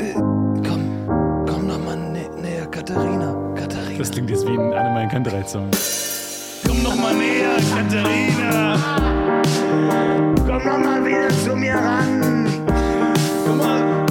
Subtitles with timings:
[0.00, 0.14] Äh,
[0.66, 0.82] komm,
[1.46, 3.34] komm noch mal nä näher, Katharina.
[3.54, 3.98] Katharina.
[3.98, 5.68] Das klingt jetzt wie ein Annemeyer Kantereit-Song.
[6.66, 8.78] Komm noch mal näher, Katharina.
[10.46, 12.48] Komm noch mal wieder zu mir ran.
[13.46, 14.06] Komm mal,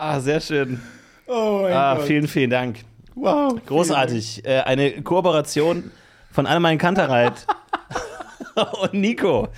[0.00, 0.80] Ah, sehr schön.
[1.26, 2.80] Oh mein Ah, vielen, vielen Dank.
[3.14, 3.54] Wow.
[3.66, 4.44] Großartig.
[4.44, 5.90] Äh, eine Kooperation
[6.30, 7.46] von Annemeyen Kantereit
[8.82, 9.48] und Nico,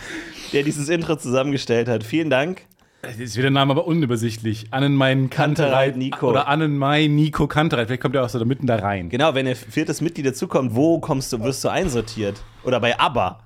[0.52, 2.02] der dieses Intro zusammengestellt hat.
[2.02, 2.62] Vielen Dank.
[3.02, 4.66] Jetzt ist wieder der Name aber unübersichtlich.
[4.72, 6.28] Annenmein Kantereit Kantereit Nico.
[6.30, 7.86] Oder Annenmai Nico Kantereit.
[7.88, 9.08] Vielleicht kommt er auch so da mitten da rein.
[9.08, 12.42] Genau, wenn ein viertes Mitglied dazukommt, wo kommst du, wirst du einsortiert?
[12.62, 13.40] Oder bei ABBA.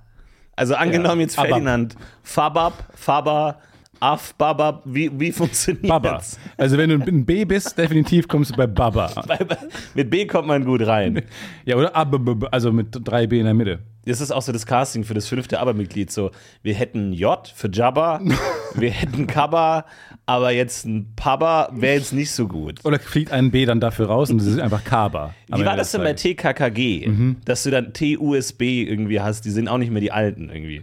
[0.56, 1.48] Also angenommen jetzt ABBA.
[1.48, 1.96] Ferdinand.
[2.22, 3.58] Fabab, Faber,
[4.00, 6.22] Af, Babab, wie, wie funktioniert Baba.
[6.56, 9.10] Also wenn du ein B bist, definitiv kommst du bei Baba.
[9.94, 11.22] Mit B kommt man gut rein.
[11.64, 13.80] Ja, oder A, B, B, B, also mit drei B in der Mitte.
[14.06, 16.10] Das ist auch so das Casting für das fünfte ABBA-Mitglied.
[16.10, 16.30] So,
[16.62, 18.20] wir hätten J für Jabba,
[18.74, 19.86] wir hätten Kaba,
[20.26, 22.84] aber jetzt ein Paba wäre jetzt nicht so gut.
[22.84, 25.34] Oder fliegt ein B dann dafür raus und das ist einfach Kaba.
[25.48, 27.08] Wie war das denn bei TKKG?
[27.08, 27.36] Mhm.
[27.44, 30.82] Dass du dann TUSB irgendwie hast, die sind auch nicht mehr die alten irgendwie.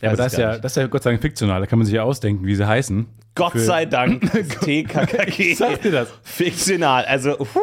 [0.00, 0.64] Ich Ja, aber das ist, ja, nicht.
[0.64, 1.60] das ist ja Gott sei Dank fiktional.
[1.60, 3.06] Da kann man sich ja ausdenken, wie sie heißen.
[3.34, 4.22] Gott für- sei Dank
[4.62, 6.08] TKKG Sag dir das.
[6.22, 7.04] fiktional.
[7.04, 7.60] Also, puh,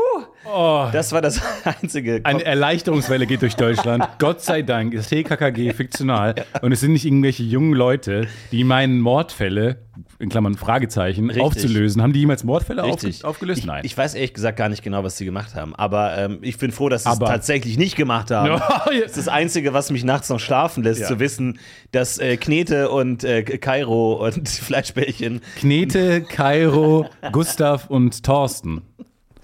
[0.50, 1.42] Oh, das war das
[1.82, 2.22] einzige.
[2.24, 4.08] eine Erleichterungswelle geht durch Deutschland.
[4.20, 6.36] Gott sei Dank ist TKKG fiktional.
[6.62, 9.80] Und es sind nicht irgendwelche jungen Leute, die meinen Mordfälle,
[10.20, 11.44] in Klammern Fragezeichen, Richtig.
[11.44, 12.02] aufzulösen.
[12.02, 13.24] Haben die jemals Mordfälle Richtig.
[13.24, 13.60] aufgelöst?
[13.60, 13.84] Ich, Nein.
[13.86, 15.76] ich weiß ehrlich gesagt gar nicht genau, was sie gemacht haben.
[15.76, 18.48] Aber ähm, ich bin froh, dass sie es tatsächlich nicht gemacht haben.
[18.58, 21.08] Ja, Das ist das Einzige, was mich nachts noch schlafen lässt, Ja.
[21.08, 21.60] zu wissen,
[21.92, 28.82] dass äh, Knete und äh, Kairo und Fleischbällchen, Knete, Kairo, Gustav und Thorsten.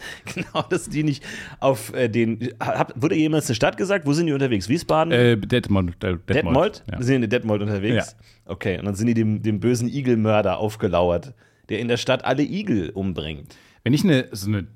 [0.35, 1.23] genau, dass die nicht
[1.59, 2.49] auf äh, den.
[2.59, 4.05] Hab, wurde jemals eine Stadt gesagt?
[4.05, 4.67] Wo sind die unterwegs?
[4.69, 5.11] Wiesbaden?
[5.13, 5.95] Äh, Detmold.
[6.01, 6.29] Detmold.
[6.29, 6.83] Detmold?
[6.91, 7.01] Ja.
[7.01, 8.15] Sind die in Detmold unterwegs?
[8.45, 11.33] Okay, und dann sind die dem, dem bösen Igelmörder aufgelauert,
[11.69, 13.55] der in der Stadt alle Igel umbringt.
[13.83, 14.67] Wenn ich eine, so eine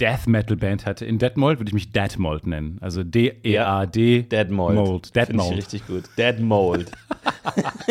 [0.00, 2.78] Death Metal Band hätte in Detmold, würde ich mich Deadmold nennen.
[2.80, 4.22] Also D-E-A-D.
[4.22, 4.74] Deadmold.
[4.74, 4.88] Mold.
[4.88, 5.56] Finde ich Deadmold.
[5.56, 6.04] richtig gut.
[6.16, 6.90] Deadmold.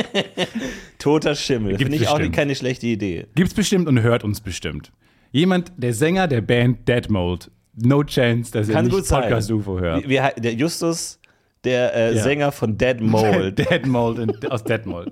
[0.99, 1.77] Toter Schimmel.
[1.77, 2.35] Finde ich auch bestimmt.
[2.35, 3.27] keine schlechte Idee.
[3.35, 4.91] Gibt's bestimmt und hört uns bestimmt.
[5.31, 7.51] Jemand, der Sänger der Band Deadmold.
[7.77, 9.23] No chance, dass er Kann nicht gut sein.
[9.23, 10.07] Podcast UFO hört.
[10.07, 11.19] Wie, der Justus,
[11.65, 12.23] der äh, Ja.
[12.23, 13.57] Sänger von Dead Mold.
[13.69, 15.11] Deadmold in, aus Deadmold.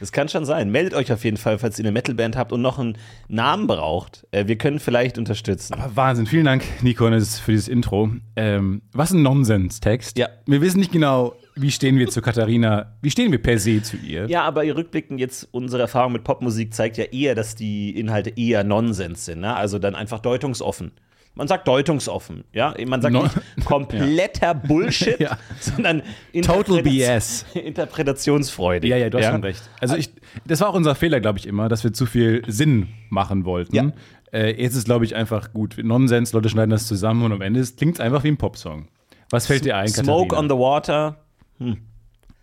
[0.00, 0.70] Das kann schon sein.
[0.70, 4.26] Meldet euch auf jeden Fall, falls ihr eine Metalband habt und noch einen Namen braucht.
[4.30, 5.74] Äh, wir können vielleicht unterstützen.
[5.74, 8.10] Aber Wahnsinn, vielen Dank, Nico, für dieses Intro.
[8.36, 10.18] Ähm, was ein Nonsenstext.
[10.18, 10.28] Ja.
[10.46, 13.96] Wir wissen nicht genau, wie stehen wir zu Katharina, wie stehen wir per se zu
[13.96, 14.26] ihr.
[14.28, 18.30] Ja, aber ihr rückblickend jetzt, unsere Erfahrung mit Popmusik zeigt ja eher, dass die Inhalte
[18.36, 19.40] eher Nonsens sind.
[19.40, 19.56] Ne?
[19.56, 20.92] Also dann einfach deutungsoffen.
[21.36, 22.74] Man sagt deutungsoffen, ja.
[22.86, 23.36] Man sagt No- nicht
[23.66, 25.36] kompletter Bullshit, Ja.
[25.60, 26.02] sondern
[26.42, 27.44] Total BS.
[27.54, 28.88] Interpretationsfreude.
[28.88, 29.62] Ja, ja, du hast schon recht.
[29.80, 30.10] Also ich,
[30.46, 33.76] das war auch unser Fehler, glaube ich, immer, dass wir zu viel Sinn machen wollten.
[33.76, 33.92] Ja.
[34.32, 35.76] Äh, jetzt ist, glaube ich, einfach gut.
[35.82, 38.88] Nonsens, Leute schneiden das zusammen und am Ende klingt es einfach wie ein Popsong.
[39.30, 40.38] Was fällt dir ein, Smoke Katharina?
[40.38, 41.16] on the water,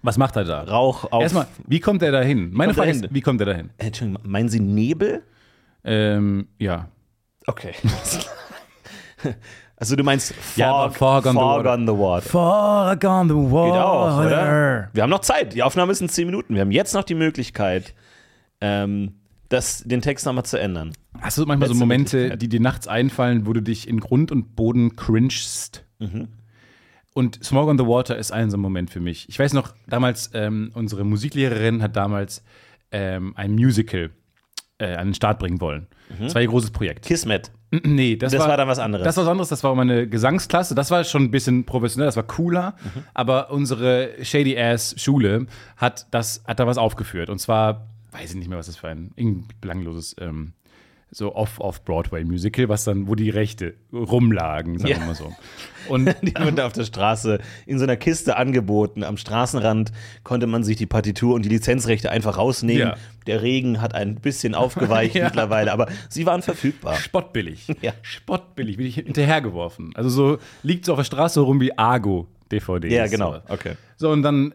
[0.04, 0.64] Was macht er da?
[0.64, 1.22] Rauch auf.
[1.24, 2.52] Erstmal, wie kommt er da hin?
[2.54, 3.70] Meine Frage ist, wie kommt er da hin?
[3.78, 5.24] Äh, Entschuldigung, meinen Sie Nebel?
[5.84, 6.90] Ähm, ja.
[7.48, 7.74] Okay.
[9.78, 11.74] also du meinst Fog, Ja, Fog on the Water.
[11.74, 12.22] on the water.
[12.30, 13.72] Fog on the water.
[13.72, 14.90] Geht auch, oder?
[14.94, 15.54] Wir haben noch Zeit.
[15.54, 16.54] Die Aufnahme ist in 10 Minuten.
[16.56, 17.94] Wir haben jetzt noch die Möglichkeit,
[18.62, 19.16] ähm,
[19.50, 20.94] das, den Text nochmal zu ändern.
[21.22, 22.42] Hast du manchmal so Letzte Momente, Möglichkeit.
[22.42, 25.86] die dir nachts einfallen, wo du dich in Grund und Boden cringest?
[26.00, 26.28] Mhm.
[27.14, 29.30] Und Smoke on the Water ist ein so ein Moment für mich.
[29.30, 32.44] Ich weiß noch, damals, ähm, unsere Musiklehrerin hat damals
[32.92, 34.10] ähm, ein Musical
[34.80, 35.86] äh, an den Start bringen wollen.
[36.20, 37.06] Das war ihr großes Projekt.
[37.06, 37.52] Kismet.
[37.84, 38.32] Nee, das.
[38.32, 39.04] Das war dann was anderes.
[39.04, 40.76] Das war was anderes, das war meine Gesangsklasse.
[40.76, 42.76] Das war schon ein bisschen professionell, das war cooler.
[42.84, 43.04] Mhm.
[43.14, 47.30] Aber unsere Shady-Ass-Schule hat, das, hat da was aufgeführt.
[47.30, 49.12] Und zwar, weiß ich nicht mehr, was das für ein
[49.60, 50.54] belangloses, ähm,
[51.16, 55.00] so Off-Off-Broadway-Musical, was dann, wo die Rechte rumlagen, sagen Ja.
[55.00, 55.32] wir mal so.
[55.90, 59.04] Und Die wurden auf der Straße in so einer Kiste angeboten.
[59.04, 59.92] Am Straßenrand
[60.24, 62.88] konnte man sich die Partitur und die Lizenzrechte einfach rausnehmen.
[62.90, 62.96] Ja.
[63.28, 65.26] Der Regen hat ein bisschen aufgeweicht Ja.
[65.26, 66.96] mittlerweile, aber sie waren verfügbar.
[66.96, 67.68] spottbillig.
[67.82, 67.92] Ja.
[68.02, 69.92] Spottbillig, bin ich hinterhergeworfen.
[69.96, 72.92] Also so liegt so auf der Straße rum wie Argo-DVDs.
[72.94, 73.34] Ja, genau.
[73.34, 73.40] So.
[73.54, 73.74] Okay.
[73.98, 74.54] So, und dann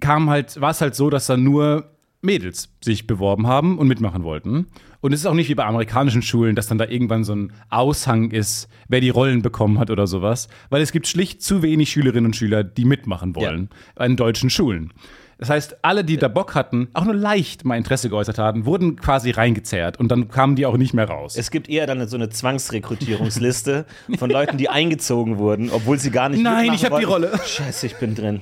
[0.00, 1.90] kam halt, war es halt so, dass da nur
[2.22, 4.66] Mädels sich beworben haben und mitmachen wollten.
[5.04, 7.52] Und es ist auch nicht wie bei amerikanischen Schulen, dass dann da irgendwann so ein
[7.68, 10.48] Aushang ist, wer die Rollen bekommen hat oder sowas.
[10.70, 14.94] Weil es gibt schlicht zu wenig Schülerinnen und Schüler, die mitmachen wollen an deutschen Schulen.
[15.36, 18.96] Das heißt, alle, die da Bock hatten, auch nur leicht mal Interesse geäußert hatten, wurden
[18.96, 21.36] quasi reingezerrt und dann kamen die auch nicht mehr raus.
[21.36, 23.84] Es gibt eher dann so eine Zwangsrekrutierungsliste
[24.18, 27.04] von Leuten, die eingezogen wurden, obwohl sie gar nicht Nein, ich hab die.
[27.04, 27.38] Rolle.
[27.44, 28.40] Scheiße, ich bin drin.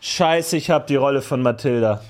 [0.00, 2.02] Scheiße, ich hab die Rolle von Mathilda.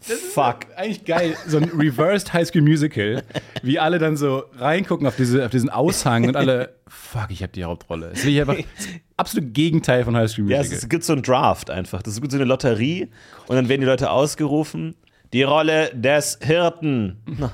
[0.00, 0.66] Fuck.
[0.76, 3.22] Eigentlich geil, so ein Reversed High School Musical,
[3.62, 7.52] wie alle dann so reingucken auf, diese, auf diesen Aushang und alle, fuck, ich habe
[7.52, 8.10] die Hauptrolle.
[8.10, 8.86] Das ist wirklich einfach das
[9.16, 10.78] absolute Gegenteil von High School Ja, Musical.
[10.78, 12.00] es gibt so einen Draft einfach.
[12.02, 13.08] Das ist gut so eine Lotterie
[13.48, 14.94] und dann werden die Leute ausgerufen.
[15.32, 17.20] Die Rolle des Hirten.
[17.26, 17.50] nein,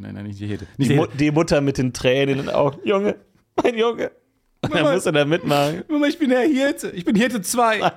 [0.00, 0.46] nein, nein, nicht die.
[0.48, 1.16] Die, Nicht die Mu Hete.
[1.18, 2.78] die Mutter mit den Tränen in den Augen.
[2.84, 3.16] Junge,
[3.62, 4.10] mein Junge.
[4.62, 4.94] Und dann Mama.
[4.94, 5.82] muss er da mitmachen.
[5.88, 6.90] Mama, ich bin der Hirte.
[6.90, 7.92] Ich bin Hirte 2.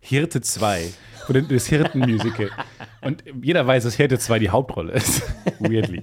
[0.00, 0.88] Hirte 2.
[1.28, 2.50] Oder das Hirten-Musical.
[3.00, 5.22] Und jeder weiß, dass Hirte 2 die Hauptrolle ist.
[5.60, 6.02] Weirdly.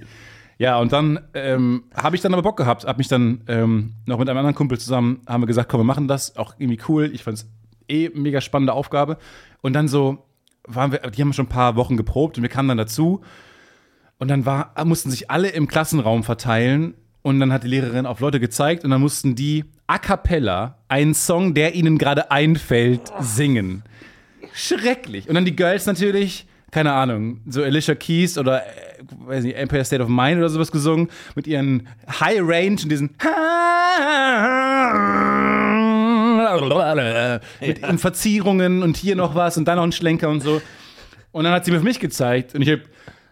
[0.58, 4.18] Ja, und dann ähm, habe ich dann aber Bock gehabt, habe mich dann ähm, noch
[4.18, 7.10] mit einem anderen Kumpel zusammen, haben wir gesagt, komm, wir machen das, auch irgendwie cool.
[7.12, 7.46] Ich fand es
[7.88, 9.18] eh mega spannende Aufgabe.
[9.60, 10.24] Und dann so
[10.66, 13.20] waren wir, die haben schon ein paar Wochen geprobt und wir kamen dann dazu.
[14.18, 18.20] Und dann war, mussten sich alle im Klassenraum verteilen und dann hat die Lehrerin auf
[18.20, 23.82] Leute gezeigt und dann mussten die a cappella einen Song, der ihnen gerade einfällt, singen.
[24.54, 25.28] Schrecklich.
[25.28, 28.70] Und dann die Girls natürlich, keine Ahnung, so Alicia Keys oder äh,
[29.26, 31.88] weiß nicht, Empire State of Mind oder sowas gesungen mit ihren
[32.20, 33.10] High Range und diesen
[37.60, 40.60] mit ihren Verzierungen und hier noch was und dann noch ein Schlenker und so.
[41.32, 42.82] Und dann hat sie mir auf mich gezeigt und ich habe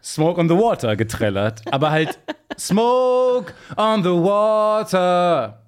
[0.03, 2.19] Smoke on the Water getrellert, aber halt
[2.59, 5.63] Smoke on the Water.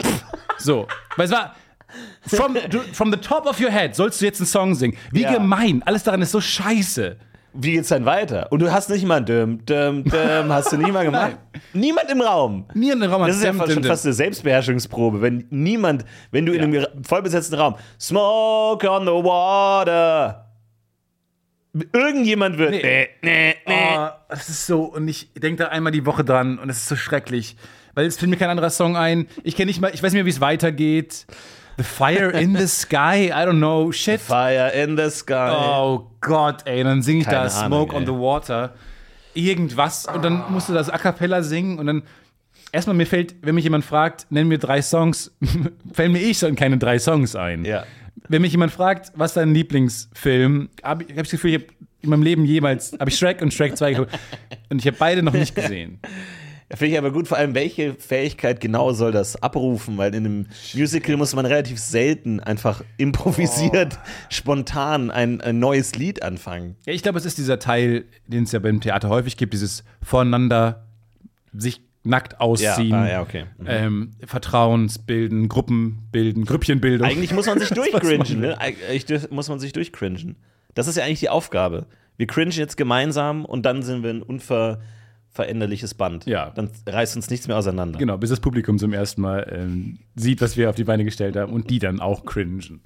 [0.00, 0.24] Pff,
[0.58, 1.54] So, weil es war
[2.26, 4.96] from, du, from the top of your head sollst du jetzt einen Song singen.
[5.10, 5.32] Wie Ja.
[5.34, 7.16] gemein, alles daran ist so scheiße.
[7.54, 8.50] Wie geht's dann weiter?
[8.50, 11.36] Und du hast nicht mal Düm, Düm, Düm, hast du nie mal gemacht?
[11.74, 12.64] Niemand im Raum.
[12.72, 13.90] Nie in den Raum Das ist ja Dim, fast, dim, schon dim.
[13.90, 20.46] fast eine Selbstbeherrschungsprobe, wenn niemand, wenn du in einem vollbesetzten Raum, Smoke on the water,
[21.92, 23.74] irgendjemand wird, nee, nee, nee.
[23.98, 26.88] Oh, das ist so, und ich denke da einmal die Woche dran und es ist
[26.88, 27.56] so schrecklich.
[27.94, 29.26] Weil es fällt mir kein anderer Song ein.
[29.44, 31.26] Ich kenne nicht mal, ich weiß nicht mehr, wie es weitergeht.
[31.76, 34.20] The Fire in the Sky, I don't know, shit.
[34.20, 35.50] Fire in the sky.
[35.50, 38.06] Oh Gott, ey, dann singe ich Keine da Ahnung, Smoke on ey.
[38.06, 38.74] the Water.
[39.34, 40.06] Irgendwas.
[40.06, 42.02] Und dann musst du das A Cappella singen und dann.
[42.74, 45.30] Erstmal, mir fällt, wenn mich jemand fragt, nenn mir drei Songs,
[45.92, 47.66] fällen mir eh schon keine drei Songs ein.
[47.66, 47.84] Ja.
[48.28, 51.62] Wenn mich jemand fragt, was ist dein Lieblingsfilm, habe ich hab ich das Gefühl, ich
[51.62, 51.66] habe
[52.00, 54.18] in meinem Leben jemals, habe ich Shrek und Shrek 2 geguckt.
[54.70, 56.00] Und ich habe beide noch nicht gesehen.
[56.74, 59.98] Finde ich aber gut, vor allem, welche Fähigkeit genau soll das abrufen?
[59.98, 63.98] Weil in einem Musical muss man relativ selten einfach improvisiert,
[64.30, 66.76] spontan ein, ein neues Lied anfangen.
[66.86, 69.84] Ja, ich glaube, es ist dieser Teil, den es ja beim Theater häufig gibt, dieses
[70.02, 70.86] voneinander
[71.52, 72.94] sich nackt ausziehen.
[72.94, 73.44] ah, ja, okay.
[73.58, 73.66] Mhm.
[73.68, 77.06] ähm, Vertrauensbilden, Gruppen bilden, Grüppchenbildung.
[77.06, 78.58] Eigentlich muss man sich durchcringen, ne?
[78.60, 80.36] Eigentlich muss man sich durchcringen.
[80.74, 81.86] Das ist ja eigentlich die Aufgabe.
[82.16, 84.22] Wir cringen jetzt gemeinsam und dann sind wir ein
[85.32, 86.26] unveränderliches Band.
[86.26, 86.50] Ja.
[86.50, 87.98] Dann reißt uns nichts mehr auseinander.
[87.98, 91.36] Genau, bis das Publikum zum ersten Mal ähm, sieht, was wir auf die Beine gestellt
[91.36, 92.80] haben und die dann auch cringen.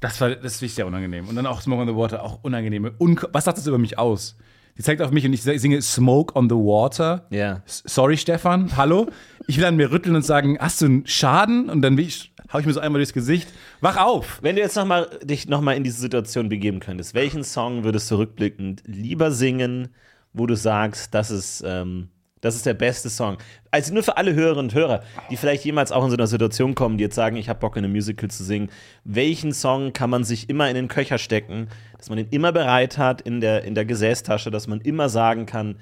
[0.00, 1.28] Das war das ist sehr unangenehm.
[1.28, 2.92] Und dann auch Smoke on the Water, auch unangenehme.
[2.98, 4.36] Un was sagt das über mich aus?
[4.78, 7.26] Die zeigt auf mich und ich singe Smoke on the Water.
[7.30, 7.62] Ja.
[7.66, 9.08] S- Sorry, Stefan, hallo.
[9.46, 11.68] Ich will an mir rütteln und sagen, hast du einen Schaden?
[11.68, 13.48] Und dann ich, hau ich mir so einmal durchs Gesicht.
[13.82, 14.38] Wach auf!
[14.42, 18.10] Wenn du jetzt noch mal, dich nochmal in diese Situation begeben könntest, welchen Song würdest
[18.10, 19.88] du rückblickend lieber singen,
[20.32, 22.08] wo du sagst, das ist, ähm,
[22.40, 23.36] das ist der beste Song?
[23.70, 26.74] Also nur für alle Hörerinnen und Hörer, die vielleicht jemals auch in so einer Situation
[26.74, 28.70] kommen, die jetzt sagen, ich habe Bock in einem Musical zu singen.
[29.04, 31.68] Welchen Song kann man sich immer in den Köcher stecken,
[31.98, 35.46] dass man ihn immer bereit hat in der, in der Gesäßtasche, dass man immer sagen
[35.46, 35.76] kann,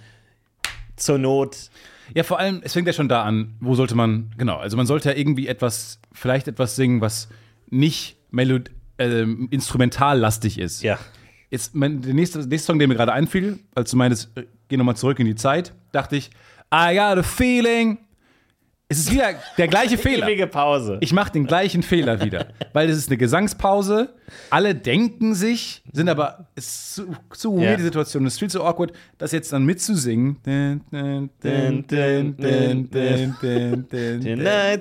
[0.96, 1.70] zur Not,
[2.14, 4.86] Ja, vor allem, es fängt ja schon da an, wo sollte man, genau, also man
[4.86, 7.28] sollte ja irgendwie etwas, vielleicht etwas singen, was
[7.70, 10.82] nicht melod ähm, instrumentallastig ist.
[10.82, 10.98] ja.
[11.50, 14.76] Jetzt, mein, der nächste, nächste Song, der mir gerade einfiel, als du meinst, äh, geh
[14.76, 16.30] nochmal zurück in die Zeit, dachte ich,
[16.72, 17.98] I got a feeling.
[18.90, 20.26] Es ist wieder der gleiche Fehler.
[20.26, 20.98] Ewige Pause.
[21.00, 24.14] Ich mache den gleichen Fehler wieder, weil es ist eine Gesangspause.
[24.50, 28.26] Alle denken sich, sind aber es ist zu, zu weird die Situation.
[28.26, 30.36] Es ist viel zu awkward, das jetzt dann mitzusingen.
[30.42, 30.88] Tonight's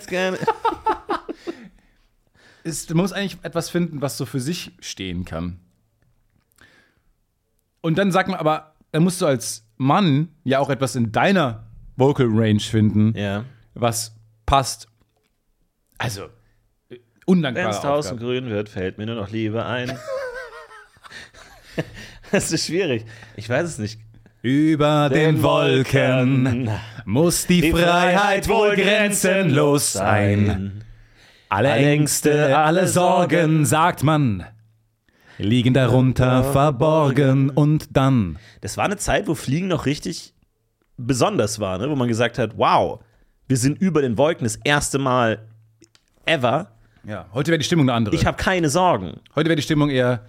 [0.08, 0.38] gonna
[2.90, 5.60] man muss eigentlich etwas finden, was so für sich stehen kann.
[7.82, 11.68] Und dann sagt man aber, dann musst du als Mann ja auch etwas in deiner
[11.96, 13.44] Vocal Range finden, Ja.
[13.74, 14.16] was
[14.46, 14.88] passt.
[15.98, 16.30] Also, äh,
[16.90, 19.92] Wenn undankbare es draußen grün wird, fällt mir nur noch Liebe ein.
[22.32, 23.06] das ist schwierig.
[23.36, 24.00] Ich weiß es nicht.
[24.42, 26.70] Über den Wolken
[27.06, 30.84] muss die, Freiheit wohl grenzenlos sein.
[31.50, 34.46] Alle Ängste, alle Sorgen, sagt man,
[35.38, 38.38] liegen darunter verborgen und dann.
[38.62, 40.34] Das war eine Zeit, wo Fliegen noch richtig
[40.98, 41.90] besonders war, ne?
[41.90, 43.00] wo man gesagt hat, wow,
[43.48, 45.48] wir sind über den Wolken das erste Mal
[46.26, 46.72] ever.
[47.06, 48.16] Ja, heute wäre die Stimmung eine andere.
[48.16, 49.20] Ich habe keine Sorgen.
[49.36, 50.26] heute wäre die Stimmung eher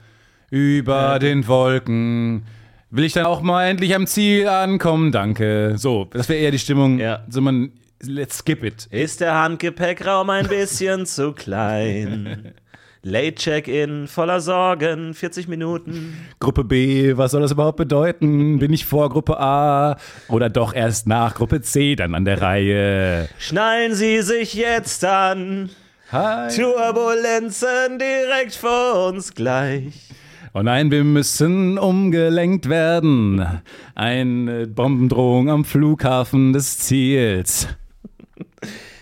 [0.50, 2.45] über den Wolken.
[2.91, 5.12] Will ich dann auch mal endlich am Ziel ankommen?
[5.12, 5.75] Danke.
[5.77, 6.99] So, das wäre eher die Stimmung.
[6.99, 7.25] Ja.
[7.29, 7.73] So man,
[8.03, 8.87] let's skip it.
[8.87, 12.55] Ist der Handgepäckraum ein bisschen zu klein?
[13.02, 16.17] Late Check-in, voller Sorgen, 40 Minuten.
[16.40, 18.59] Gruppe B, was soll das überhaupt bedeuten?
[18.59, 19.97] Bin ich vor Gruppe A
[20.28, 23.28] oder doch erst nach Gruppe C dann an der Reihe?
[23.38, 25.71] Schnallen Sie sich jetzt an.
[26.11, 26.49] Hi.
[26.55, 30.09] Turbulenzen direkt vor uns gleich.
[30.55, 33.61] Oh nein, wir müssen umgelenkt werden.
[33.95, 37.69] Eine Bombendrohung am Flughafen des Ziels.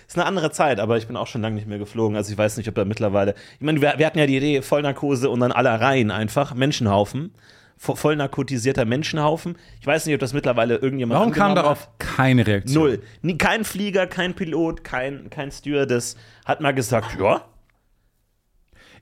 [0.07, 2.17] Ist eine andere Zeit, aber ich bin auch schon lange nicht mehr geflogen.
[2.17, 3.35] Also ich weiß nicht, ob er mittlerweile.
[3.55, 7.33] Ich meine, wir, wir hatten ja die Idee, Vollnarkose und dann aller Reihen einfach, Menschenhaufen.
[7.79, 9.57] Vo- Voll narkotisierter Menschenhaufen.
[9.81, 12.85] Ich weiß nicht, ob das mittlerweile irgendjemand Warum kam darauf keine Reaktion?
[12.85, 13.03] Null.
[13.23, 17.45] Nie, kein Flieger, kein Pilot, kein, kein Stewardess hat mal gesagt, ja,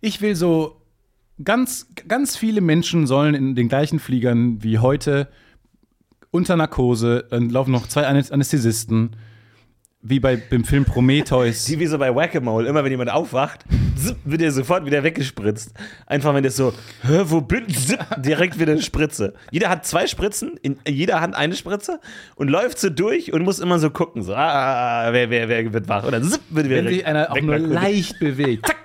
[0.01, 0.81] Ich will so
[1.43, 5.29] ganz, ganz viele Menschen sollen in den gleichen Fliegern wie heute
[6.31, 9.15] unter Narkose, dann laufen noch zwei Anäst- Anästhesisten,
[10.07, 11.65] wie bei dem Film Prometheus.
[11.67, 13.65] die wie so bei Whack-A-Mole, immer wenn jemand aufwacht,
[13.97, 15.73] zipp, wird er sofort wieder weggespritzt.
[16.07, 17.97] Einfach wenn der so, hä, wo bin ich?
[18.19, 19.33] Direkt wieder eine Spritze.
[19.51, 22.01] Jeder hat zwei Spritzen, in jeder Hand eine Spritze
[22.37, 25.89] und läuft so durch und muss immer so gucken, so, ah, wer, wer, wer wird
[25.89, 26.05] wach?
[26.05, 28.67] Oder zipp, wird wieder Wenn sich einer auch nur leicht bewegt.
[28.67, 28.77] Zack.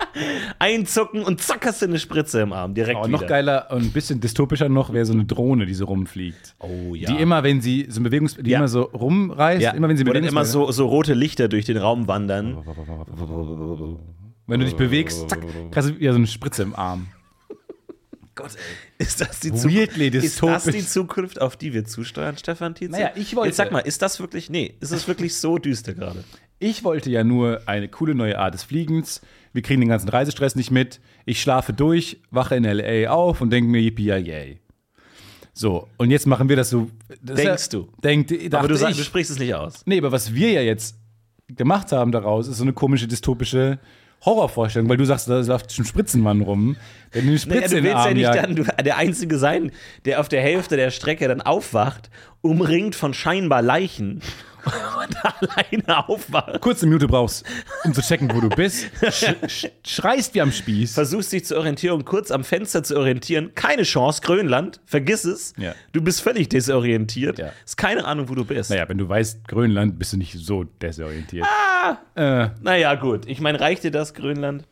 [0.58, 3.12] einzucken und zack hast du eine Spritze im Arm, direkt Oh, wieder.
[3.12, 6.56] noch geiler und ein bisschen dystopischer noch wäre so eine Drohne, die so rumfliegt.
[6.60, 7.12] Oh ja.
[7.12, 8.36] Die immer, wenn sie so ein Bewegungs...
[8.36, 8.58] Die Ja.
[8.60, 11.78] immer so rumreißt, ja, immer wenn sie Oder immer so, so rote Lichter durch den
[11.78, 12.58] Raum wandern.
[14.48, 17.08] Wenn du dich bewegst, zack, kriegst du wieder so eine Spritze im Arm.
[18.36, 19.06] Gott, ey.
[19.06, 20.24] Ist das die Weirdly Zukunft?
[20.24, 22.94] Ist das die Zukunft, auf die wir zusteuern, Stefan Tietze?
[22.94, 25.94] Naja, ich wollte- Jetzt sag mal, ist das wirklich, nee, ist es wirklich so düster
[25.94, 26.24] gerade?
[26.58, 29.22] Ich wollte ja nur eine coole neue Art des Fliegens.
[29.54, 31.00] Wir kriegen den ganzen Reisestress nicht mit.
[31.26, 33.10] Ich schlafe durch, wache in L.A.
[33.12, 34.60] auf und denke mir, yippie yay.
[35.54, 36.90] So, und jetzt machen wir das so.
[37.22, 37.90] Das Denkst ja, du?
[38.02, 38.80] Denkt, Aber du, ich.
[38.80, 39.82] sagst, du sprichst es nicht aus.
[39.86, 40.96] Nee, aber was wir ja jetzt
[41.56, 43.80] gemacht haben daraus, ist so eine komische dystopische
[44.26, 46.76] Horrorvorstellung, weil du sagst, da läuft schon Spritzenmann rum,
[47.14, 48.44] der eine Naja, Spritze du in den willst ja Arm nicht jagt.
[48.44, 49.72] dann du, der Einzige sein,
[50.06, 52.10] der auf der Hälfte der Strecke dann aufwacht,
[52.42, 54.22] umringt von scheinbar Leichen
[54.66, 56.62] und alleine aufwacht.
[56.62, 57.46] Kurze Minute brauchst,
[57.84, 58.90] um zu checken, wo du bist.
[59.10, 60.94] Sch sch schreist wie am Spieß.
[60.94, 63.54] Versuchst dich zu orientieren, kurz am Fenster zu orientieren.
[63.56, 65.54] Keine Chance, Grönland, vergiss es.
[65.58, 65.74] Ja.
[65.92, 67.40] Du bist völlig desorientiert.
[67.40, 67.52] Ja.
[67.66, 68.70] Ist keine Ahnung, wo du bist.
[68.70, 71.46] Naja, wenn du weißt, Grönland, bist du nicht so desorientiert.
[71.46, 71.98] Ah.
[72.16, 73.26] Äh, Naja, gut.
[73.28, 74.66] Ich meine, reicht dir das, Grönland?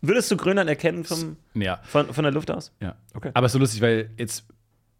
[0.00, 1.80] Würdest du Grönland erkennen vom, ja.
[1.82, 2.72] von, von der Luft aus?
[2.80, 2.94] Ja.
[3.14, 3.30] Okay.
[3.34, 4.44] Aber es ist so lustig, weil jetzt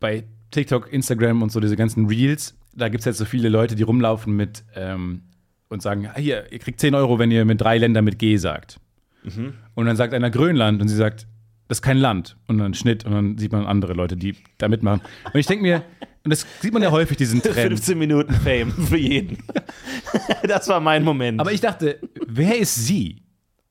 [0.00, 3.74] bei TikTok, Instagram und so diese ganzen Reels, da gibt es jetzt so viele Leute,
[3.74, 5.22] die rumlaufen mit ähm,
[5.68, 8.36] und sagen, "Ah, hier, ihr kriegt 10 Euro, wenn ihr mit drei Ländern mit G
[8.36, 8.80] sagt.
[9.24, 9.54] Mhm.
[9.74, 11.26] Und dann sagt einer Grönland und sie sagt,
[11.68, 12.36] das ist kein Land.
[12.46, 15.02] Und dann Schnitt und dann sieht man andere Leute, die da mitmachen.
[15.32, 15.82] Und ich denke mir,
[16.24, 17.56] und das sieht man ja häufig, diesen Trend.
[17.56, 19.38] 15 Minuten Fame für jeden.
[20.42, 21.40] das war mein Moment.
[21.40, 23.22] Aber ich dachte, wer ist sie,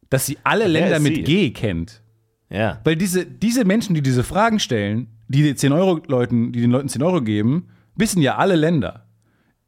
[0.09, 1.23] dass sie alle Länder ist mit sie?
[1.23, 2.01] G kennt?
[2.49, 2.79] ja.
[2.83, 6.71] Weil diese, diese Menschen, die diese Fragen stellen, die den 10 Euro Leuten, die den
[6.71, 9.03] Leuten 10 Euro geben, wissen ja alle Länder.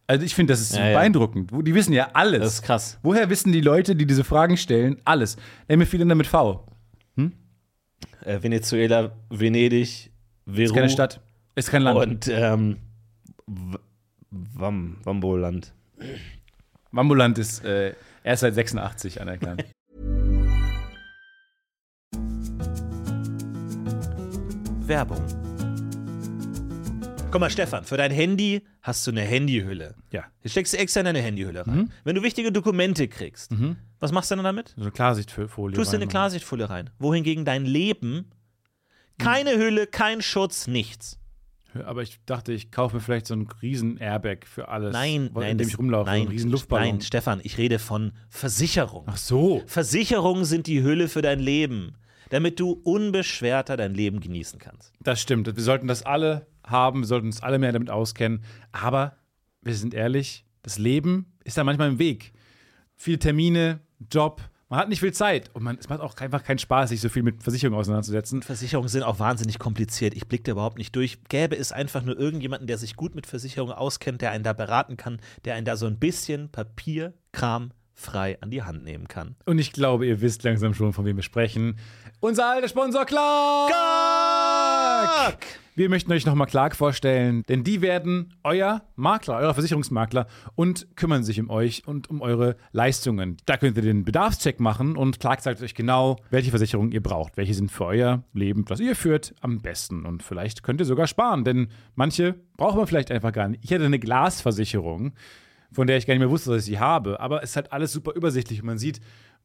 [0.08, 0.98] Also ich finde, das ist Ja, ja.
[0.98, 1.52] beeindruckend.
[1.52, 2.40] Wo- Die wissen ja alles.
[2.40, 2.98] Das ist krass.
[3.04, 5.38] Woher wissen die Leute, die diese Fragen stellen, alles?
[5.68, 6.66] Nenn mir viele Länder mit V.
[8.26, 10.12] Äh, Venezuela, Venedig,
[10.46, 11.22] Veru Ist keine Stadt.
[11.56, 11.98] Ist kein Land.
[12.00, 12.78] und ähm,
[14.30, 15.74] Wam, Wamboland.
[16.92, 17.94] Mambuland ist äh,
[18.24, 19.64] erst seit 86 anerkannt.
[24.88, 25.24] Werbung.
[27.32, 29.94] Guck mal, Stefan, für dein Handy hast du eine Handyhülle.
[30.12, 30.24] ja.
[30.42, 31.92] Hier steckst du extra in deine Handyhülle rein.
[32.04, 33.52] Wenn du wichtige Dokumente kriegst,
[34.00, 34.74] was machst du dann damit?
[34.76, 35.76] So eine Klarsichtfolie.
[35.76, 36.08] Tust du eine.
[36.08, 36.90] Klarsichtfolie rein.
[36.98, 38.32] Wohingegen dein Leben
[39.20, 41.20] keine Hülle, kein Schutz, nichts.
[41.86, 44.92] Aber ich dachte, ich kaufe mir vielleicht so einen riesen Airbag für alles.
[44.94, 46.10] Nein, nein, in dem das- ich rumlaufe.
[46.10, 46.88] Nein, so einen riesen Luftballon.
[46.88, 49.04] Nein, Stefan, ich rede von Versicherung.
[49.08, 49.62] Ach so.
[49.68, 51.94] Versicherungen sind die Hülle für dein Leben,
[52.30, 54.94] damit du unbeschwerter dein Leben genießen kannst.
[55.02, 55.54] Das stimmt.
[55.56, 58.44] Wir sollten das alle haben, wir sollten uns alle mehr damit auskennen.
[58.72, 59.16] Aber
[59.62, 62.34] wir sind ehrlich, das Leben ist da manchmal im Weg.
[62.96, 63.80] Viele Termine,
[64.12, 67.02] Job, Man hat nicht viel Zeit und man, es macht auch einfach keinen Spaß, sich
[67.02, 68.44] so viel mit Versicherungen auseinanderzusetzen.
[68.44, 70.14] Versicherungen sind auch wahnsinnig kompliziert.
[70.14, 71.24] Ich blicke da überhaupt nicht durch.
[71.28, 74.96] Gäbe es einfach nur irgendjemanden, der sich gut mit Versicherungen auskennt, der einen da beraten
[74.96, 79.36] kann, der einen da so ein bisschen Papierkram frei an die Hand nehmen kann.
[79.46, 81.78] Und ich glaube, ihr wisst langsam schon, von wem wir sprechen.
[82.22, 83.70] Unser alter Sponsor Clark!
[83.70, 85.46] Clark!
[85.76, 91.24] Wir möchten euch nochmal Clark vorstellen, denn die werden euer Makler, euer Versicherungsmakler und kümmern
[91.24, 93.38] sich um euch und um eure Leistungen.
[93.46, 97.38] Da könnt ihr den Bedarfscheck machen und Clark sagt euch genau, welche Versicherungen ihr braucht.
[97.38, 100.06] Welche sind für euer Leben, das ihr führt, am besten.
[100.06, 103.64] Und vielleicht könnt ihr sogar sparen, denn manche braucht man vielleicht einfach gar nicht.
[103.64, 105.14] Ich hätte eine Glasversicherung
[105.72, 107.20] von der ich gar nicht mehr wusste, dass ich sie habe.
[107.20, 109.00] Aber es ist halt alles super übersichtlich und man sieht,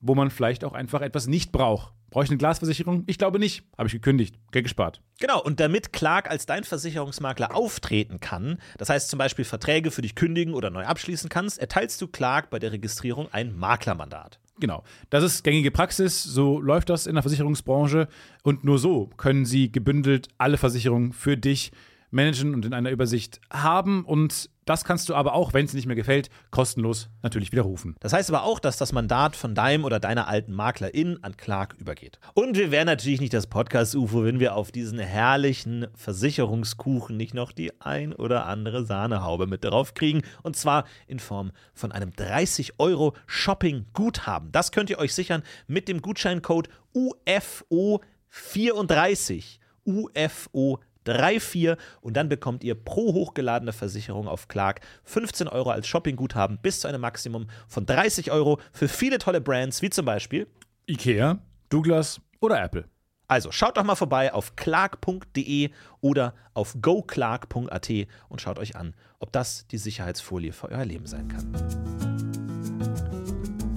[0.04, 1.92] wo man vielleicht auch einfach etwas nicht braucht.
[2.10, 3.02] Brauche ich eine Glasversicherung?
[3.06, 3.64] Ich glaube nicht.
[3.76, 4.36] Habe ich gekündigt.
[4.52, 5.00] Geld gespart.
[5.18, 10.02] Genau, und damit Clark als dein Versicherungsmakler auftreten kann, das heißt zum Beispiel Verträge für
[10.02, 14.38] dich kündigen oder neu abschließen kannst, erteilst du Clark bei der Registrierung ein Maklermandat.
[14.60, 14.84] Genau.
[15.10, 16.22] Das ist gängige Praxis.
[16.22, 18.06] So läuft das in der Versicherungsbranche.
[18.44, 21.72] Und nur so können sie gebündelt alle Versicherungen für dich
[22.14, 24.04] managen und in einer Übersicht haben.
[24.04, 27.94] Und das kannst du aber auch, wenn es nicht mehr gefällt, kostenlos natürlich widerrufen.
[28.00, 31.76] Das heißt aber auch, dass das Mandat von deinem oder deiner alten Maklerin an Clark
[31.78, 32.18] übergeht.
[32.32, 37.52] Und wir wären natürlich nicht das Podcast-UFO, wenn wir auf diesen herrlichen Versicherungskuchen nicht noch
[37.52, 40.22] die ein oder andere Sahnehaube mit drauf kriegen.
[40.42, 44.50] Und zwar in Form von einem 30 Euro Shopping-Guthaben.
[44.52, 49.58] Das könnt ihr euch sichern mit dem Gutscheincode UFO34.
[49.86, 56.58] UFO 34 und dann bekommt ihr pro hochgeladene Versicherung auf Clark 15 Euro als Shoppingguthaben
[56.58, 60.46] bis zu einem Maximum von 30 Euro für viele tolle Brands wie zum Beispiel
[60.86, 62.84] Ikea, Douglas oder Apple.
[63.26, 65.70] Also schaut doch mal vorbei auf clark.de
[66.00, 67.90] oder auf goclark.at
[68.28, 71.52] und schaut euch an, ob das die Sicherheitsfolie für euer Leben sein kann.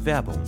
[0.04, 0.42] Werbung.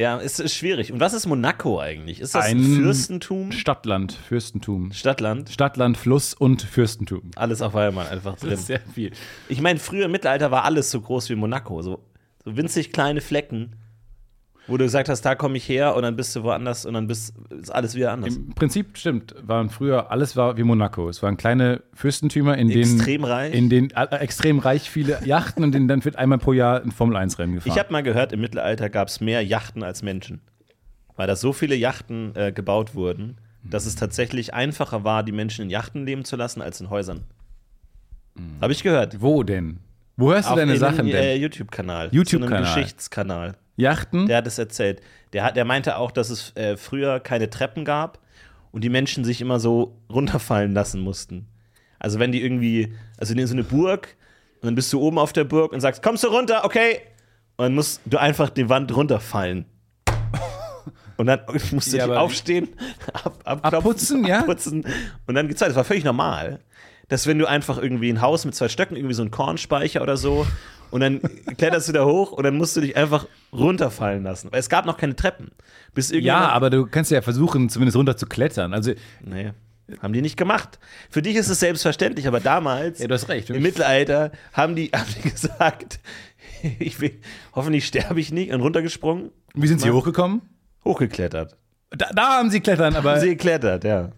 [0.00, 0.90] Ja, es ist schwierig.
[0.94, 2.20] Und was ist Monaco eigentlich?
[2.20, 3.52] Ist das ein, Ein Fürstentum?
[3.52, 4.92] Stadtland, Fürstentum.
[4.92, 5.50] Stadtland?
[5.50, 7.30] Stadtland, Fluss und Fürstentum.
[7.36, 8.48] Alles auf einmal einfach drin.
[8.48, 9.10] Das ist sehr viel.
[9.50, 11.82] Ich meine, früher im Mittelalter war alles so groß wie Monaco.
[11.82, 12.02] So,
[12.42, 13.76] so winzig kleine Flecken,
[14.66, 17.06] wo du gesagt hast, da komme ich her und dann bist du woanders und dann
[17.06, 18.36] bist, ist alles wieder anders.
[18.36, 21.08] Im Prinzip stimmt, waren früher, alles war wie Monaco.
[21.08, 22.96] Es waren kleine Fürstentümer, in denen.
[22.96, 23.54] Extrem reich.
[23.54, 26.92] In denen äh, extrem reich viele Yachten und in, dann wird einmal pro Jahr ein
[26.92, 27.72] Formel-1-Rennen gefahren.
[27.72, 30.40] Ich habe mal gehört, im Mittelalter gab es mehr Yachten als Menschen.
[31.16, 35.64] Weil da so viele Yachten äh, gebaut wurden, dass es tatsächlich einfacher war, die Menschen
[35.64, 37.24] in Yachten leben zu lassen, als in Häusern.
[38.60, 39.20] Habe ich gehört.
[39.20, 39.80] Wo denn?
[40.16, 41.42] Wo hörst du Auf deine in Sachen äh, denn?
[41.42, 42.08] YouTube-Kanal.
[42.12, 42.62] YouTube-Kanal.
[42.62, 43.56] Geschichtskanal.
[43.80, 44.26] Yachten?
[44.26, 45.00] Der hat es erzählt.
[45.32, 48.18] Der, hat, der meinte auch, dass es äh, früher keine Treppen gab
[48.72, 51.46] und die Menschen sich immer so runterfallen lassen mussten.
[51.98, 54.16] Also wenn die irgendwie, also in so eine Burg
[54.60, 57.00] und dann bist du oben auf der Burg und sagst, kommst du runter, okay?
[57.56, 59.66] Und dann musst du einfach die Wand runterfallen.
[61.18, 61.40] Und dann
[61.72, 62.70] musst du Ja, aufstehen,
[63.12, 64.38] ab, abklopfen, Abputzen, ja?
[64.40, 64.86] abputzen
[65.26, 65.68] und dann geht's weiter.
[65.70, 66.60] Das war völlig normal,
[67.08, 70.16] dass wenn du einfach irgendwie ein Haus mit zwei Stöcken, irgendwie so ein Kornspeicher oder
[70.16, 70.46] so,
[70.90, 71.20] und dann
[71.56, 74.50] kletterst du da hoch und dann musst du dich einfach runterfallen lassen.
[74.52, 75.50] Weil es gab noch keine Treppen.
[75.94, 78.72] Bis ja, aber du kannst ja versuchen, zumindest runter zu klettern.
[78.74, 78.92] Also,
[79.24, 79.52] Nee,
[80.00, 80.78] haben die nicht gemacht.
[81.10, 83.50] Für dich ist es selbstverständlich, aber damals, Ja, du hast recht.
[83.50, 85.98] im Mittelalter, haben die, haben die gesagt,
[86.78, 87.18] ich will,
[87.54, 90.42] hoffentlich sterbe ich nicht und runtergesprungen, wie sind sie hochgekommen?
[90.84, 91.56] hochgeklettert.
[91.90, 93.12] Da, da haben sie klettern, aber.
[93.14, 94.12] Haben sie geklettert, ja.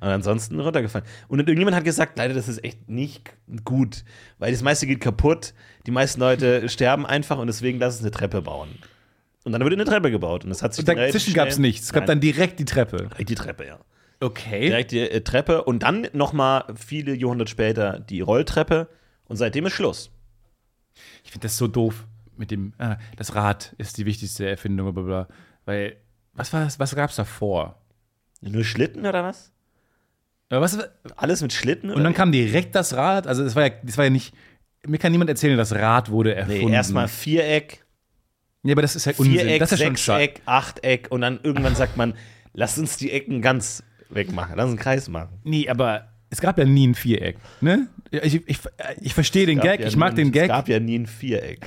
[0.00, 1.06] Und ansonsten runtergefallen.
[1.28, 3.32] Und irgendjemand hat gesagt, leider, das ist echt nicht
[3.64, 4.04] gut,
[4.38, 5.54] weil das meiste geht kaputt,
[5.86, 8.68] die meisten Leute sterben einfach und deswegen lass uns eine Treppe bauen.
[9.44, 11.86] Und dann wurde eine Treppe gebaut und das hat sich relativ Dazwischen gab es nichts.
[11.86, 13.08] Es gab dann direkt die Treppe.
[13.08, 13.78] direkt die Treppe, ja.
[14.20, 14.66] Okay.
[14.66, 18.88] Direkt die äh, Treppe und dann nochmal viele Jahrhunderte später die Rolltreppe
[19.26, 20.10] und seitdem ist Schluss.
[21.24, 22.06] Ich finde das so doof
[22.36, 22.72] mit dem.
[22.78, 25.28] Ah, das Rad ist die wichtigste Erfindung, bla, bla.
[25.64, 25.96] Weil,
[26.34, 26.78] was war das?
[26.78, 27.80] Was gab es davor?
[28.40, 29.52] Nur Schlitten oder was?
[30.50, 30.78] Aber was,
[31.16, 31.90] Alles mit Schlitten?
[31.90, 33.26] und dann kam direkt das Rad.
[33.26, 34.34] Also, das war ja, das war ja nicht.
[34.86, 36.66] Mir kann niemand erzählen, das Rad wurde erfunden.
[36.70, 37.84] Nee, erstmal Viereck,
[38.62, 39.34] Ja, aber das ist ja Unsinn.
[39.34, 39.88] Viereck, das ist ja.
[39.88, 42.14] Sechseck, Achteck und dann irgendwann sagt man,
[42.54, 45.40] lass uns die Ecken ganz wegmachen, lass uns einen Kreis machen.
[45.44, 47.36] Nee, aber es gab ja nie ein Viereck.
[47.60, 47.88] Ne?
[48.10, 48.58] Ich, ich,
[49.00, 50.48] ich verstehe den Es Gag, ja ich mag nie, den Es Gag.
[50.48, 51.66] gab ja nie ein Viereck.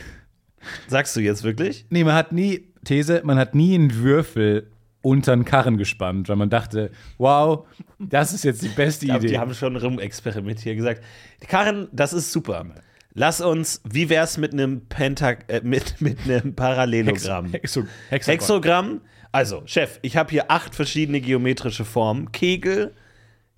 [0.87, 1.85] Sagst du jetzt wirklich?
[1.89, 6.35] Nee, man hat nie, These, man hat nie einen Würfel unter den Karren gespannt, weil
[6.35, 7.67] man dachte, wow,
[7.99, 9.33] das ist jetzt die beste Ich glaube, Idee.
[9.33, 11.03] die haben schon rumexperimentiert gesagt.
[11.47, 12.65] Karin, das ist super.
[13.13, 17.51] Lass uns, wie wär's mit einem Pentak, äh, mit, mit einem Parallelogramm?
[17.51, 18.33] Hexo Hexagon.
[18.33, 19.01] Hexogramm.
[19.31, 22.31] Also, Chef, ich habe hier acht verschiedene geometrische Formen.
[22.31, 22.93] Kegel,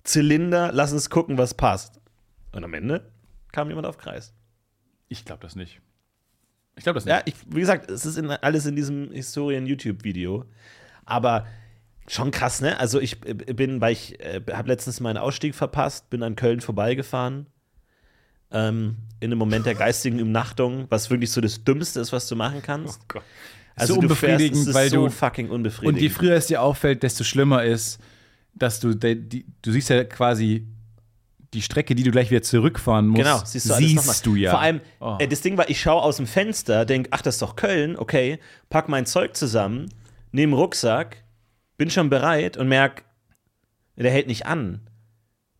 [0.04, 2.00] Zylinder, lass uns gucken, was passt.
[2.52, 3.10] Und am Ende
[3.52, 4.32] kam jemand auf Kreis.
[5.08, 5.80] Ich glaube das nicht.
[6.76, 7.14] Ich glaube das nicht.
[7.14, 10.44] Ja, ich, wie gesagt, es ist in, alles in diesem Historien-YouTube-Video.
[11.06, 11.46] Aber
[12.08, 12.78] schon krass, ne?
[12.78, 16.60] Also ich äh, bin, weil ich äh, habe letztens meinen Ausstieg verpasst, bin an Köln
[16.60, 17.46] vorbeigefahren.
[18.50, 22.36] Ähm, in einem Moment der geistigen Umnachtung, was wirklich so das Dümmste ist, was du
[22.36, 23.00] machen kannst.
[23.02, 23.22] Oh Gott.
[23.74, 26.00] Also so du fährst, unbefriedigend, es ist weil so du fucking und unbefriedigend.
[26.00, 27.98] je früher es dir auffällt, desto schlimmer ist,
[28.54, 30.68] dass du de, die, du siehst ja quasi
[31.54, 33.22] die Strecke, die du gleich wieder zurückfahren musst.
[33.22, 34.50] Genau, siehst du alles siehst du ja.
[34.50, 35.16] Vor allem, Oh.
[35.18, 37.96] äh, das Ding war, ich schaue aus dem Fenster, denke, ach, das ist doch Köln,
[37.96, 38.38] okay,
[38.70, 39.88] pack mein Zeug zusammen,
[40.34, 41.24] nehme Rucksack,
[41.78, 43.04] bin schon bereit und merk,
[43.96, 44.80] der hält nicht an.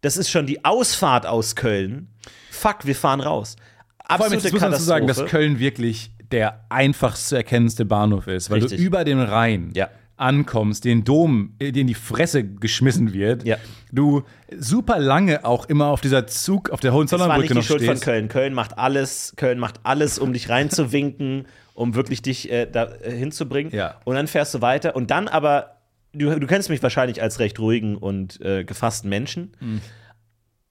[0.00, 2.08] Das ist schon die Ausfahrt aus Köln.
[2.50, 3.56] Fuck, wir fahren raus.
[4.04, 5.24] Vor allem, Absolute muss man dazu sagen, dass.
[5.26, 8.78] Köln wirklich der einfachst zu erkennendste Bahnhof ist, weil Richtig.
[8.80, 9.88] du über den Rhein Ja.
[10.16, 13.44] ankommst, den Dom, äh, dir in die Fresse geschmissen wird.
[13.46, 13.56] Ja.
[13.92, 14.24] Du
[14.56, 17.62] super lange auch immer auf dieser Zug, auf der Das war nicht Hohenzollernbrücke die noch
[17.62, 18.04] Schuld von stehst.
[18.04, 18.28] Köln.
[18.28, 23.10] Köln macht alles, Köln macht alles, um dich reinzuwinken, um wirklich dich äh, da äh,
[23.14, 23.72] hinzubringen.
[23.74, 24.00] Ja.
[24.04, 25.76] Und dann fährst du weiter und dann aber,
[26.12, 29.80] du, du kennst mich wahrscheinlich als recht ruhigen und äh, gefassten Menschen, Mhm.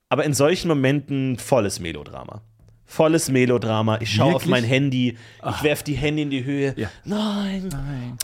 [0.10, 2.42] aber in solchen Momenten volles Melodrama.
[2.86, 4.00] Volles Melodrama.
[4.02, 5.18] Ich schaue auf mein Handy,
[5.50, 6.74] ich werf die Hände in die Höhe.
[6.78, 6.90] Ja.
[7.06, 7.70] Nein,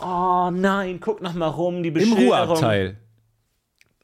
[0.04, 2.28] oh nein, guck noch mal rum, die Im Beschilderung.
[2.28, 2.96] Ruheabteil.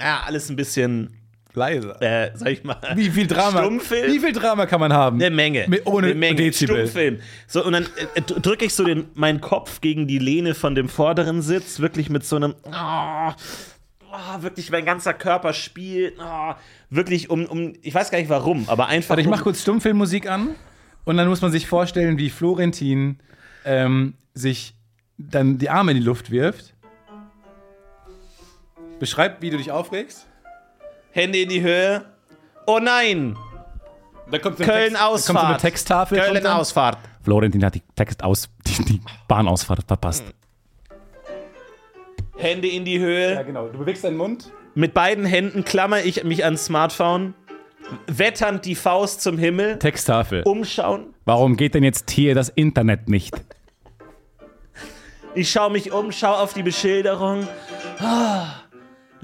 [0.01, 1.16] Ja, alles ein bisschen,
[1.57, 2.01] Leiser.
[2.03, 2.77] äh, sag ich mal.
[2.95, 3.61] Wie viel Drama?
[3.61, 4.13] Stummfilm?
[4.13, 5.21] Wie viel Drama kann man haben?
[5.21, 5.65] Eine Menge.
[5.69, 6.37] Mit, ohne eine Menge.
[6.37, 6.77] Dezibel.
[6.77, 7.21] Stummfilm.
[7.47, 10.89] So, und dann äh, drücke ich so den, meinen Kopf gegen die Lehne von dem
[10.89, 12.55] vorderen Sitz, wirklich mit so einem.
[12.65, 13.33] Oh,
[14.13, 16.15] oh, wirklich, mein ganzer Körper spielt.
[16.21, 16.55] Oh,
[16.91, 17.73] wirklich um, um.
[17.83, 19.11] Ich weiß gar nicht warum, aber einfach.
[19.11, 20.55] Warte, ich um, mach kurz Stummfilmmusik an
[21.05, 23.19] und dann muss man sich vorstellen, wie Florentin
[23.65, 24.75] ähm, sich
[25.17, 26.75] dann die Arme in die Luft wirft.
[28.99, 30.27] Beschreib, wie du dich aufregst.
[31.17, 32.05] Hände in die Höhe.
[32.67, 33.39] Oh nein!
[34.31, 35.61] Da kommt so Köln Da kommt so eine Ausfahrt.
[35.63, 36.19] Texttafel.
[36.19, 36.47] kommt Köln.
[36.47, 36.99] Ausfahrt.
[37.23, 40.25] Florentin hat die Textaus, die, die Bahnausfahrt verpasst.
[42.37, 43.43] Hände in die Höhe.
[43.47, 43.69] genau.
[43.69, 44.53] Du bewegst deinen Mund.
[44.75, 47.33] Mit beiden Händen klammer ich mich ans Smartphone.
[48.09, 49.79] Wetternd die Faust zum Himmel.
[49.79, 50.43] Texttafel.
[50.43, 51.15] Umschauen.
[51.25, 53.35] Warum geht denn jetzt hier das Internet nicht?
[55.35, 57.49] Ich schaue mich um, schaue auf die Beschilderung.
[58.01, 58.49] Ah.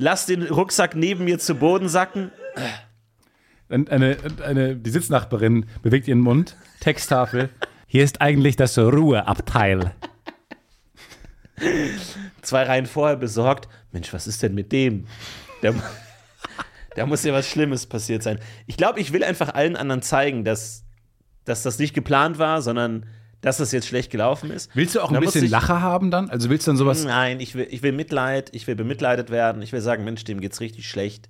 [0.03, 2.33] Lass den Rucksack neben mir zu Boden sacken.
[3.69, 6.57] Eine, eine, die Sitznachbarin bewegt ihren Mund.
[6.81, 7.51] Texttafel.
[7.87, 9.93] Hier ist eigentlich das Ruheabteil.
[12.43, 13.69] Zwei Reihen vorher besorgt.
[13.93, 15.07] Mensch, was ist denn mit dem?
[15.63, 15.73] Der,
[16.97, 18.41] da muss ja was Schlimmes passiert sein.
[18.67, 20.83] Ich glaube, ich will einfach allen anderen zeigen, dass,
[21.45, 23.07] dass das nicht geplant war, sondern
[23.43, 24.71] dass das jetzt schlecht gelaufen ist.
[24.75, 26.31] Willst du auch ein bisschen ich- Lacher haben dann?
[26.31, 27.05] Also willst du dann sowas.
[27.05, 30.41] Nein, ich will, ich will Mitleid, ich will bemitleidet werden, ich will sagen, Mensch, dem
[30.41, 31.29] geht's richtig schlecht.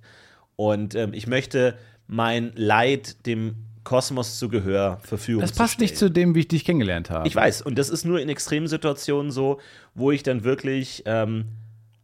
[0.55, 1.75] Und ähm, ich möchte
[2.07, 6.11] mein Leid dem Kosmos zu Gehör Verfügung Das zu passt nicht stellen.
[6.11, 7.27] zu dem, wie ich dich kennengelernt habe.
[7.27, 9.59] Ich weiß, und das ist nur in Extremsituationen so,
[9.93, 11.45] wo ich dann wirklich ähm,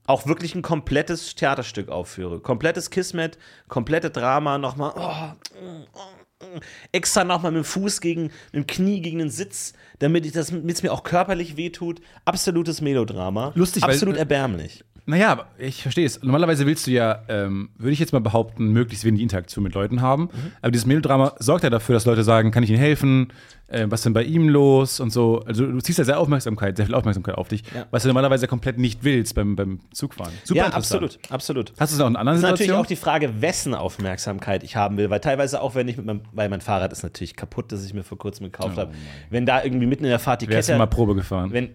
[0.06, 2.40] auch wirklich ein komplettes Theaterstück aufführe.
[2.40, 6.46] Komplettes Kismet, komplette Drama, nochmal, oh, oh,
[6.92, 10.52] extra nochmal mit dem Fuß gegen, mit dem Knie gegen den Sitz, damit ich das,
[10.52, 12.02] es mir auch körperlich wehtut.
[12.26, 13.52] Absolutes Melodrama.
[13.56, 14.84] Lustig, weil- Absolut erbärmlich.
[15.10, 16.22] Naja, ich verstehe es.
[16.22, 20.02] Normalerweise willst du ja, ähm, würde ich jetzt mal behaupten, möglichst wenig Interaktion mit Leuten
[20.02, 20.24] haben.
[20.24, 20.52] Mhm.
[20.62, 23.34] Aber dieses Melodrama sorgt ja dafür, dass Leute sagen, kann ich Ihnen helfen?
[23.68, 25.00] Äh, was ist denn bei ihm los?
[25.00, 25.42] Und so.
[25.46, 27.86] Also du ziehst ja sehr Aufmerksamkeit, sehr viel Aufmerksamkeit auf dich, Ja.
[27.92, 30.32] was du normalerweise komplett nicht willst beim, beim Zugfahren.
[30.44, 31.74] Super ja, absolut, absolut.
[31.80, 32.84] Hast du es auch in anderen Das ist natürlich Situationen?
[32.86, 36.22] auch die Frage, wessen Aufmerksamkeit ich haben will, weil teilweise auch, wenn ich mit meinem,
[36.34, 38.92] weil mein Fahrrad ist natürlich kaputt, das ich mir vor kurzem gekauft habe,
[39.30, 41.52] wenn da irgendwie mitten in der Fahrt die Wer Kette, mal Probe gefahren?
[41.52, 41.70] wenn,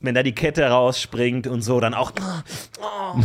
[0.00, 3.20] wenn da die Kette rausspringt und so, dann auch, oh, oh,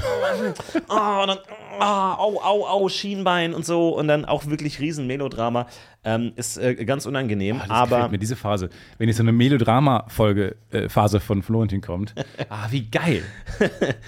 [0.90, 1.38] oh, dann,
[1.80, 5.68] oh, au, au, au, Schienbein und so und dann auch wirklich riesen Melodrama,
[6.04, 8.70] ähm, ist äh, ganz unangenehm, Das aber gefällt mir diese Phase.
[8.98, 12.14] Wenn jetzt so eine Melodrama-Folge, äh, von Florentin kommt.
[12.50, 13.24] ah, wie geil.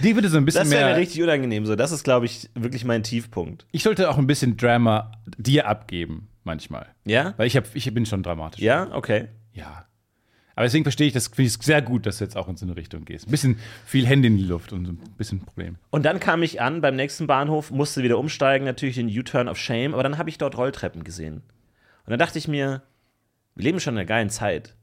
[0.02, 0.94] Die würde so ein bisschen das wäre mehr.
[0.94, 3.66] mir richtig unangenehm so, das ist, glaube ich, wirklich mein Tiefpunkt.
[3.72, 6.86] Ich sollte auch ein bisschen Drama dir abgeben, manchmal.
[7.04, 7.34] Ja?
[7.38, 8.60] Weil ich, hab, ich bin schon dramatisch.
[8.60, 9.28] Ja, okay.
[9.52, 9.87] Ja.
[10.58, 12.66] Aber deswegen verstehe ich das, finde ich sehr gut, dass du jetzt auch in so
[12.66, 13.28] eine Richtung gehst.
[13.28, 15.76] Ein bisschen viel Hände in die Luft und ein bisschen Problem.
[15.90, 19.56] Und dann kam ich an beim nächsten Bahnhof, musste wieder umsteigen, natürlich den U-Turn of
[19.56, 21.44] Shame, aber dann habe ich dort Rolltreppen gesehen.
[22.04, 22.82] Und dann dachte ich mir,
[23.54, 24.74] wir leben schon in einer geilen Zeit,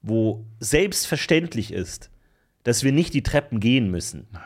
[0.00, 2.12] wo selbstverständlich ist,
[2.62, 4.28] dass wir nicht die Treppen gehen müssen.
[4.30, 4.42] Nein.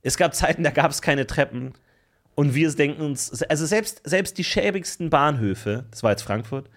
[0.00, 1.74] Es gab Zeiten, da gab es keine Treppen.
[2.34, 6.70] Und wir denken uns, also selbst, selbst die schäbigsten Bahnhöfe, das war jetzt Frankfurt,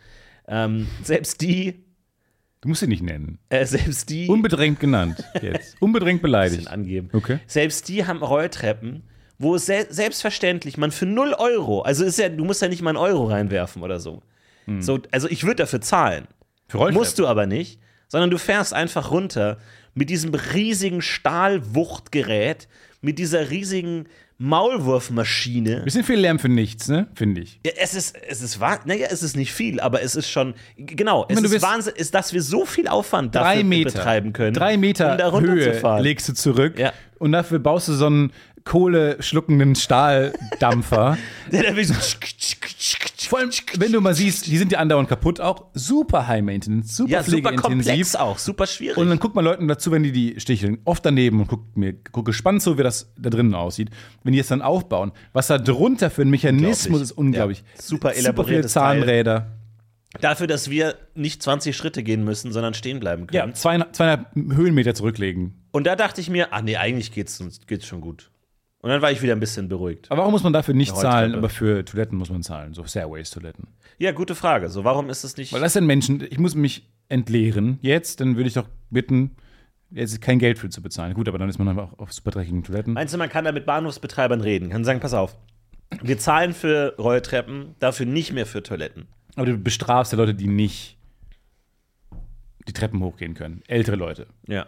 [0.46, 1.86] ähm, selbst die,
[2.62, 3.40] Du musst sie nicht nennen.
[3.50, 4.28] äh, selbst die.
[4.28, 5.78] Unbedrängt genannt jetzt.
[5.82, 6.68] Unbedrängt beleidigt.
[6.68, 7.10] angeben.
[7.14, 7.40] Okay.
[7.48, 9.04] Selbst die haben Rolltreppen,
[9.38, 12.92] wo se selbstverständlich man für 0 Euro, also ist ja, du musst ja nicht mal
[12.92, 14.24] einen Euro reinwerfen oder so.
[14.66, 14.82] Hm.
[14.82, 16.28] so also ich würde dafür zahlen.
[16.68, 17.00] Für Rolltreppen.
[17.00, 19.58] Musst du aber nicht, sondern du fährst einfach runter
[19.94, 22.68] mit diesem riesigen Stahlwuchtgerät,
[23.02, 24.08] mit dieser riesigen
[24.40, 25.82] Maulwurfmaschine.
[25.84, 27.08] Bisschen viel Lärm für nichts, ne?
[27.14, 27.60] Finde ich.
[27.66, 30.54] Ja, es ist, es ist wahr, naja, es ist nicht viel, aber es ist schon,
[30.78, 33.92] genau, es meine, ist Wahnsinn, ist, dass wir so viel Aufwand Drei dafür Meter.
[33.92, 34.54] betreiben können.
[34.54, 36.94] Drei Meter um da Höhe legst du zurück Ja.
[37.20, 38.32] und dafür baust du so einen
[38.64, 41.18] Kohle schluckenden Stahldampfer.
[41.52, 41.94] Der, will so
[43.28, 45.68] Vor allem, wenn du mal siehst, die sind ja andauernd kaputt auch.
[45.74, 48.98] Super High Maintenance, super ja, super komplex auch, super schwierig.
[48.98, 51.94] Und dann guckt man Leuten dazu, wenn die die sticheln, oft daneben und guckt mir
[51.94, 53.90] guckt gespannt so, wie das da drinnen aussieht.
[54.24, 57.60] Wenn die es dann aufbauen, was da drunter für ein Mechanismus ist, unglaublich.
[57.60, 59.00] Ja, super Super viele elaboriertes Teil.
[59.00, 59.60] Zahnräder.
[60.22, 63.50] Dafür, dass wir nicht 20 Schritte gehen müssen, sondern stehen bleiben können.
[63.50, 65.68] Ja, zweieinhalb, zweieinhalb Höhenmeter zurücklegen.
[65.72, 68.32] Und da dachte ich mir, ah nee, eigentlich geht's, geht's schon gut.
[68.82, 70.10] Und dann war ich wieder ein bisschen beruhigt.
[70.10, 72.86] Aber warum muss man dafür nicht Eine zahlen, aber für Toiletten muss man zahlen, so
[72.86, 73.68] Stairways-Toiletten?
[73.98, 74.70] Ja, gute Frage.
[74.70, 75.52] So, warum ist es nicht.
[75.52, 79.36] Weil das sind Menschen, ich muss mich entleeren jetzt, dann würde ich doch bitten,
[79.92, 81.14] jetzt kein Geld für zu bezahlen.
[81.14, 82.94] Gut, aber dann ist man einfach auf super dreckigen Toiletten.
[82.94, 84.70] Meinst du, man kann da mit Bahnhofsbetreibern reden?
[84.70, 85.36] Kann sagen, pass auf,
[86.02, 89.08] wir zahlen für Rolltreppen, dafür nicht mehr für Toiletten.
[89.36, 90.98] Aber du bestrafst ja Leute, die nicht
[92.68, 93.62] die Treppen hochgehen können.
[93.68, 94.28] Ältere Leute.
[94.48, 94.68] Ja.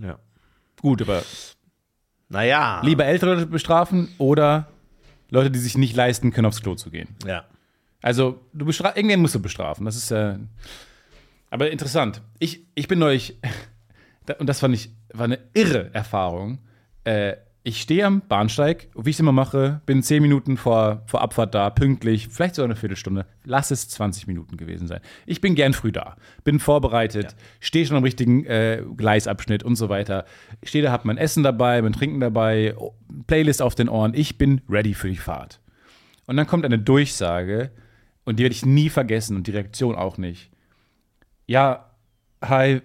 [0.00, 0.18] Ja.
[0.80, 1.22] Gut, aber
[2.30, 2.80] Naja.
[2.82, 4.68] lieber ältere Leute bestrafen oder
[5.30, 7.08] Leute, die sich nicht leisten können, aufs Klo zu gehen.
[7.26, 7.44] Ja.
[8.02, 8.64] Also, du
[8.96, 9.84] irgendwen musst du bestrafen.
[9.84, 10.36] Das ist äh,
[11.50, 12.22] aber interessant.
[12.38, 13.38] Ich, ich bin neulich,
[14.38, 16.58] und das fand ich, war eine irre Erfahrung.
[17.04, 21.20] Äh, ich stehe am Bahnsteig, wie ich es immer mache, bin zehn Minuten vor, vor
[21.20, 23.26] Abfahrt da, pünktlich, vielleicht sogar eine Viertelstunde.
[23.44, 25.00] Lass es 20 Minuten gewesen sein.
[25.26, 29.90] Ich bin gern früh da, bin vorbereitet, stehe schon am richtigen äh, Gleisabschnitt und so
[29.90, 30.24] weiter.
[30.62, 32.94] Ich stehe da, hab mein Essen dabei, mein Trinken dabei, oh,
[33.26, 34.14] Playlist auf den Ohren.
[34.14, 35.60] Ich bin ready für die Fahrt.
[36.26, 37.72] Und dann kommt eine Durchsage,
[38.24, 40.50] und die werde ich nie vergessen und die Reaktion auch nicht.
[41.46, 41.90] Ja,
[42.42, 42.80] hi,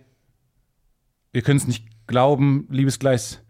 [1.32, 3.45] wir können es nicht glauben, liebes Gleis.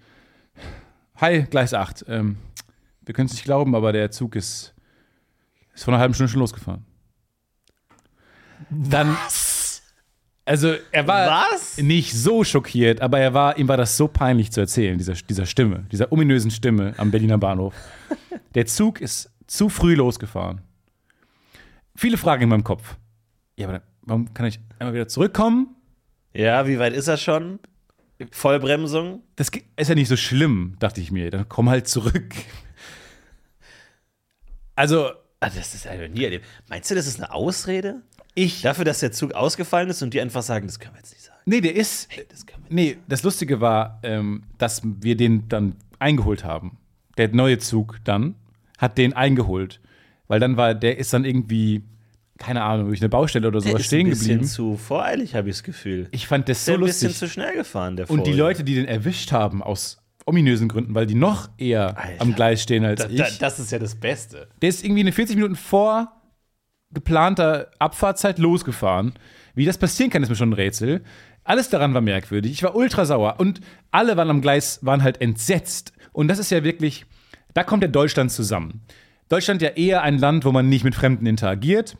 [1.17, 2.05] Hi, Gleis 8.
[2.09, 2.37] Ähm,
[3.05, 4.73] wir können es nicht glauben, aber der Zug ist,
[5.73, 6.85] ist vor einer halben Stunde schon losgefahren.
[8.69, 9.15] Dann.
[10.43, 11.77] Also, er war Was?
[11.77, 15.45] nicht so schockiert, aber er war, ihm war das so peinlich zu erzählen, dieser, dieser
[15.45, 17.73] Stimme, dieser ominösen Stimme am Berliner Bahnhof.
[18.53, 20.61] Der Zug ist zu früh losgefahren.
[21.95, 22.97] Viele Fragen in meinem Kopf.
[23.57, 25.75] Ja, aber dann, warum kann ich einmal wieder zurückkommen?
[26.33, 27.59] Ja, wie weit ist er schon?
[28.31, 29.23] Vollbremsung?
[29.35, 31.29] Das ist ja nicht so schlimm, dachte ich mir.
[31.31, 32.33] Dann komm halt zurück.
[34.75, 36.45] Also, Ah, das ist also nie erlebt.
[36.69, 38.01] Meinst du, das ist eine Ausrede?
[38.37, 38.61] ich.
[38.63, 41.23] Dafür, dass der Zug ausgefallen ist und die einfach sagen, das können wir jetzt nicht
[41.23, 41.39] sagen.
[41.45, 42.09] Nee, der ist.
[42.29, 46.77] Das können wir Nee, das Lustige war, ähm, dass wir den dann eingeholt haben.
[47.17, 48.35] Der neue Zug dann
[48.77, 49.79] hat den eingeholt.
[50.27, 51.83] Weil dann war, der ist dann irgendwie,
[52.37, 54.45] keine Ahnung, durch eine Baustelle oder Der sowas stehen ein bisschen geblieben.
[54.47, 56.07] zu voreilig, habe ich das Gefühl.
[56.11, 57.27] Ich fand das so der ein bisschen lustig.
[57.27, 58.33] zu schnell gefahren, der Und die.
[58.33, 62.21] Leute, die den erwischt haben, aus ominösen Gründen, weil die noch eher Alter.
[62.21, 63.17] am Gleis stehen als Da, ich.
[63.17, 64.47] da, das ist ja das Beste.
[64.61, 66.11] Der ist irgendwie eine 40 Minuten vor
[66.91, 69.13] geplanter Abfahrtzeit losgefahren.
[69.53, 71.03] Wie das passieren kann, ist mir schon ein Rätsel.
[71.43, 72.51] Alles daran war merkwürdig.
[72.51, 75.93] Ich war ultra sauer und alle waren am Gleis, waren halt entsetzt.
[76.11, 77.05] Und das ist ja wirklich,
[77.53, 78.81] da kommt ja Deutschland zusammen.
[79.29, 81.97] Deutschland ja eher ein Land, wo man nicht mit Fremden interagiert.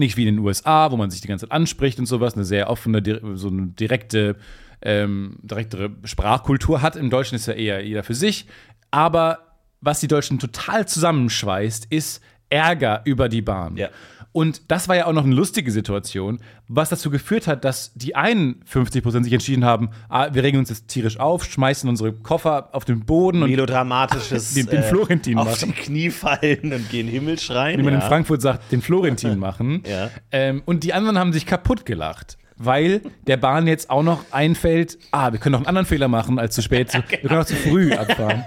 [0.00, 2.44] Nicht wie in den USA, wo man sich die ganze Zeit anspricht und sowas, eine
[2.44, 3.02] sehr offene,
[3.34, 4.36] so eine direkte,
[4.80, 6.96] ähm, direktere Sprachkultur hat.
[6.96, 8.46] In Deutschland ist ja eher jeder für sich.
[8.90, 13.76] Aber was die Deutschen total zusammenschweißt, ist Ärger über die Bahn.
[13.76, 13.88] Ja.
[14.32, 18.14] Und das war ja auch noch eine lustige Situation, was dazu geführt hat, dass die
[18.14, 22.68] einen 50% sich entschieden haben, ah, wir regen uns jetzt tierisch auf, schmeißen unsere Koffer
[22.70, 24.54] auf den Boden und Melodramatisches.
[24.54, 25.74] Den- den Florentin Auf machen.
[25.76, 27.80] die Knie fallen und gehen Himmel schreien.
[27.80, 27.98] wie man ja.
[28.00, 29.82] in Frankfurt sagt, den Florentin machen.
[29.84, 30.10] Ja.
[30.30, 32.36] ähm, und die anderen haben sich kaputt gelacht.
[32.62, 36.38] Weil der Bahn jetzt auch noch einfällt, ah, wir können noch einen anderen Fehler machen,
[36.38, 38.44] als zu spät zu, wir können auch zu früh abfahren.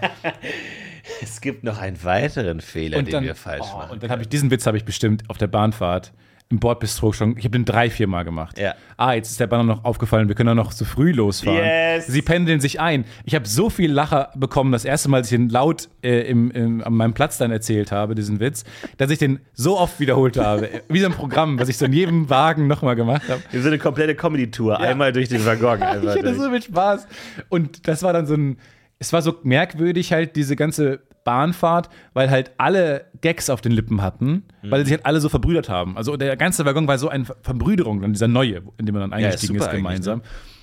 [1.23, 3.91] Es gibt noch einen weiteren Fehler, Und den dann, wir falsch oh, machen.
[3.91, 6.13] und dann habe ich diesen Witz habe ich bestimmt auf der Bahnfahrt
[6.49, 8.59] im Bordbistro schon, ich habe den drei, vier Mal gemacht.
[8.59, 8.75] Ja.
[8.95, 11.65] Ah, jetzt ist der Bahn noch aufgefallen, wir können auch noch zu früh losfahren.
[11.65, 12.05] Yes.
[12.05, 13.05] Sie pendeln sich ein.
[13.25, 16.51] Ich habe so viel Lacher bekommen, das erste Mal, als ich ihn laut äh, im,
[16.51, 18.65] im, an meinem Platz dann erzählt habe, diesen Witz,
[18.97, 20.69] dass ich den so oft wiederholt habe.
[20.89, 23.41] Wie so ein Programm, was ich so in jedem Wagen nochmal gemacht habe.
[23.49, 25.79] Wir sind eine komplette Comedy-Tour, einmal durch den Waggon.
[26.03, 26.37] Ich hatte durch.
[26.37, 27.07] so viel Spaß.
[27.49, 28.57] Und das war dann so ein,
[28.99, 34.01] es war so merkwürdig halt, diese ganze Bahnfahrt, weil halt alle Gags auf den Lippen
[34.01, 34.71] hatten, Mhm.
[34.71, 35.95] weil sich halt alle so verbrüdert haben.
[35.97, 39.01] Also der ganze Waggon war so eine Ver- Verbrüderung, dann dieser neue, in dem man
[39.09, 40.21] dann eingestiegen super ist gemeinsam.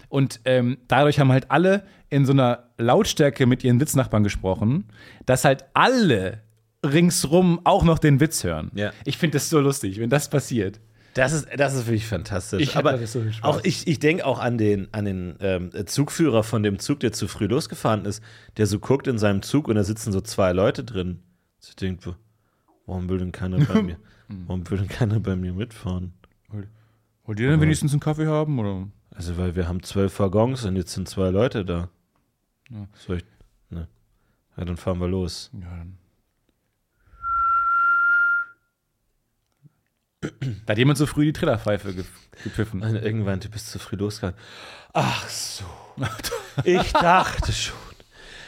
[0.09, 4.85] Und ähm, dadurch haben halt alle in so einer Lautstärke mit ihren Witznachbarn gesprochen,
[5.25, 6.41] dass halt alle
[6.85, 8.71] ringsrum auch noch den Witz hören.
[8.75, 8.91] Ja.
[9.05, 10.81] Ich finde das so lustig, wenn das passiert.
[11.15, 12.63] Das ist, das ist wirklich fantastisch.
[12.63, 16.63] Ich Aber so auch ich, ich denke auch an den, an den ähm, Zugführer von
[16.63, 18.23] dem Zug, der zu früh losgefahren ist,
[18.57, 21.21] der so guckt in seinem Zug und da sitzen so zwei Leute drin.
[21.59, 22.09] Sie denkt,
[22.87, 23.97] warum will denn keiner bei mir?
[24.47, 26.13] Warum will denn keiner bei mir mitfahren?
[27.25, 28.59] Wollt ihr denn wenigstens einen Kaffee haben?
[28.59, 28.89] Oder?
[29.11, 31.89] Also, weil wir haben zwölf Waggons und jetzt sind zwei Leute da.
[32.71, 32.89] Ja.
[32.95, 33.25] Soll ich.
[33.71, 33.89] Ne.
[34.57, 35.51] Ja, dann fahren wir los.
[35.53, 35.99] Ja, dann.
[40.21, 42.05] Da hat jemand so früh die Trillerpfeife ge
[42.45, 42.83] gepfiffen.
[42.83, 44.37] Und irgendwann, du bist zu früh losgegangen.
[44.93, 45.65] Ach so.
[46.65, 47.77] Ich dachte schon,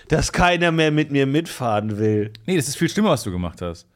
[0.08, 2.32] dass keiner mehr mit mir mitfahren will.
[2.46, 3.86] Nee, das ist viel schlimmer, was du gemacht hast.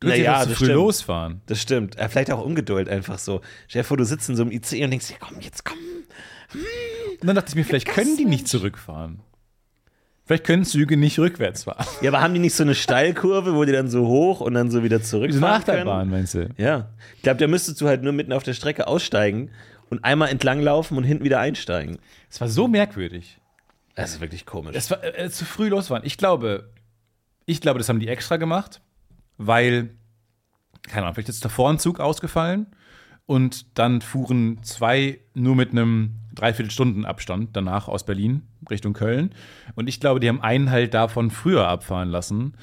[0.00, 0.72] Du Naja, zu früh stimmt.
[0.72, 1.40] losfahren.
[1.46, 1.96] Das stimmt.
[1.98, 3.40] Äh, vielleicht auch Ungeduld einfach so.
[3.68, 5.78] Stell dir vor, du sitzt in so einem IC und denkst, ja, komm, jetzt komm.
[7.20, 9.20] Und dann dachte ich mir, vielleicht können die nicht zurückfahren.
[10.26, 11.86] Vielleicht können Züge nicht rückwärts fahren.
[12.02, 14.72] Ja, aber haben die nicht so eine Steilkurve, wo die dann so hoch und dann
[14.72, 15.78] so wieder Diese zurückfahren können?
[15.78, 16.48] Achterbahn, meinst du?
[16.56, 16.90] Ja.
[17.14, 19.50] Ich glaube, da müsstest du halt nur mitten auf der Strecke aussteigen
[19.88, 21.98] und einmal entlang laufen und hinten wieder einsteigen.
[22.28, 23.38] Es war so merkwürdig.
[23.94, 24.74] Das ist wirklich komisch.
[24.74, 26.04] Es war äh, zu früh losfahren.
[26.04, 26.70] Ich glaube,
[27.44, 28.80] ich glaube, das haben die extra gemacht,
[29.38, 29.90] weil,
[30.88, 32.66] keine Ahnung, vielleicht ist davor ein Zug ausgefallen
[33.26, 39.30] und dann fuhren zwei nur mit einem Dreiviertelstunden Abstand danach aus Berlin Richtung Köln.
[39.74, 42.54] Und ich glaube, die haben einen halt davon früher abfahren lassen,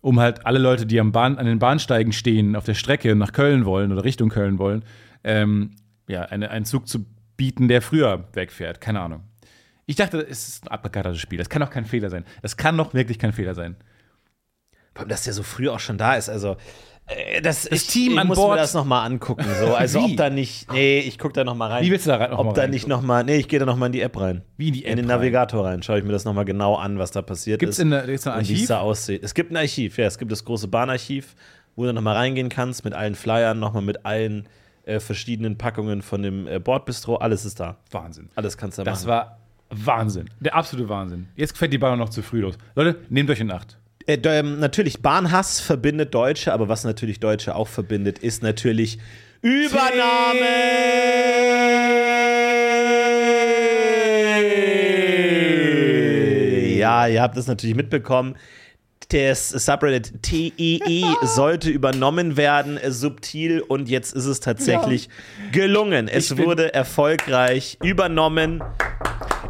[0.00, 3.32] um halt alle Leute, die am Bahn, an den Bahnsteigen stehen, auf der Strecke nach
[3.32, 4.84] Köln wollen oder Richtung Köln wollen,
[5.24, 5.72] ähm,
[6.08, 7.04] ja, eine, einen Zug zu
[7.36, 8.80] bieten, der früher wegfährt.
[8.80, 9.24] Keine Ahnung.
[9.86, 11.38] Ich dachte, es ist ein abgekartetes Spiel.
[11.38, 12.24] Das kann doch kein Fehler sein.
[12.42, 13.76] Das kann doch wirklich kein Fehler sein.
[14.94, 16.28] Vor allem, dass der so früh auch schon da ist.
[16.28, 16.56] Also,
[17.42, 19.44] das, Das ich, Team ich an muss Bord- mir das nochmal angucken.
[19.60, 19.74] So.
[19.74, 20.12] Also, Wie?
[20.12, 20.70] ob da nicht.
[20.72, 21.84] Nee, ich gucke da nochmal rein.
[21.84, 22.70] Wie willst du da rein- noch Ob mal da rein?
[22.70, 23.22] nicht nochmal.
[23.24, 24.42] Nee, ich gehe da nochmal in die App rein.
[24.56, 25.18] Wie in die App In den rein?
[25.20, 25.82] Navigator rein.
[25.82, 27.88] Schaue ich mir das nochmal genau an, was da passiert Gibt's ist.
[27.90, 28.68] der- gibt's ein und wie es Archiv?
[28.68, 29.22] da aussieht.
[29.22, 30.06] Es gibt ein Archiv, ja.
[30.06, 31.36] Es gibt das große Bahnarchiv,
[31.76, 34.48] wo du nochmal reingehen kannst mit allen Flyern, nochmal mit allen
[34.84, 37.16] äh, verschiedenen Packungen von dem äh, Bordbistro.
[37.16, 37.76] Alles ist da.
[37.90, 38.30] Wahnsinn.
[38.36, 39.08] Alles kannst du da Das machen.
[39.10, 39.38] war
[39.70, 40.30] Wahnsinn.
[40.40, 41.26] Der absolute Wahnsinn.
[41.36, 42.56] Jetzt fährt die Bahn noch zu früh los.
[42.76, 43.78] Leute, nehmt euch in Acht.
[44.06, 48.98] Äh, ähm, natürlich, Bahnhass verbindet Deutsche, aber was natürlich Deutsche auch verbindet, ist natürlich
[49.42, 50.46] Übernahme.
[56.78, 58.36] Ja, ihr habt es natürlich mitbekommen.
[59.08, 65.08] Das Subreddit TEE sollte übernommen werden, äh, subtil, und jetzt ist es tatsächlich
[65.52, 66.08] gelungen.
[66.08, 68.62] Es wurde erfolgreich übernommen.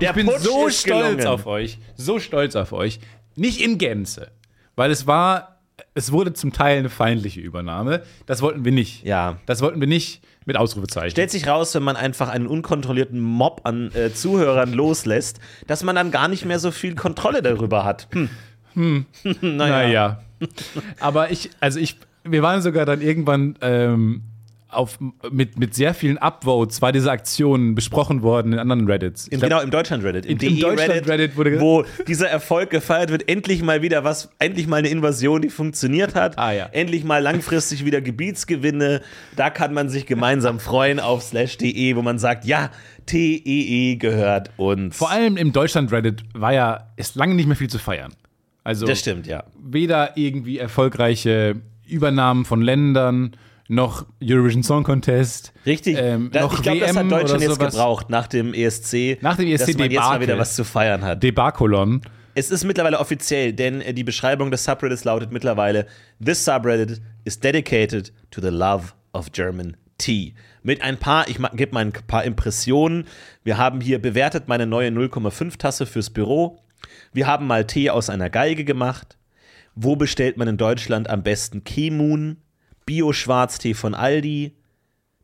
[0.00, 1.26] Der Ich bin Putsch so stolz gelungen.
[1.26, 1.78] auf euch.
[1.96, 3.00] So stolz auf euch.
[3.34, 4.30] Nicht in Gänze.
[4.76, 5.58] Weil es war,
[5.94, 8.02] es wurde zum Teil eine feindliche Übernahme.
[8.26, 9.04] Das wollten wir nicht.
[9.04, 9.38] Ja.
[9.46, 11.10] Das wollten wir nicht mit Ausrufezeichen.
[11.10, 15.96] Stellt sich raus, wenn man einfach einen unkontrollierten Mob an äh, Zuhörern loslässt, dass man
[15.96, 18.08] dann gar nicht mehr so viel Kontrolle darüber hat.
[18.12, 18.28] Hm.
[19.40, 20.20] Naja.
[21.00, 24.20] Aber ich, also ich, wir waren sogar dann irgendwann ähm,
[24.76, 24.98] auf,
[25.30, 29.26] mit, mit sehr vielen Upvotes war diese Aktion besprochen worden in anderen Reddits.
[29.28, 30.26] Im, glaub, genau, im Deutschland-Reddit.
[30.26, 34.66] Im, Im- DE Deutschland-Reddit wurde wo dieser Erfolg gefeiert wird, endlich mal wieder was, endlich
[34.66, 36.38] mal eine Invasion, die funktioniert hat.
[36.38, 36.68] Ah, ja.
[36.72, 39.00] Endlich mal langfristig wieder Gebietsgewinne.
[39.36, 42.70] Da kann man sich gemeinsam freuen auf slash.de, wo man sagt, ja,
[43.06, 44.96] TEE gehört uns.
[44.96, 48.12] Vor allem im Deutschland-Reddit war ja, ist lange nicht mehr viel zu feiern.
[48.64, 49.44] Also Das stimmt, ja.
[49.62, 53.36] weder irgendwie erfolgreiche Übernahmen von Ländern,
[53.68, 55.52] noch Eurovision Song Contest.
[55.64, 55.96] Richtig.
[55.98, 59.18] Ähm, Da- noch ich glaube, das hat Deutschland jetzt gebraucht nach dem ESC.
[59.20, 61.22] Nach dem dass man jetzt mal wieder was zu feiern hat.
[61.22, 62.02] Debakolon.
[62.34, 65.86] Es ist mittlerweile offiziell, denn äh, die Beschreibung des Subreddits lautet mittlerweile:
[66.24, 70.34] This subreddit is dedicated to the love of German tea.
[70.62, 73.06] Mit ein paar, ich gebe mal ein paar Impressionen.
[73.44, 76.58] Wir haben hier bewertet meine neue 0,5 Tasse fürs Büro.
[77.12, 79.16] Wir haben mal Tee aus einer Geige gemacht.
[79.74, 82.36] Wo bestellt man in Deutschland am besten Kemun?
[82.86, 84.52] Bio-Schwarztee von Aldi.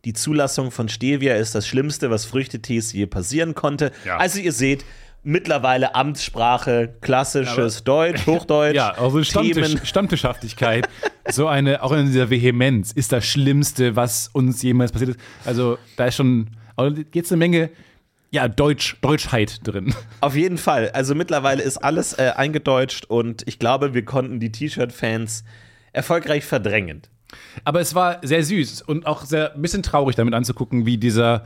[0.05, 3.93] Die Zulassung von Stevia ist das Schlimmste, was Früchtetees je passieren konnte.
[4.05, 4.17] Ja.
[4.17, 4.85] Also ihr seht,
[5.23, 9.77] mittlerweile Amtssprache, klassisches Deutsch, Hochdeutsch, Ja, also Stammtisch.
[9.85, 10.89] Stammtischhaftigkeit.
[11.31, 15.21] so eine, auch in dieser Vehemenz, ist das Schlimmste, was uns jemals passiert ist.
[15.45, 17.71] Also da ist schon, also jetzt eine Menge,
[18.33, 19.95] ja, Deutsch, Deutschheit drin.
[20.21, 20.91] Auf jeden Fall.
[20.91, 25.45] Also mittlerweile ist alles äh, eingedeutscht und ich glaube, wir konnten die T-Shirt-Fans
[25.93, 27.03] erfolgreich verdrängen.
[27.65, 31.45] Aber es war sehr süß und auch sehr ein bisschen traurig damit anzugucken, wie dieser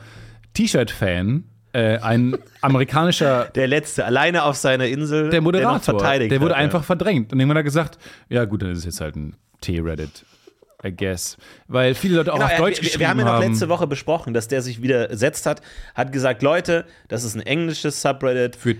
[0.53, 6.41] T-Shirt-Fan, äh, ein amerikanischer Der letzte, alleine auf seiner Insel, der Moderator, noch verteidigt der
[6.41, 7.31] wurde hat, einfach verdrängt.
[7.31, 10.25] Und irgendwann hat er gesagt, ja gut, dann ist es jetzt halt ein T-Reddit.
[10.85, 11.37] I guess.
[11.67, 13.51] Weil viele Leute auch Genau, auf Deutsch wir, geschrieben wir haben ja noch haben.
[13.51, 15.61] letzte Woche besprochen, dass der sich widersetzt hat,
[15.95, 18.75] hat gesagt, Leute, das ist ein englisches Subreddit Für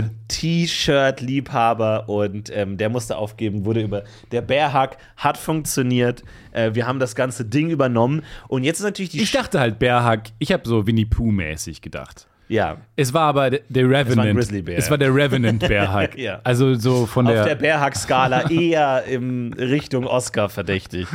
[0.00, 6.22] ähm, T-Shirt-Liebhaber und ähm, der musste aufgeben, wurde über der Bärhack hat funktioniert.
[6.52, 9.78] Äh, wir haben das ganze Ding übernommen und jetzt ist natürlich die ich dachte halt
[9.78, 12.26] Bärhack, ich habe so Winnie Pooh-mäßig gedacht.
[12.52, 14.36] Ja Es war aber der, der Revenant.
[14.36, 14.78] Grizzlybär.
[14.78, 16.16] Es war der Revenant Bärhack.
[16.18, 16.40] Ja.
[16.44, 21.06] Also so von auf der, der Bärhack-Skala eher in Richtung Oscar verdächtig.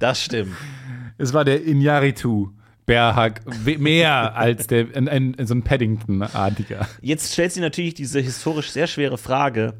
[0.00, 0.56] Das stimmt.
[1.18, 2.50] es war der Inyaritu
[2.86, 3.42] Bärhack
[3.78, 6.88] mehr als der ein, ein, so ein Paddington-artiger.
[7.00, 9.74] Jetzt stellt sich natürlich diese historisch sehr schwere Frage: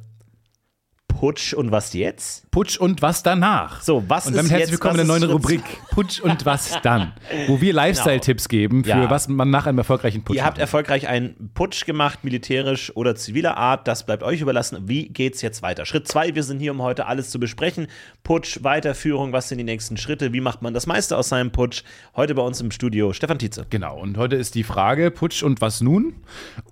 [1.18, 2.50] Putsch und was jetzt?
[2.50, 3.80] Putsch und was danach.
[3.82, 6.44] So, was und damit ist herzlich jetzt- willkommen in der neuen ist Rubrik Putsch und
[6.44, 7.12] was dann,
[7.46, 9.10] wo wir Lifestyle-Tipps geben für Ja.
[9.10, 13.56] was man nach einem erfolgreichen Putsch Ihr habt erfolgreich einen Putsch gemacht, militärisch oder ziviler
[13.56, 13.86] Art.
[13.86, 14.88] Das bleibt euch überlassen.
[14.88, 15.86] Wie geht's jetzt weiter?
[15.86, 17.86] Schritt zwei, wir sind hier, um heute alles zu besprechen.
[18.24, 20.32] Putsch, Weiterführung, was sind die nächsten Schritte?
[20.32, 21.84] Wie macht man das meiste aus seinem Putsch?
[22.16, 23.66] Heute bei uns im Studio Stefan Tietze.
[23.70, 26.14] Genau, und heute ist die Frage, Putsch und was nun?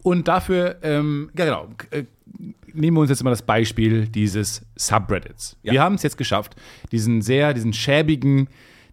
[0.03, 2.05] Und dafür, ähm, ja genau, äh,
[2.75, 5.57] nehmen wir uns jetzt mal das Beispiel dieses Subreddits.
[5.63, 6.57] Wir haben es jetzt geschafft,
[6.93, 8.49] diesen sehr, diesen schäbigen,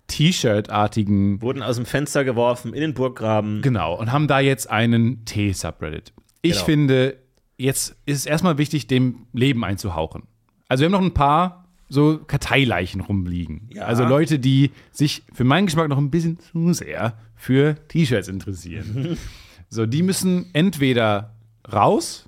[0.08, 3.62] T-Shirt-artigen, Wurden aus dem Fenster geworfen, in den Burggraben.
[3.62, 6.14] genau, und haben da jetzt einen T-Subreddit.
[6.42, 6.66] Ich Genau.
[6.66, 7.18] finde,
[7.58, 10.24] jetzt ist es erstmal wichtig, dem Leben einzuhauchen.
[10.70, 13.70] Also wir haben noch ein paar so Karteileichen rumliegen.
[13.74, 13.84] Ja.
[13.86, 19.18] Also Leute, die sich für meinen Geschmack noch ein bisschen zu sehr für T-Shirts interessieren.
[19.70, 21.36] so, die müssen entweder
[21.72, 22.27] raus,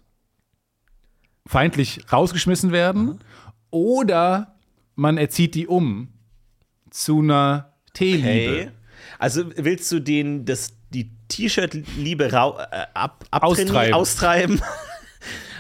[1.50, 3.20] feindlich rausgeschmissen werden,
[3.72, 4.54] oder
[4.96, 6.10] man erzieht die um
[6.92, 8.24] zu einer Teeliebe.
[8.24, 8.72] Hey.
[9.18, 13.94] Also willst du den, das, die T-Shirt-Liebe rau- äh, ab, Austreiben.
[13.96, 14.62] austreiben?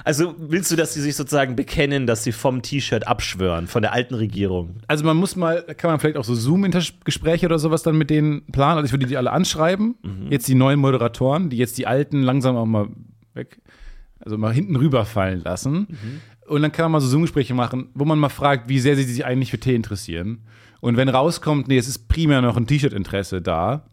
[0.05, 3.91] Also willst du, dass sie sich sozusagen bekennen, dass sie vom T-Shirt abschwören, von der
[3.91, 4.77] alten Regierung?
[4.87, 8.45] Also man muss mal, kann man vielleicht auch so Zoom-Gespräche oder sowas dann mit denen
[8.47, 8.77] planen.
[8.77, 9.95] Also ich würde die alle anschreiben.
[10.29, 12.87] Jetzt die neuen Moderatoren, die jetzt die alten langsam auch mal
[13.33, 13.59] weg,
[14.19, 15.87] also mal hinten rüberfallen lassen.
[16.47, 19.03] Und dann kann man mal so Zoom-Gespräche machen, wo man mal fragt, wie sehr sie
[19.03, 20.45] sich eigentlich für Tee interessieren.
[20.81, 23.89] Und wenn rauskommt, nee, es ist primär noch ein T-Shirt-Interesse da,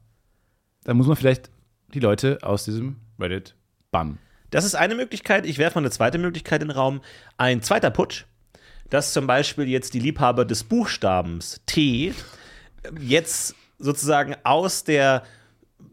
[0.84, 1.50] dann muss man vielleicht
[1.92, 3.56] die Leute aus diesem Reddit
[3.90, 4.18] bannen.
[4.50, 5.44] Das ist eine Möglichkeit.
[5.44, 7.00] Ich werfe mal eine zweite Möglichkeit in den Raum.
[7.36, 8.24] Ein zweiter Putsch,
[8.90, 12.14] dass zum Beispiel jetzt die Liebhaber des Buchstabens T
[13.00, 15.24] jetzt sozusagen aus der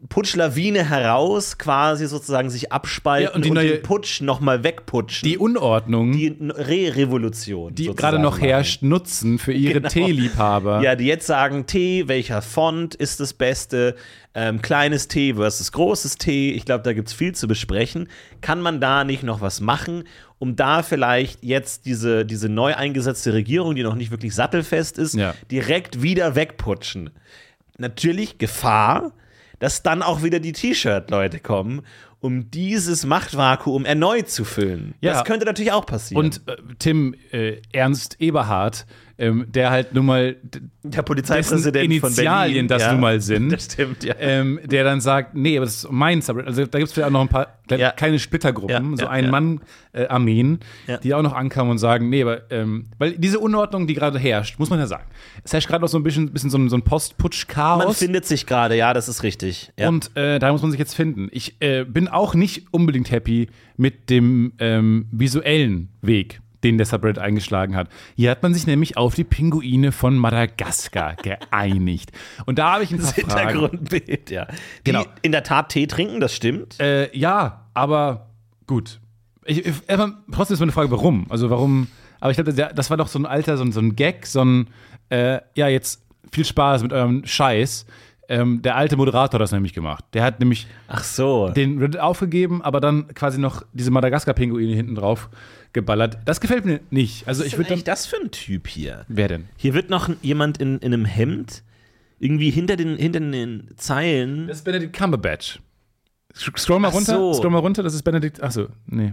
[0.08, 5.26] Putschlawine heraus quasi sozusagen sich abspalten Ja, und die neue- den Putsch nochmal wegputschen.
[5.28, 7.70] Die Unordnung, die, die Re-Revolution.
[7.70, 9.88] sozusagen gerade noch herrscht, nutzen für ihre Genau.
[9.88, 10.82] Teeliebhaber.
[10.82, 13.94] Ja, die jetzt sagen, T, welcher Font ist das Beste?
[14.34, 16.50] Ähm, kleines T versus großes T.
[16.52, 18.08] Ich glaube, da gibt es viel zu besprechen.
[18.40, 20.04] Kann man da nicht noch was machen,
[20.38, 25.14] um da vielleicht jetzt diese, diese neu eingesetzte Regierung, die noch nicht wirklich sattelfest ist,
[25.14, 25.34] Ja.
[25.50, 27.10] direkt wieder wegputschen?
[27.78, 29.12] Natürlich Gefahr,
[29.58, 31.82] dass dann auch wieder die T-Shirt-Leute kommen,
[32.20, 34.94] um dieses Machtvakuum erneut zu füllen.
[35.00, 35.12] Ja.
[35.12, 36.24] Das könnte natürlich auch passieren.
[36.24, 38.86] Und äh, Tim äh, Ernst Eberhard,
[39.18, 40.36] ähm, der halt nun mal
[40.82, 42.92] der Polizeipräsident dessen von Initialien Berlin, das ja.
[42.92, 43.50] nun mal sind.
[43.50, 44.14] Das stimmt, ja.
[44.18, 46.48] ähm, der dann sagt, nee, aber das ist mein Subreddit.
[46.48, 47.92] Also da gibt es vielleicht auch noch ein paar Ja.
[47.92, 49.30] kleine Splittergruppen, Ja, so ein ja.
[49.30, 50.98] Mann-Armeen, Ja.
[50.98, 54.58] die auch noch ankamen und sagen, nee, aber ähm, weil diese Unordnung, die gerade herrscht,
[54.58, 55.04] muss man ja sagen,
[55.42, 57.98] es herrscht gerade noch so ein bisschen, bisschen so ein, so ein Man Post-Putsch-Chaos.
[57.98, 59.72] findet sich gerade, ja, das ist richtig.
[59.78, 61.28] Und äh, da muss man sich jetzt finden.
[61.32, 67.18] Ich äh, bin auch nicht unbedingt happy mit dem ähm, visuellen Weg, den der Subreddit
[67.18, 67.88] eingeschlagen hat.
[68.16, 72.10] Hier hat man sich nämlich auf die Pinguine von Madagaskar geeinigt.
[72.46, 73.48] Und da habe ich ein paar das Fragen.
[73.50, 74.46] Hintergrundbild, ja.
[74.46, 75.04] Die Genau.
[75.22, 76.80] in der Tat Tee trinken, das stimmt.
[76.80, 78.30] Äh, ja, aber
[78.66, 79.00] gut.
[79.44, 81.26] Ich, ich, trotzdem ist meine Frage, warum?
[81.28, 81.88] Also warum?
[82.20, 84.42] Aber ich glaube, das, war doch so ein alter, so ein, so ein Gag, so
[84.42, 84.68] ein,
[85.10, 86.02] äh, ja, jetzt
[86.32, 87.84] viel Spaß mit eurem Scheiß.
[88.28, 90.04] Ähm, der alte Moderator hat das nämlich gemacht.
[90.14, 91.50] Der hat nämlich Ach so.
[91.50, 95.28] den Reddit aufgegeben, aber dann quasi noch diese Madagaskar-Pinguine hinten drauf
[95.74, 96.16] geballert.
[96.24, 97.28] Das gefällt mir nicht.
[97.28, 99.04] Also Was ich ist würde das für ein Typ hier?
[99.08, 99.48] Wer denn?
[99.58, 101.62] Hier wird noch jemand in, in einem Hemd
[102.18, 104.46] irgendwie hinter den, hinter den Zeilen.
[104.48, 105.60] Das ist Benedict Cumberbatch.
[106.34, 107.12] Scroll mal Ach runter.
[107.16, 107.34] so.
[107.34, 108.42] Scroll mal runter, das ist Benedict.
[108.42, 109.12] Achso, nee.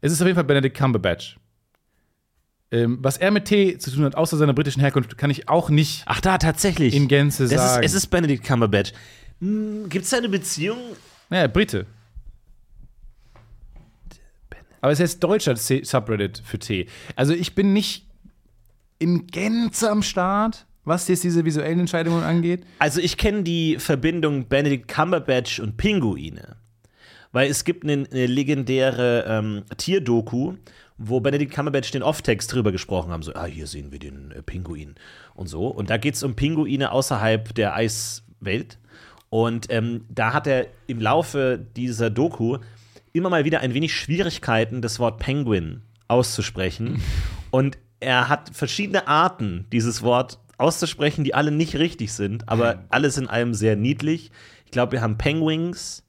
[0.00, 1.38] Es ist auf jeden Fall Benedict Cumberbatch.
[2.70, 5.70] Ähm, was er mit T zu tun hat, außer seiner britischen Herkunft, kann ich auch
[5.70, 6.94] nicht Ach da, tatsächlich.
[6.94, 7.84] in Gänze das ist, sagen.
[7.84, 8.92] es ist Benedict Cumberbatch.
[9.40, 10.78] Hm, Gibt es da eine Beziehung?
[11.30, 11.86] naja, Brite.
[14.84, 16.88] Aber es heißt deutscher Subreddit für T.
[17.16, 18.06] Also ich bin nicht
[18.98, 22.66] in Gänze am Start, was jetzt diese visuellen Entscheidungen angeht.
[22.80, 26.56] Also ich kenne die Verbindung Benedict Cumberbatch und Pinguine.
[27.32, 30.56] Weil es gibt eine, eine legendäre ähm, Tierdoku,
[30.98, 33.22] wo Benedict Cumberbatch den Off-Text drüber gesprochen haben.
[33.22, 34.96] So, ah, hier sehen wir den äh, Pinguin
[35.34, 35.66] und so.
[35.68, 38.78] Und da geht es um Pinguine außerhalb der Eiswelt.
[39.30, 42.58] Und ähm, da hat er im Laufe dieser Doku
[43.14, 47.00] immer mal wieder ein wenig Schwierigkeiten, das Wort Penguin auszusprechen.
[47.50, 53.16] Und er hat verschiedene Arten, dieses Wort auszusprechen, die alle nicht richtig sind, aber alles
[53.16, 54.30] in allem sehr niedlich.
[54.66, 56.02] Ich glaube, wir haben Penguins,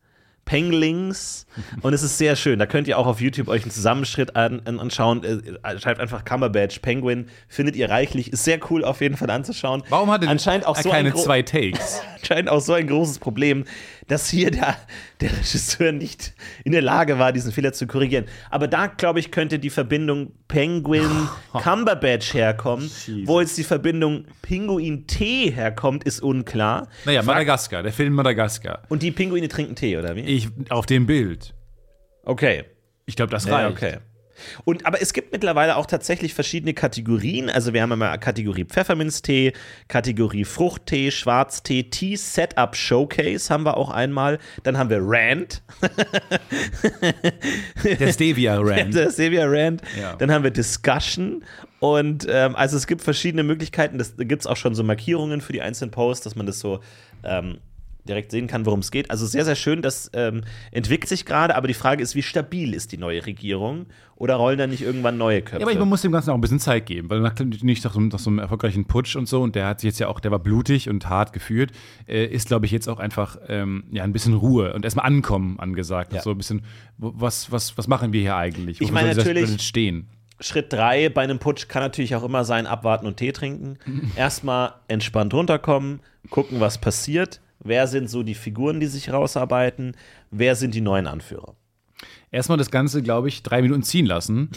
[0.46, 1.46] Penglings
[1.82, 2.58] und es ist sehr schön.
[2.58, 5.24] Da könnt ihr auch auf YouTube euch einen Zusammenschritt an, an, anschauen.
[5.24, 8.34] Äh, schreibt einfach Cumberbatch, Penguin, findet ihr reichlich.
[8.34, 9.84] Ist sehr cool auf jeden Fall anzuschauen.
[9.90, 12.02] Warum hat er anscheinend auch so keine zwei Takes?
[12.18, 13.66] anscheinend auch so ein großes Problem,
[14.08, 14.78] dass hier der,
[15.22, 16.34] der Regisseur nicht
[16.64, 18.26] in der Lage war, diesen Fehler zu korrigieren.
[18.52, 22.90] Aber da, glaube ich, könnte die Verbindung Penguin-Cumberbatch herkommen.
[23.26, 26.88] Wo jetzt die Verbindung Pinguin-Tee herkommt, ist unklar.
[27.06, 28.84] Naja, Madagaskar, der Film Madagaskar.
[28.90, 30.22] Und die Pinguine trinken Tee, oder wie?
[30.22, 31.54] Ich, auf dem Bild.
[32.24, 32.64] Okay.
[33.06, 33.72] Ich glaube, das Ja, reicht.
[33.78, 33.98] okay.
[34.64, 37.50] Und, aber es gibt mittlerweile auch tatsächlich verschiedene Kategorien.
[37.50, 39.54] Also wir haben einmal Kategorie Pfefferminztee,
[39.88, 44.40] Kategorie Fruchttee, Schwarztee, Tea Setup Showcase haben wir auch einmal.
[44.64, 45.62] Dann haben wir Rand,
[47.84, 48.96] Der Stevia Rand.
[48.96, 49.82] der Sevia Rand.
[50.00, 50.16] Ja.
[50.16, 51.44] Dann haben wir Discussion.
[51.80, 53.98] Und ähm, also es gibt verschiedene Möglichkeiten.
[53.98, 56.60] Das, da gibt es auch schon so Markierungen für die einzelnen Posts, dass man das
[56.60, 56.80] so
[57.24, 57.58] ähm,
[58.08, 59.10] direkt sehen kann, worum es geht.
[59.12, 59.82] Also sehr, sehr schön.
[59.82, 60.42] Das ähm,
[60.72, 61.56] entwickelt sich gerade.
[61.56, 63.88] Aber die Frage ist, wie stabil ist die neue Regierung?
[64.18, 65.60] Oder rollen da nicht irgendwann neue Köpfe?
[65.62, 67.94] Ja, aber man muss dem Ganzen auch ein bisschen Zeit geben, weil nach, nicht nach
[67.94, 70.22] so, nach so einem erfolgreichen Putsch und so, und der hat sich jetzt ja auch,
[70.22, 71.72] der war blutig und hart geführt,
[72.08, 75.60] äh, ist, glaube ich, jetzt auch einfach ähm, ja, ein bisschen Ruhe und erstmal ankommen
[75.60, 76.14] angesagt.
[76.14, 76.22] Ja.
[76.22, 76.62] So ein bisschen,
[76.98, 78.78] wo- was, was, was machen wir hier eigentlich?
[78.80, 80.08] Ich Wofür meine natürlich- stehen.
[80.40, 83.78] Schritt drei bei einem Putsch kann natürlich auch immer sein, abwarten und Tee trinken.
[84.16, 86.00] Erstmal entspannt runterkommen,
[86.30, 87.40] gucken, was passiert.
[87.64, 89.96] Wer sind so die Figuren, die sich rausarbeiten?
[90.32, 91.56] Wer sind die neuen Anführer?
[92.32, 94.50] Erstmal das Ganze, glaube ich, drei Minuten ziehen lassen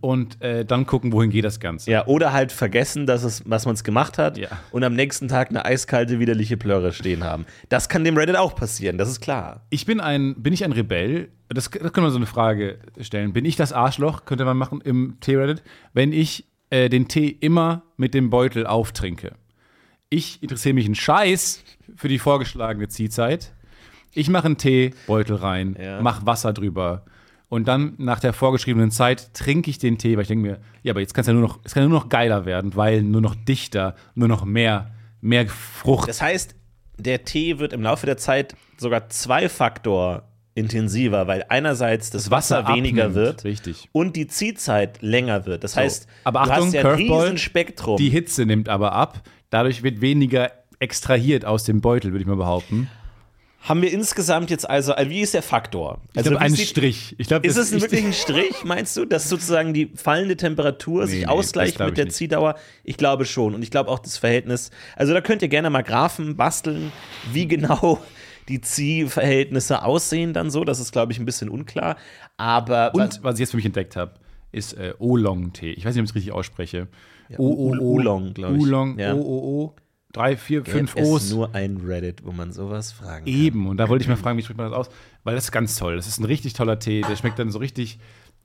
[0.00, 1.90] und äh, dann gucken, wohin geht das Ganze.
[1.90, 1.92] Mhm.
[1.92, 4.48] Ja, oder halt vergessen, dass es, was man es gemacht hat Ja.
[4.70, 7.44] und am nächsten Tag eine eiskalte, widerliche Plörre stehen haben.
[7.68, 9.66] Das kann dem Reddit auch passieren, das ist klar.
[9.68, 11.28] Ich bin ein, bin ich ein Rebell?
[11.50, 13.34] Das, das können wir so eine Frage stellen.
[13.34, 17.82] Bin ich das Arschloch, könnte man machen im Tee-Reddit, wenn ich äh, den Tee immer
[17.98, 19.32] mit dem Beutel auftrinke?
[20.10, 21.62] Ich interessiere mich einen Scheiß
[21.96, 23.52] für die vorgeschlagene Ziehzeit.
[24.14, 26.00] Ich mache einen Tee, Beutel rein, Ja.
[26.00, 27.04] mach Wasser drüber.
[27.50, 30.92] Und dann nach der vorgeschriebenen Zeit trinke ich den Tee, weil ich denke mir, ja,
[30.92, 33.20] aber jetzt kann es ja nur noch, es kann nur noch geiler werden, weil nur
[33.20, 34.90] noch dichter, nur noch mehr,
[35.20, 36.08] mehr Frucht.
[36.08, 36.54] Das heißt,
[36.98, 42.66] der Tee wird im Laufe der Zeit sogar zwei Faktor intensiver, weil einerseits das, Wasser,
[42.68, 43.14] weniger abnimmt.
[43.14, 43.88] wird Richtig.
[43.92, 45.62] und die Ziehzeit länger wird.
[45.64, 47.96] Das heißt, aber du Achtung, hast ja ein Curveball, riesen Spektrum.
[47.96, 49.22] Die Hitze nimmt aber ab.
[49.50, 52.88] Dadurch wird weniger extrahiert aus dem Beutel, würde ich mal behaupten.
[53.60, 56.00] Haben wir insgesamt jetzt also, äh, wie ist der Faktor?
[56.12, 57.16] Ich Also, glaube, wie ein Strich.
[57.18, 60.36] Ich glaub, Ist es ein ich- wirklich ein Strich, meinst du, dass sozusagen die fallende
[60.36, 62.14] Temperatur Nee, sich nee, ausgleicht mit ich der nicht.
[62.16, 62.54] Ziehdauer?
[62.84, 63.54] Ich glaube schon.
[63.56, 64.70] Und ich glaube auch das Verhältnis.
[64.94, 66.92] Also da könnt ihr gerne mal Graphen basteln,
[67.32, 67.98] wie genau
[68.48, 70.62] die Ziehverhältnisse aussehen dann so.
[70.64, 71.96] Das ist, glaube ich, ein bisschen unklar.
[72.36, 74.12] Aber Und was ich jetzt für mich entdeckt habe,
[74.52, 75.72] ist äh, Oolong-Tee.
[75.72, 76.86] Ich weiß nicht, ob ich es richtig ausspreche.
[77.36, 78.60] O, O, O, Oolong, glaub ich.
[78.62, 79.14] Oolong, Ja.
[79.14, 79.74] O, O, O.
[80.12, 81.24] Drei, vier, fünf es O's.
[81.24, 83.34] ist nur ein Reddit, wo man sowas fragen kann.
[83.34, 83.66] Eben.
[83.66, 84.88] Und da wollte ich mal fragen, wie spricht man das aus?
[85.24, 85.96] Weil das ist ganz toll.
[85.96, 87.02] Das ist ein richtig toller Tee.
[87.02, 87.98] Der schmeckt dann so richtig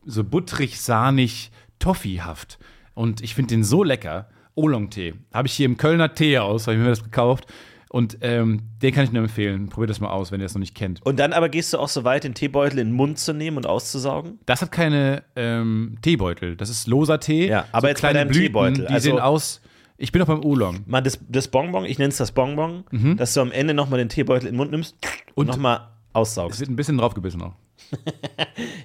[0.05, 2.59] so butterig, sahnig, toffeehaft.
[2.93, 4.27] Und ich finde den so lecker.
[4.55, 5.13] Oolong-Tee.
[5.33, 7.47] Habe ich hier im Kölner Teehaus, habe ich mir das gekauft.
[7.93, 9.69] Und ähm, den kann ich nur empfehlen.
[9.69, 11.05] Probiert das mal aus, wenn ihr das noch nicht kennt.
[11.05, 13.55] Und dann aber gehst du auch so weit, den Teebeutel in den Mund zu nehmen
[13.57, 14.39] und auszusaugen?
[14.47, 16.55] Das hat keine ähm, Teebeutel.
[16.55, 17.47] Das ist loser Tee.
[17.49, 19.61] Ja, aber jetzt bei deinem Teebeutel, Die also- sehen aus.
[19.97, 20.79] Ich bin noch beim Oolong.
[20.87, 22.83] Mal das, das Bonbon, ich nenne es das Bonbon,
[23.15, 24.97] dass du am Ende nochmal den Teebeutel in den Mund nimmst
[25.35, 25.75] und Und- nochmal
[26.09, 26.59] Es aussaugst.
[26.61, 27.53] wird ein bisschen draufgebissen noch.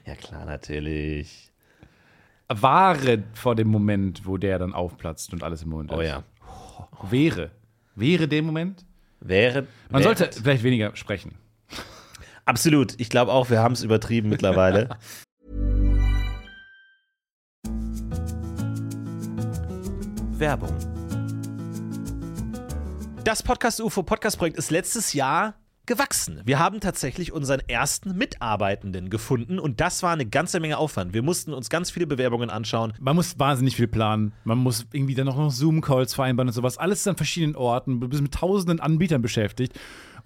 [0.06, 1.50] Ja, klar, natürlich.
[2.48, 6.08] Wahre vor dem Moment, wo der dann aufplatzt und alles im Mund Oh ist.
[6.08, 6.22] ja.
[7.10, 7.50] Wäre.
[7.94, 8.84] Wäre der Moment?
[9.20, 9.66] Wäre.
[9.90, 11.34] Man wäre- sollte vielleicht weniger sprechen.
[12.44, 12.94] Absolut.
[12.98, 14.88] Ich glaube auch, wir haben es übertrieben mittlerweile.
[20.38, 20.74] Werbung.
[23.24, 25.54] Das Podcast UFO Podcast Projekt ist letztes Jahr
[25.88, 26.42] gewachsen.
[26.44, 31.14] Wir haben tatsächlich unseren ersten Mitarbeitenden gefunden und das war eine ganze Menge Aufwand.
[31.14, 32.92] Wir mussten uns ganz viele Bewerbungen anschauen.
[33.00, 34.32] Man muss wahnsinnig viel planen.
[34.44, 36.78] Man muss irgendwie dann noch Zoom-Calls vereinbaren und sowas.
[36.78, 38.00] Alles an verschiedenen Orten.
[38.00, 39.78] Du bist mit tausenden Anbietern beschäftigt.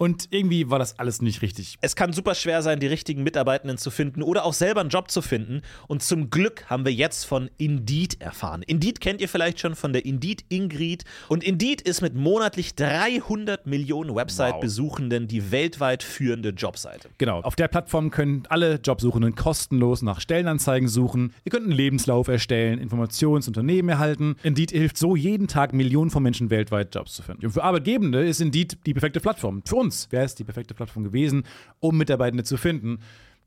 [0.03, 1.79] Und irgendwie war das alles nicht richtig.
[1.81, 5.13] Es kann super schwer sein, die richtigen Mitarbeitenden zu finden oder auch selber einen Job
[5.13, 5.63] zu finden.
[5.87, 8.65] Und zum Glück haben wir jetzt von Indeed erfahren.
[8.67, 11.05] Indeed kennt ihr vielleicht schon von der Indeed Ingrid.
[11.29, 17.09] Und Indeed ist mit monatlich 300 Millionen Website-Besuchenden die weltweit führende Jobseite.
[17.19, 17.39] Genau.
[17.43, 21.33] Auf der Plattform können alle Jobsuchenden kostenlos nach Stellenanzeigen suchen.
[21.45, 24.35] Ihr könnt einen Lebenslauf erstellen, Informationen zu Unternehmen erhalten.
[24.43, 27.47] Indeed hilft so jeden Tag Millionen von Menschen weltweit Jobs zu finden.
[27.47, 29.63] Und für Arbeitgebende ist Indeed die perfekte Plattform.
[29.65, 31.45] Für uns wäre es die perfekte Plattform gewesen,
[31.81, 32.99] um Mitarbeitende zu finden.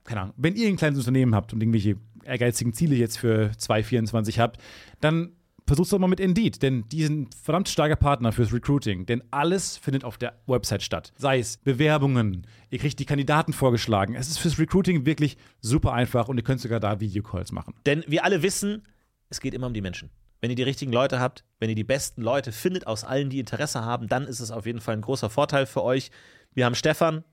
[0.04, 4.39] Keine Ahnung, wenn ihr ein kleines Unternehmen habt und irgendwelche ehrgeizigen Ziele jetzt für 2024
[4.39, 4.62] habt,
[5.02, 5.32] dann
[5.68, 9.78] versuch's doch mal mit Indeed, denn die sind verdammt starker Partner fürs Recruiting, denn alles
[9.78, 11.12] findet auf der Website statt.
[11.18, 14.16] Sei es Bewerbungen, ihr kriegt die Kandidaten vorgeschlagen.
[14.16, 17.74] Es ist fürs Recruiting wirklich super einfach und ihr könnt sogar da Videocalls machen.
[17.86, 18.84] Denn wir alle wissen,
[19.30, 20.10] es geht immer um die Menschen.
[20.41, 23.39] Wenn ihr die richtigen Leute habt, wenn ihr die besten Leute findet aus allen, die
[23.39, 26.12] Interesse haben, dann ist es auf jeden Fall ein großer Vorteil für euch.
[26.56, 27.24] Wir haben Stefan.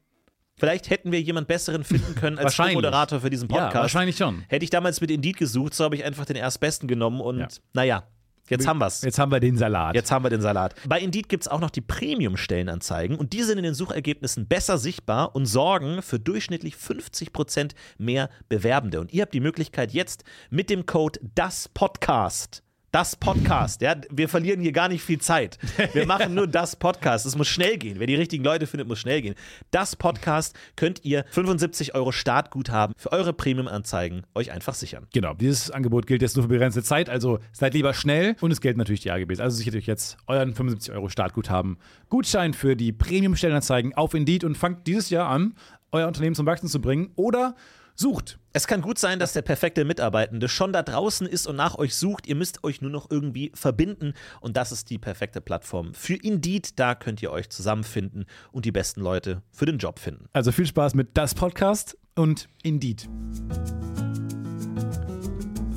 [0.58, 2.58] Vielleicht hätten wir jemanden besseren finden können als.
[2.58, 3.74] Moderator für diesen Podcast.
[3.74, 4.44] Ja, wahrscheinlich schon.
[4.48, 7.48] Hätte ich damals mit Indeed gesucht, so habe ich einfach den erstbesten genommen und Ja.
[7.72, 8.02] naja,
[8.48, 9.00] jetzt haben wir's.
[9.02, 9.94] Jetzt haben wir den Salat.
[9.94, 10.74] Jetzt haben wir den Salat.
[10.86, 14.76] Bei Indeed gibt es auch noch die Premium-Stellenanzeigen und die sind in den Suchergebnissen besser
[14.76, 19.00] sichtbar und sorgen für durchschnittlich 50% mehr Bewerbende.
[19.00, 22.62] Und ihr habt die Möglichkeit jetzt mit dem Code das Podcast.
[22.92, 25.56] Das Podcast, ja, wir verlieren hier gar nicht viel Zeit.
[25.94, 27.24] Wir machen nur das Podcast.
[27.24, 27.98] Es muss schnell gehen.
[27.98, 29.34] Wer die richtigen Leute findet, muss schnell gehen.
[29.70, 35.06] Das Podcast könnt ihr 75 Euro Startguthaben für eure Premium-Anzeigen euch einfach sichern.
[35.14, 38.60] Genau, dieses Angebot gilt jetzt nur für begrenzte Zeit, also seid lieber schnell und es
[38.60, 39.40] gelten natürlich die AGBs.
[39.40, 41.78] Also sichert euch jetzt euren 75 Euro Startguthaben.
[42.10, 45.54] Gutschein für die Premium-Stellenanzeigen auf Indeed und fangt dieses Jahr an,
[45.92, 47.54] euer Unternehmen zum Wachsen zu bringen oder
[47.94, 48.38] sucht.
[48.52, 51.94] Es kann gut sein, dass der perfekte Mitarbeitende schon da draußen ist und nach euch
[51.94, 52.26] sucht.
[52.26, 56.78] Ihr müsst euch nur noch irgendwie verbinden und das ist die perfekte Plattform für Indeed.
[56.78, 60.26] Da könnt ihr euch zusammenfinden und die besten Leute für den Job finden.
[60.32, 63.08] Also viel Spaß mit das Podcast und Indeed.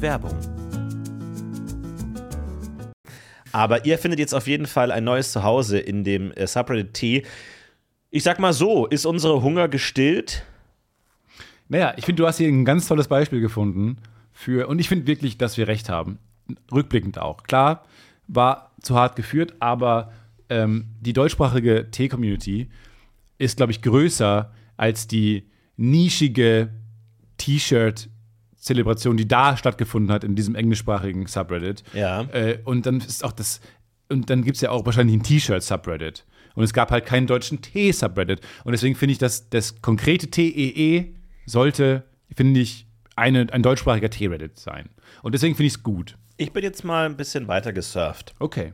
[0.02, 0.38] Werbung.
[3.52, 7.26] Aber ihr findet jetzt auf jeden Fall ein neues Zuhause in dem äh, Subreddit T.
[8.10, 10.44] Ich sag mal so, ist unsere Hunger gestillt?
[11.68, 13.98] Naja, ich finde, du hast hier ein ganz tolles Beispiel gefunden
[14.32, 16.20] für, und ich finde wirklich, dass wir recht haben.
[16.72, 17.44] Rückblickend auch.
[17.44, 17.86] Klar,
[18.28, 20.12] war zu hart geführt, aber
[20.50, 22.70] ähm, die deutschsprachige T-Community
[23.38, 26.70] ist, glaube ich, größer als die nischige
[27.38, 31.84] T-Shirt-Zelebration, die da stattgefunden hat in diesem englischsprachigen Subreddit.
[31.94, 32.22] Ja.
[32.32, 33.60] Äh, und dann ist auch das,
[34.10, 36.26] und dann gibt es ja auch wahrscheinlich ein T-Shirt-Subreddit.
[36.54, 38.42] Und es gab halt keinen deutschen T-Subreddit.
[38.64, 41.15] Und deswegen finde ich, dass das konkrete TEE
[41.46, 42.04] sollte,
[42.36, 44.90] finde ich, eine, ein deutschsprachiger T-Reddit sein.
[45.24, 46.18] Und deswegen finde ich es gut.
[46.38, 48.36] Ich bin jetzt mal ein bisschen weiter gesurft.
[48.40, 48.74] Okay.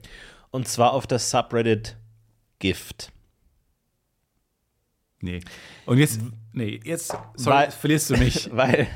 [0.49, 1.97] Und zwar auf das Subreddit
[2.59, 3.11] Gift.
[5.21, 5.41] Nee.
[5.85, 6.19] Und jetzt,
[6.53, 8.49] nee, jetzt sorry, Weil- verlierst du mich.
[8.55, 8.87] Weil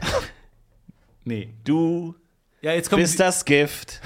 [1.24, 1.54] Nee.
[1.64, 2.16] du
[2.62, 3.02] Ja, jetzt kommt.
[3.02, 4.02] bist das Gift.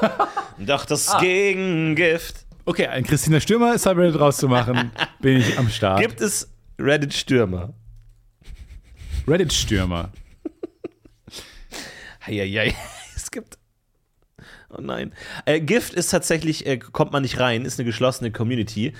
[0.58, 1.20] Doch das Ah.
[1.20, 2.46] Gegengift.
[2.64, 6.00] Okay, ein Christina Stürmer Subreddit rauszumachen, bin ich am Start.
[6.00, 7.74] Gibt es Reddit-Stürmer?
[9.26, 10.10] Reddit-Stürmer.
[12.26, 12.74] Eieiei.
[13.16, 13.58] Es gibt.
[14.70, 15.12] Oh nein.
[15.46, 18.92] Äh, Gift ist tatsächlich, äh, kommt man nicht rein, ist eine geschlossene Community.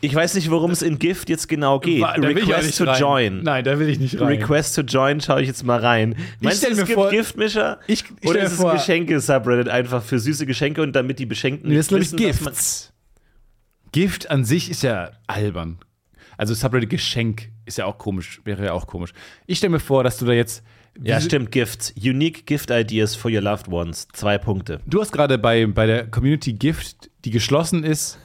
[0.00, 2.00] Ich weiß nicht, worum es in Gift jetzt genau geht.
[2.02, 3.00] Da ich Request nicht to rein.
[3.00, 3.42] join.
[3.42, 4.28] Nein, da will ich nicht rein.
[4.28, 6.14] Request to join, schaue ich jetzt mal rein.
[6.40, 7.80] Meinst du, stell es mir gibt vor- Giftmischer?
[7.88, 11.68] Ich- ich Oder ist es ein Geschenke-Subreddit einfach für süße Geschenke und damit die Beschenkten
[11.70, 12.92] Nee, das ich, wissen, Gifts.
[13.90, 15.78] Gift an sich ist ja albern.
[16.36, 19.12] Also Subreddit Geschenk ist ja auch komisch, wäre ja auch komisch.
[19.46, 20.62] Ich stelle mir vor, dass du da jetzt.
[21.02, 21.92] Ja, stimmt, Gifts.
[22.00, 24.06] Unique Gift Ideas for your loved ones.
[24.12, 24.80] Zwei Punkte.
[24.86, 28.18] Du hast gerade bei, bei der Community Gift, die geschlossen ist,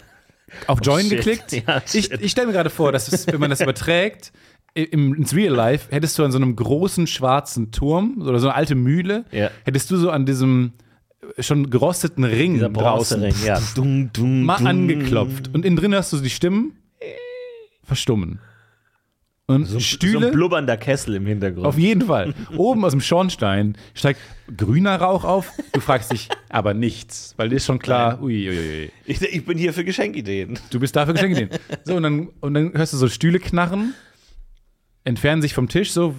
[0.68, 1.52] auf Join Oh, geklickt.
[1.68, 4.32] Ja, ich ich stelle mir gerade vor, dass es, wenn man das überträgt,
[4.76, 8.56] im, ins Real Life, hättest du an so einem großen schwarzen Turm oder so eine
[8.56, 9.50] alte Mühle, Ja.
[9.64, 10.74] hättest du so an diesem
[11.38, 13.60] äh, schon gerosteten Ring Dieser draußen ja.
[13.74, 14.68] Dung, dung, mal dung.
[14.68, 15.50] angeklopft.
[15.56, 16.74] Und innen drin hast du die Stimmen
[17.90, 18.40] verstummen.
[19.48, 20.28] Und So Stühle.
[20.28, 21.66] ein blubbernder Kessel im Hintergrund.
[21.66, 22.36] Auf jeden Fall.
[22.56, 24.20] Oben aus dem Schornstein steigt
[24.56, 25.52] grüner Rauch auf.
[25.74, 28.92] Du fragst dich aber nichts, weil dir ist schon klar, ui, ui, ui.
[29.06, 30.60] ich, ich bin hier für Geschenkideen.
[30.70, 31.52] du bist dafür Geschenke nehmen.
[31.84, 33.96] So, und dann, und dann hörst du so Stühle knarren,
[35.04, 36.14] entfernen sich vom Tisch, so,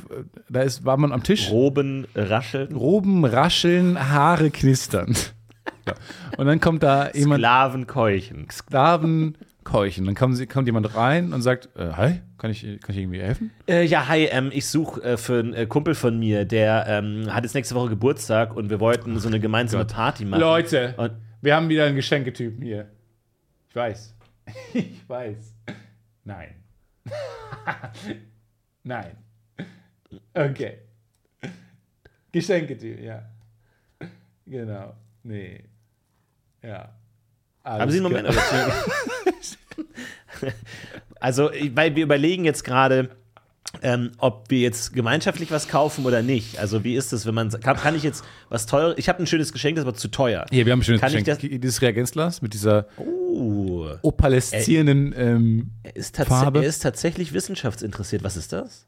[0.49, 1.51] da ist, war man am Tisch.
[1.51, 2.75] Roben rascheln.
[2.75, 5.15] Roben rascheln, Haare knistern.
[5.87, 5.95] Ja.
[6.37, 8.49] Und dann kommt da jemand, Sklaven keuchen.
[8.51, 10.07] Sklaven keuchen.
[10.07, 13.51] Dann kommt, kommt jemand rein und sagt, äh, hi, kann ich, kann ich irgendwie helfen?
[13.69, 17.33] Äh, ja, hi, ähm, ich suche äh, für einen äh, Kumpel von mir, der ähm,
[17.33, 20.41] hat jetzt nächste Woche Geburtstag und wir wollten so eine gemeinsame Party machen.
[20.41, 22.89] Leute, Und wir haben wieder einen Geschenketypen hier.
[23.69, 24.15] Ich weiß.
[24.75, 25.55] Ich weiß.
[26.25, 26.55] Nein.
[28.83, 29.17] Nein.
[30.35, 30.79] Okay.
[32.33, 33.23] Geschenketüte, ja.
[34.47, 34.95] Genau.
[35.23, 35.65] Nee.
[36.63, 36.93] Ja.
[37.65, 38.29] Haben Sie einen Moment?
[41.21, 43.11] also, weil wir überlegen jetzt gerade,
[43.83, 46.59] ähm, ob wir jetzt gemeinschaftlich was kaufen oder nicht.
[46.59, 48.95] Also, wie ist das, wenn man kann, kann ich jetzt was teures?
[48.99, 50.47] Ich habe ein schönes Geschenk, das ist aber zu teuer.
[50.51, 51.61] Hier, wir haben ein schönes Kann ich Geschenk.
[51.61, 55.15] Dieses Reagenzglas mit dieser Uh, opaleszierenden.
[55.17, 56.61] Ähm, er ist, Farbe.
[56.63, 58.25] er ist tatsächlich wissenschaftsinteressiert.
[58.25, 58.87] Was ist das?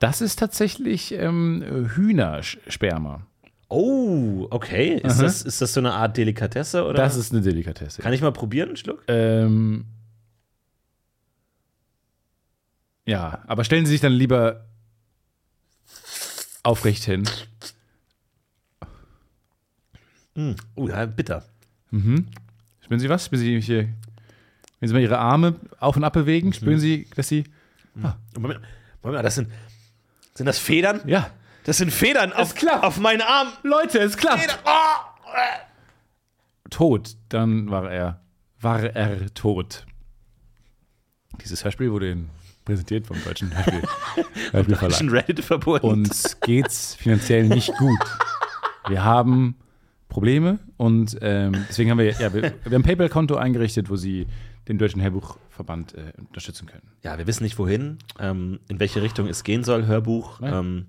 [0.00, 3.26] das ist tatsächlich ähm, Hühnersperma.
[3.70, 4.96] Oh, okay.
[4.96, 5.22] Ist, Aha.
[5.22, 6.84] das, ist das so eine Art Delikatesse?
[6.84, 6.94] Oder?
[6.94, 8.02] Das ist eine Delikatesse.
[8.02, 9.04] kann ich mal probieren, einen Schluck?
[9.06, 9.86] Ähm,
[13.06, 14.66] ja, aber stellen Sie sich dann lieber
[16.64, 17.22] aufrecht hin.
[20.74, 21.44] Oh, ja, bitter.
[21.90, 23.26] Spüren Sie was?
[23.26, 23.88] Spüren Sie hier,
[24.80, 27.44] wenn Sie mal Ihre Arme auf und ab bewegen, spüren Sie, dass Sie.
[27.94, 28.62] Moment, Moment
[29.02, 29.48] mal, das sind,
[30.34, 31.02] sind das Federn?
[31.06, 31.30] Ja,
[31.70, 32.82] Das sind Federn auf, klappt.
[32.82, 33.46] auf meinen Arm.
[33.62, 34.40] Leute, es klappt.
[34.40, 34.58] Federn.
[34.64, 35.30] Oh.
[36.68, 38.20] Tot, dann war er,
[38.60, 39.86] war er tot.
[41.40, 42.30] Dieses Hörspiel wurde Ihnen
[42.64, 43.82] präsentiert vom deutschen Hörspiel,
[44.50, 45.12] Hörspielverlag.
[45.12, 45.86] Reddit verbunden.
[45.86, 48.18] Uns geht's finanziell nicht gut.
[48.88, 49.54] Wir haben
[50.08, 54.26] Probleme und ähm, deswegen haben wir, ja, wir, wir haben ein PayPal-Konto eingerichtet, wo Sie
[54.66, 56.90] den Deutschen Hörbuchverband äh, unterstützen können.
[57.04, 60.40] Ja, wir wissen nicht wohin, ähm, in welche Richtung es gehen soll, Hörbuch.
[60.42, 60.86] Ähm,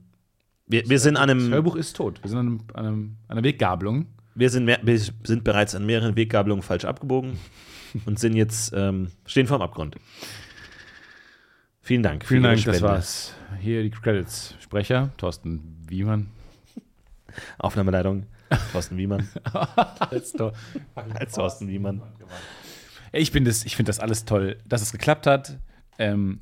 [0.71, 2.21] wir, wir sind an Das einem, Hörbuch ist tot.
[2.23, 4.07] Wir sind an, einem, an einem, an einer Weggabelung.
[4.35, 7.37] wir sind, mehr, wir sind bereits an mehreren Weggabelungen falsch abgebogen
[8.05, 9.95] und sind jetzt, ähm, stehen vorm Abgrund.
[11.81, 12.25] Vielen Dank.
[12.25, 13.33] Vielen Dank, das war's.
[13.59, 14.55] Hier die Credits.
[14.61, 16.27] Sprecher, Thorsten Wiemann.
[17.57, 18.25] Aufnahmeleitung,
[18.71, 19.27] Thorsten Wiemann.
[19.99, 20.33] Als
[20.95, 22.01] Als Thorsten Wiemann.
[23.11, 25.57] Ich finde das, ich find das alles toll, dass es geklappt hat.
[25.97, 26.39] Ähm,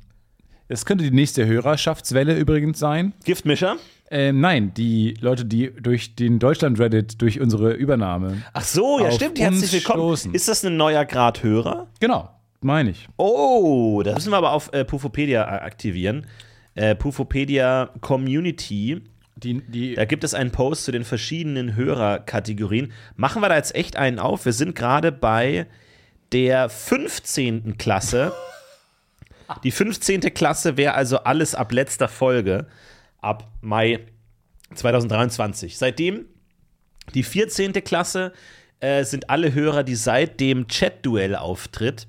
[0.70, 3.12] es könnte die nächste Hörerschaftswelle übrigens sein.
[3.24, 3.76] Giftmischer?
[4.08, 8.42] Ähm, nein, die Leute, die durch den Deutschland-Reddit, durch unsere Übernahme.
[8.52, 9.40] Ach so, ja, stimmt.
[9.40, 10.00] Herzlich willkommen.
[10.00, 10.34] stoßen.
[10.34, 11.88] Ist das ein neuer Grad Hörer?
[11.98, 13.08] Genau, meine ich.
[13.16, 16.26] Oh, das müssen wir aber auf äh, Pufopedia äh, aktivieren.
[16.74, 19.02] Äh, Pufopedia Community.
[19.36, 22.92] Die, die, Da gibt es einen Post zu den verschiedenen Hörerkategorien.
[23.16, 24.44] Machen wir da jetzt echt einen auf?
[24.44, 25.66] Wir sind gerade bei
[26.30, 27.76] der 15.
[27.76, 28.32] Klasse.
[29.64, 30.20] Die 15.
[30.34, 32.66] Klasse wäre also alles ab letzter Folge,
[33.20, 34.00] ab Mai
[34.74, 35.76] 2023.
[35.78, 36.26] Seitdem
[37.14, 37.72] die 14.
[37.84, 38.32] Klasse
[38.80, 42.06] äh, sind alle Hörer, die seit dem Chat-Duell-Auftritt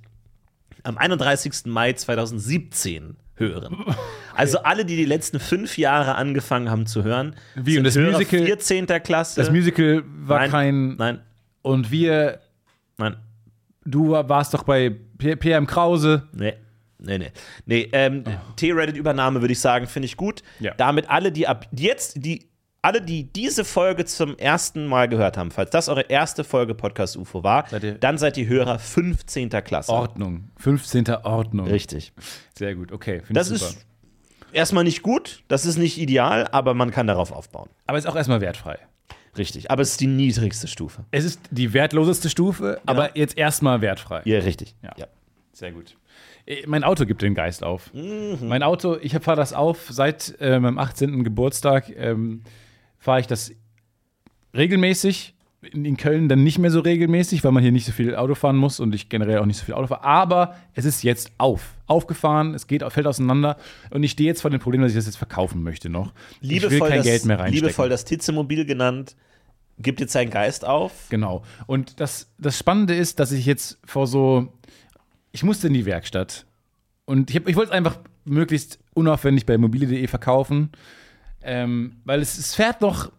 [0.84, 1.66] am 31.
[1.66, 3.86] Mai 2017 hören.
[4.34, 8.14] Also alle, die die letzten fünf Jahre angefangen haben zu hören, Wie, und das Hörer
[8.14, 8.88] Musical- 14.
[9.04, 9.42] Klasse.
[9.42, 10.96] das Musical war nein, kein.
[10.96, 11.20] Nein,
[11.62, 12.40] Und wir,
[12.98, 13.18] nein,
[13.84, 16.30] du warst doch bei PM Krause.
[16.32, 16.54] nee.
[17.02, 17.32] Nee, nee.
[17.66, 18.24] Nee, ähm,
[18.56, 20.44] T-Reddit-Übernahme würde ich sagen, finde ich gut.
[20.60, 20.66] Oh.
[20.66, 20.74] Ja.
[20.76, 22.48] Damit alle, die ab jetzt, die,
[22.82, 27.18] alle, die diese Folge zum ersten Mal gehört haben, falls das eure erste Folge Podcast
[27.18, 29.50] UFO war, Seid dann seid ihr Hörer 15.
[29.50, 29.92] Klasse.
[29.92, 30.50] Ordnung.
[30.58, 31.10] 15.
[31.24, 31.68] Ordnung.
[31.68, 32.14] Richtig.
[32.58, 33.22] Sehr gut, okay.
[33.30, 33.86] Das ist
[34.54, 37.70] erstmal nicht gut, das ist nicht ideal, aber man kann darauf aufbauen.
[37.88, 38.78] Aber ist auch erstmal wertfrei.
[39.38, 39.72] Richtig.
[39.72, 41.06] Aber es ist die niedrigste Stufe.
[41.12, 44.22] Es ist die wertloseste Stufe, aber jetzt erstmal wertfrei.
[44.26, 44.76] Ja, richtig.
[44.82, 45.08] Ja.
[45.54, 45.96] Sehr gut.
[46.46, 47.92] Äh, Mein Auto gibt den Geist auf.
[47.94, 51.24] Mein Auto, ich fahre das auf seit äh, meinem 18.
[51.24, 52.42] Geburtstag, ähm,
[52.98, 53.52] fahre ich das
[54.56, 55.36] regelmäßig.
[55.74, 58.34] In, in Köln dann nicht mehr so regelmäßig, weil man hier nicht so viel Auto
[58.34, 60.04] fahren muss und ich generell auch nicht so viel Auto fahre.
[60.04, 61.76] Aber es ist jetzt auf.
[61.86, 63.58] Aufgefahren, es geht, fällt auseinander
[63.92, 66.14] und ich stehe jetzt vor dem Problem, dass ich das jetzt verkaufen möchte noch.
[66.40, 67.64] Liebevoll, ich will kein das, Geld mehr reinstecken.
[67.68, 69.16] liebevoll das Titzemobil genannt,
[69.78, 70.94] gibt jetzt seinen Geist auf.
[71.10, 71.44] Genau.
[71.68, 74.52] Und das, das Spannende ist, dass ich jetzt vor so.
[75.32, 76.46] Ich musste in die Werkstatt.
[77.06, 80.70] Und ich, hab- ich wollte es einfach möglichst unaufwendig bei mobile.de verkaufen.
[81.44, 83.12] Ähm, weil es, es fährt noch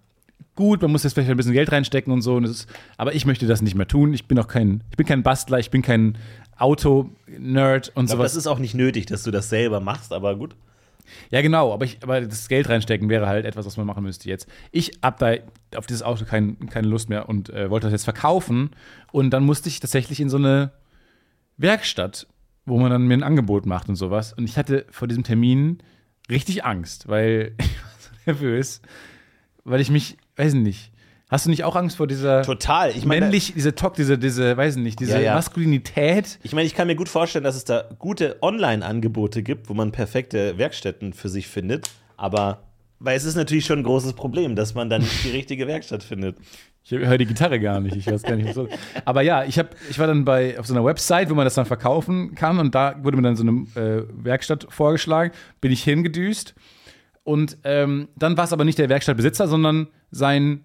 [0.55, 2.35] gut, man muss jetzt vielleicht ein bisschen Geld reinstecken und so.
[2.37, 4.13] Und ist, aber ich möchte das nicht mehr tun.
[4.15, 6.19] Ich bin auch kein, ich bin kein Bastler, ich bin kein
[6.57, 8.33] Auto-Nerd und Ich glaube, sowas.
[8.33, 10.55] das ist auch nicht nötig, dass du das selber machst, aber gut.
[11.31, 14.29] Ja, genau, aber, ich, aber das Geld reinstecken wäre halt etwas, was man machen müsste
[14.29, 14.47] jetzt.
[14.71, 15.17] Ich habe
[15.71, 18.71] da auf dieses Auto kein, keine Lust mehr und äh, wollte das jetzt verkaufen.
[19.11, 20.71] Und dann musste ich tatsächlich in so eine
[21.57, 22.27] Werkstatt,
[22.65, 24.33] wo man dann mir ein Angebot macht und sowas.
[24.33, 25.79] Und ich hatte vor diesem Termin
[26.31, 28.83] richtig Angst, weil ich war so nervös,
[29.65, 30.93] weil ich mich, weiß nicht,
[31.31, 32.91] hast du nicht auch Angst vor dieser Total.
[32.91, 35.35] Ich meine, männlich, diese Talk, diese, diese, weiß nicht, diese Ja, ja.
[35.35, 36.39] Maskulinität?
[36.43, 39.93] ich, meine, ich kann mir gut vorstellen, dass es da gute Online-Angebote gibt, wo man
[39.93, 41.89] perfekte Werkstätten für sich findet.
[42.17, 42.65] Aber
[43.01, 46.05] weil es ist natürlich schon ein großes Problem, dass man da nicht die richtige Werkstatt
[46.05, 46.37] findet.
[46.85, 47.95] Ich höre die Gitarre gar nicht.
[47.95, 48.69] Ich weiß gar nicht, was so.
[49.05, 51.55] Aber ja, ich, hab, ich war dann bei, auf so einer Website, wo man das
[51.55, 52.59] dann verkaufen kann.
[52.59, 55.33] Und da wurde mir dann so eine äh, Werkstatt vorgeschlagen.
[55.61, 56.55] Bin ich hingedüst.
[57.23, 60.65] Und ähm, dann war es aber nicht der Werkstattbesitzer, sondern sein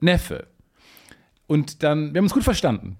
[0.00, 0.48] Neffe.
[1.46, 2.98] Und dann, wir haben uns gut verstanden.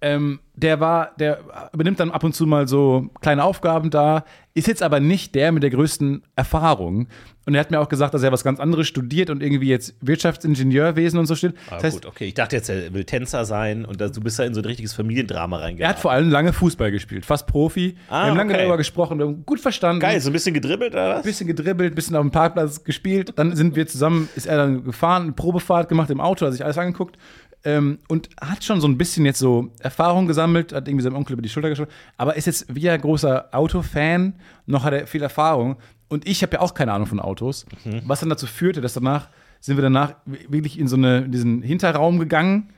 [0.00, 1.40] Ähm, der war, der
[1.72, 5.50] übernimmt dann ab und zu mal so kleine Aufgaben da, ist jetzt aber nicht der
[5.50, 7.08] mit der größten Erfahrung.
[7.46, 9.94] Und er hat mir auch gesagt, dass er was ganz anderes studiert und irgendwie jetzt
[10.00, 11.54] Wirtschaftsingenieurwesen und so steht.
[11.68, 12.26] Ah, Das heißt, gut, okay.
[12.26, 14.64] Ich dachte jetzt, er will Tänzer sein und da, du bist da in so ein
[14.64, 15.94] richtiges Familiendrama er reingegangen.
[15.94, 17.96] hat vor allem lange Fußball gespielt, fast Profi.
[18.08, 18.60] Ah, wir haben lange okay.
[18.60, 20.00] darüber gesprochen, wir haben gut verstanden.
[20.00, 21.22] Geil, so ein bisschen gedribbelt oder was?
[21.22, 23.32] bisschen gedribbelt, bisschen auf dem Parkplatz gespielt.
[23.36, 26.64] Dann sind wir zusammen, ist er dann gefahren, eine Probefahrt gemacht im Auto, hat sich
[26.64, 27.18] alles angeguckt.
[27.64, 31.32] Ähm, und hat schon so ein bisschen jetzt so Erfahrung gesammelt, hat irgendwie seinem Onkel
[31.32, 31.88] über die Schulter geschaut,
[32.18, 34.34] aber ist jetzt wie ein großer Autofan,
[34.66, 35.76] noch hat er viel Erfahrung.
[36.08, 37.64] Und ich habe ja auch keine Ahnung von Autos,
[38.04, 39.28] was dann dazu führte, dass danach
[39.60, 42.68] sind wir danach wirklich in so eine, in diesen Hinterraum gegangen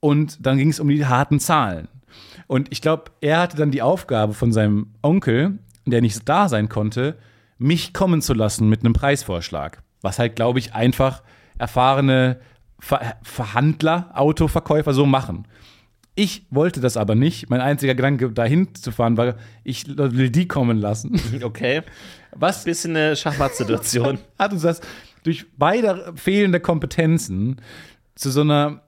[0.00, 1.88] und dann ging es um die harten Zahlen.
[2.46, 6.70] Und ich glaube, er hatte dann die Aufgabe von seinem Onkel, der nicht da sein
[6.70, 7.18] konnte,
[7.58, 9.82] mich kommen zu lassen mit einem Preisvorschlag.
[10.00, 11.22] Was halt, glaube ich, einfach
[11.58, 12.38] erfahrene
[12.78, 15.46] Ver Verhandler, Autoverkäufer so machen.
[16.16, 17.50] Ich wollte das aber nicht.
[17.50, 21.20] Mein einziger Gedanke, dahin zu fahren, war, ich will die kommen lassen.
[21.42, 21.82] Okay.
[22.36, 24.18] Was Bisschen eine Schachmatt-Situation.
[24.38, 24.80] hat uns das
[25.24, 27.60] durch beide fehlende Kompetenzen
[28.14, 28.82] zu so einer,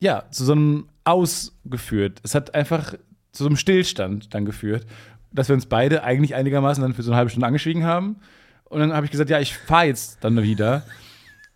[0.00, 2.20] ja, zu so einem Ausgeführt.
[2.22, 2.94] Es hat einfach
[3.32, 4.86] zu so einem Stillstand dann geführt,
[5.32, 8.16] dass wir uns beide eigentlich einigermaßen dann für so eine halbe Stunde angeschwiegen haben.
[8.64, 10.82] Und dann habe ich gesagt, ja, ich fahre jetzt dann wieder.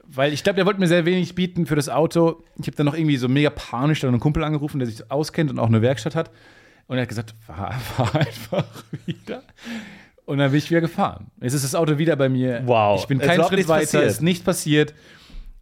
[0.08, 2.42] Weil ich glaube, der wollte mir sehr wenig bieten für das Auto.
[2.60, 5.50] Ich habe dann noch irgendwie so mega panisch dann einen Kumpel angerufen, der sich auskennt
[5.50, 6.30] und auch eine Werkstatt hat.
[6.86, 8.64] Und er hat gesagt, fahr, fahr einfach
[9.06, 9.42] wieder.
[10.24, 11.26] Und dann bin ich wieder gefahren.
[11.40, 12.62] Jetzt ist das Auto wieder bei mir.
[12.64, 13.00] Wow.
[13.00, 14.04] Ich bin Es ist keinen Schritt weiter, passiert.
[14.06, 14.94] ist nicht passiert.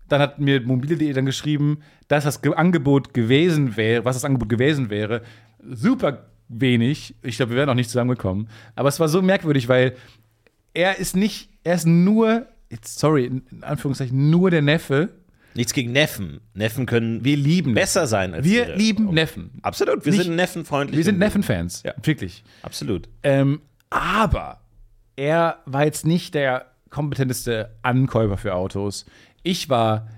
[0.08, 1.78] Dann hat mir mobile.de dann geschrieben,
[2.08, 5.22] dass das Ge- Angebot gewesen wäre, was das Angebot gewesen wäre.
[5.66, 7.14] Super wenig.
[7.22, 8.48] Ich glaube, wir wären auch nicht zusammengekommen.
[8.76, 9.94] Aber es war so merkwürdig, weil
[10.74, 15.10] er ist nicht, er ist nur, jetzt, sorry, in Anführungszeichen, nur der Neffe.
[15.56, 16.40] Nichts gegen Neffen.
[16.54, 18.76] Neffen können Wir lieben besser sein als Wir ihre.
[18.76, 19.50] lieben Neffen.
[19.62, 20.96] Absolut, wir Nicht- sind neffenfreundlich.
[20.96, 21.82] Wir sind und- Neffenfans.
[21.84, 21.94] Ja.
[22.02, 22.42] Wirklich.
[22.62, 23.08] Absolut.
[23.22, 23.60] Ähm,
[23.90, 24.60] aber
[25.14, 29.06] er war jetzt nicht der kompetenteste Ankäufer für Autos.
[29.44, 30.08] Ich war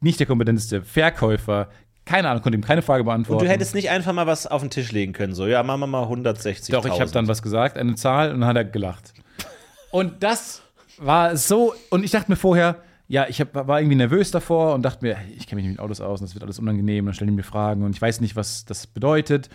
[0.00, 1.68] nicht der kompetenteste Verkäufer.
[2.04, 3.44] Keine Ahnung, konnte ihm keine Frage beantworten.
[3.44, 5.86] Du hättest nicht einfach mal was auf den Tisch legen können, so, ja, machen wir
[5.88, 6.72] mal 160.
[6.72, 9.12] Doch, ich habe dann was gesagt, eine Zahl, und dann hat er gelacht.
[9.92, 10.61] Und das
[10.98, 14.82] war so, und ich dachte mir vorher, ja, ich hab, war irgendwie nervös davor und
[14.82, 17.14] dachte mir, ich kenne mich nicht mit Autos aus und das wird alles unangenehm, dann
[17.14, 19.48] stellen die mir Fragen und ich weiß nicht, was das bedeutet.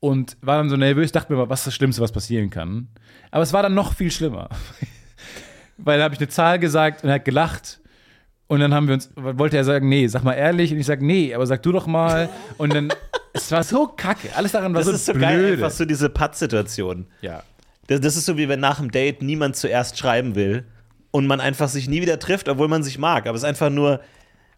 [0.00, 2.88] Und war dann so nervös, dachte mir, was ist das Schlimmste, was passieren kann.
[3.30, 4.48] Aber es war dann noch viel schlimmer.
[5.78, 7.80] Weil da habe ich eine Zahl gesagt und er hat gelacht.
[8.46, 10.72] Und dann haben wir uns, wollte er sagen, nee, sag mal ehrlich.
[10.72, 12.28] Und ich sag, nee, aber sag du doch mal.
[12.58, 12.92] Und dann,
[13.32, 14.28] es war so kacke.
[14.36, 15.26] Alles daran war Das so ist so blöde.
[15.26, 17.06] geil, einfach so diese Patt-Situation.
[17.22, 17.42] ja.
[17.86, 20.64] Das, das ist so wie wenn nach dem Date niemand zuerst schreiben will
[21.14, 23.28] und man einfach sich nie wieder trifft, obwohl man sich mag.
[23.28, 24.00] Aber es ist einfach nur,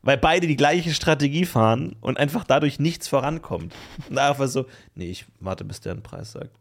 [0.00, 3.74] weil beide die gleiche Strategie fahren und einfach dadurch nichts vorankommt.
[4.08, 6.58] Und einfach so, nee, ich warte, bis der einen Preis sagt.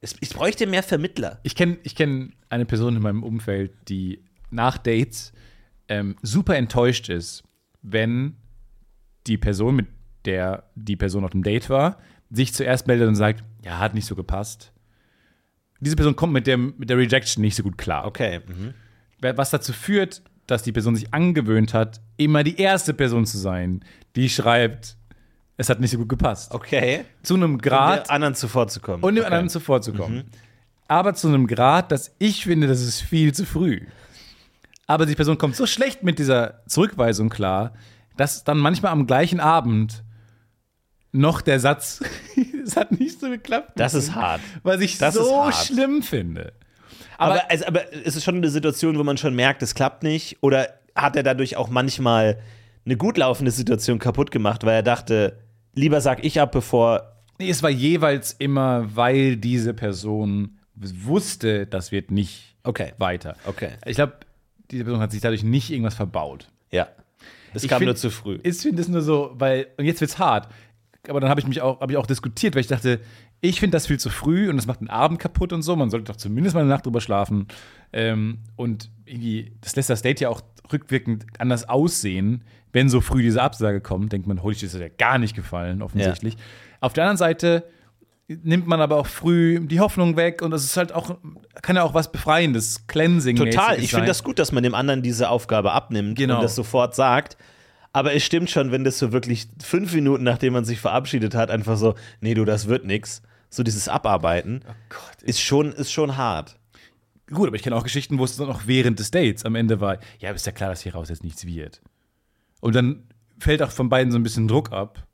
[0.00, 1.38] Es, ich bräuchte mehr Vermittler.
[1.42, 5.34] Ich kenne ich kenn eine Person in meinem Umfeld, die nach Dates
[5.88, 7.42] ähm, super enttäuscht ist,
[7.82, 8.36] wenn
[9.26, 9.88] die Person, mit
[10.24, 11.98] der die Person auf dem Date war,
[12.30, 14.72] sich zuerst meldet und sagt, ja, hat nicht so gepasst.
[15.80, 18.06] Diese Person kommt mit, dem, mit der Rejection nicht so gut klar.
[18.06, 18.40] Okay.
[18.46, 18.74] Mhm.
[19.36, 23.84] Was dazu führt, dass die Person sich angewöhnt hat, immer die erste Person zu sein,
[24.16, 24.96] die schreibt,
[25.56, 26.52] es hat nicht so gut gepasst.
[26.52, 27.04] Okay.
[27.22, 29.02] Zu einem Grad, Der anderen zuvorzukommen.
[29.02, 29.26] und dem okay.
[29.26, 30.24] anderen zuvorzukommen.
[30.88, 33.82] Aber zu einem Grad, dass ich finde, das ist viel zu früh.
[34.86, 37.74] Aber die Person kommt so schlecht mit dieser Zurückweisung klar,
[38.16, 40.02] dass dann manchmal am gleichen Abend
[41.12, 42.00] noch der Satz,
[42.64, 43.72] es hat nicht so geklappt.
[43.76, 44.40] Das ist hart.
[44.62, 46.52] Was ich das ist so schlimm finde.
[47.18, 50.38] Aber, also, aber es ist schon eine Situation, wo man schon merkt, es klappt nicht.
[50.42, 52.38] Oder hat er dadurch auch manchmal
[52.86, 55.38] eine gut laufende Situation kaputt gemacht, weil er dachte,
[55.74, 57.12] lieber sag ich ab, bevor.
[57.38, 62.92] Nee, es war jeweils immer, weil diese Person wusste, das wird nicht Okay.
[62.98, 63.36] weiter.
[63.46, 63.70] Okay.
[63.86, 64.14] Ich glaube,
[64.70, 66.48] diese Person hat sich dadurch nicht irgendwas verbaut.
[66.70, 66.88] Ja.
[67.52, 68.38] Es Ich kam find- nur zu früh.
[68.42, 70.48] Ich finde es nur so, weil, und jetzt wird's hart.
[71.08, 73.00] Aber dann habe ich mich auch, habe ich auch diskutiert, weil ich dachte,
[73.40, 75.74] ich finde das viel zu früh und das macht den Abend kaputt und so.
[75.76, 77.46] Man sollte doch zumindest mal eine Nacht drüber schlafen.
[77.92, 80.42] Ähm, und irgendwie, das lässt das Date ja auch
[80.72, 84.12] rückwirkend anders aussehen, wenn so früh diese Absage kommt.
[84.12, 86.36] Denkt man, holy shit, das ja gar nicht gefallen, offensichtlich.
[86.80, 87.64] Auf der anderen Seite
[88.28, 91.16] nimmt man aber auch früh die Hoffnung weg und es ist halt auch,
[91.62, 93.36] kann ja auch was Befreiendes, Cleansing.
[93.36, 93.80] Total.
[93.80, 96.36] Ich finde das gut, dass man dem anderen diese Aufgabe abnimmt Genau.
[96.36, 97.36] und das sofort sagt.
[97.92, 101.50] Aber es stimmt schon, wenn das so wirklich fünf Minuten, nachdem man sich verabschiedet hat,
[101.50, 103.22] einfach so, nee, du, das wird nix.
[103.48, 106.56] So dieses Abarbeiten Gott, ist schon, ist schon hart.
[107.30, 109.80] Gut, aber ich kenne auch Geschichten, wo es dann auch während des Dates am Ende
[109.80, 111.80] war, ja, ist ja klar, dass hier raus jetzt nichts wird.
[112.60, 113.04] Und dann
[113.38, 115.06] fällt auch von beiden so ein bisschen Druck ab.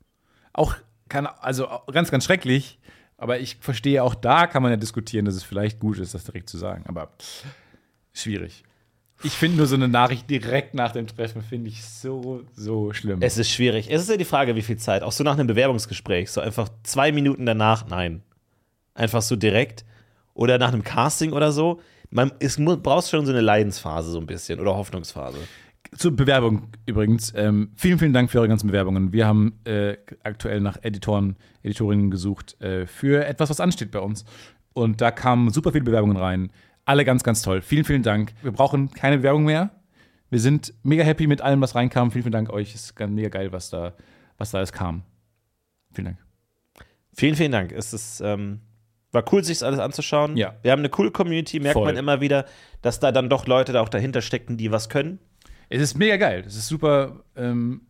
[0.53, 0.75] Auch
[1.09, 2.79] kann, also auch ganz, ganz schrecklich,
[3.17, 6.23] aber ich verstehe auch da kann man ja diskutieren, dass es vielleicht gut ist, das
[6.23, 6.85] direkt zu sagen.
[6.87, 7.11] Aber
[8.13, 8.63] schwierig.
[9.23, 13.19] Ich finde nur so eine Nachricht direkt nach dem Treffen, finde ich so, so schlimm.
[13.21, 13.89] Es ist schwierig.
[13.89, 15.01] Es ist ja die Frage, wie viel Zeit.
[15.01, 16.29] Auch so nach einem Bewerbungsgespräch.
[16.29, 18.21] So einfach zwei Minuten danach, nein.
[18.93, 19.85] Einfach so direkt.
[20.35, 21.79] Oder nach einem Casting oder so.
[22.11, 25.39] Man es mu- brauchst schon so eine Leidensphase so ein bisschen oder Hoffnungsphase.
[25.95, 27.33] Zur Bewerbung übrigens.
[27.35, 29.13] Ähm, vielen, vielen Dank für eure ganzen Bewerbungen.
[29.13, 34.25] Wir haben äh, aktuell nach Editoren, Editorinnen gesucht äh, für etwas, was ansteht bei uns.
[34.73, 36.51] Und da kamen super viele Bewerbungen rein.
[36.87, 37.61] Alle ganz, ganz toll.
[37.61, 38.33] Vielen, vielen Dank.
[38.41, 39.71] Wir brauchen keine Bewerbung mehr.
[40.29, 42.11] Wir sind mega happy mit allem, was reinkam.
[42.11, 42.73] Vielen, vielen Dank euch.
[42.73, 43.93] Es ist mega geil, was da,
[44.37, 45.03] was da alles kam.
[45.91, 46.17] Vielen Dank.
[47.13, 47.73] Vielen, vielen Dank.
[47.73, 48.61] Es ist, ähm,
[49.11, 50.37] war cool, sich das alles anzuschauen.
[50.37, 50.55] Ja.
[50.61, 51.83] Wir haben eine coole Community, merkt Voll.
[51.83, 52.45] man immer wieder,
[52.81, 55.19] dass da dann doch Leute da auch dahinter stecken, die was können.
[55.67, 56.45] Es ist mega geil.
[56.47, 57.25] Es ist super.
[57.35, 57.81] Ähm,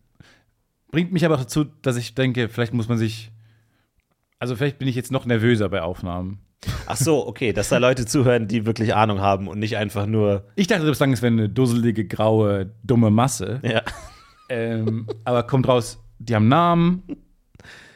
[0.90, 3.30] bringt mich aber dazu, dass ich denke, vielleicht muss man sich.
[4.40, 6.40] Also, vielleicht bin ich jetzt noch nervöser bei Aufnahmen.
[6.86, 10.44] Ach so, okay, dass da Leute zuhören, die wirklich Ahnung haben und nicht einfach nur,
[10.56, 13.60] Ich dachte bislang, es wäre eine dusselige, graue, dumme Masse.
[13.62, 13.82] ja.
[14.50, 17.02] Ähm, aber kommt raus, die haben Namen,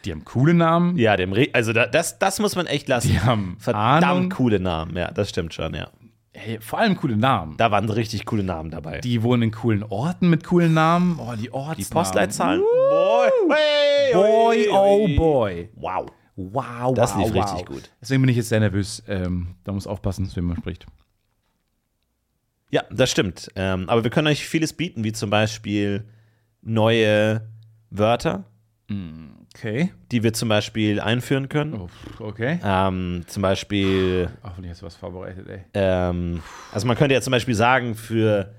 [0.04, 3.08] die haben coole Namen, Ja, dem Re also da, das, das muss man echt lassen.
[3.08, 4.28] die haben Verdammt Ahnung.
[4.30, 5.88] coole Namen, ja, das stimmt schon, ja.
[6.34, 7.56] Hey, vor allem coole Namen.
[7.58, 9.00] Da waren richtig coole Namen dabei.
[9.00, 11.18] Die wohnen in coolen Orten mit coolen Namen.
[11.18, 11.76] Oh, die Ortsnamen.
[11.78, 12.60] Die Postleitzahlen?
[12.60, 15.68] Boy, hey, Boy, oh boy.
[15.74, 16.06] Wow.
[16.36, 17.44] Wow, Das wow, lief wow.
[17.52, 17.90] richtig gut.
[18.00, 19.02] Deswegen bin ich jetzt sehr nervös.
[19.06, 20.86] Ähm, da muss aufpassen, wem man spricht.
[22.70, 23.50] Ja, das stimmt.
[23.54, 26.04] Ähm, aber wir können euch vieles bieten, wie zum Beispiel
[26.62, 27.46] neue
[27.90, 28.44] Wörter,
[29.54, 29.92] Okay.
[30.10, 31.74] die wir zum Beispiel einführen können.
[31.74, 32.58] Oh, okay.
[32.64, 35.60] Ähm, zum Beispiel, Hoffentlich hast du was vorbereitet, ey.
[35.74, 38.54] ähm, also man könnte ja zum Beispiel sagen, für,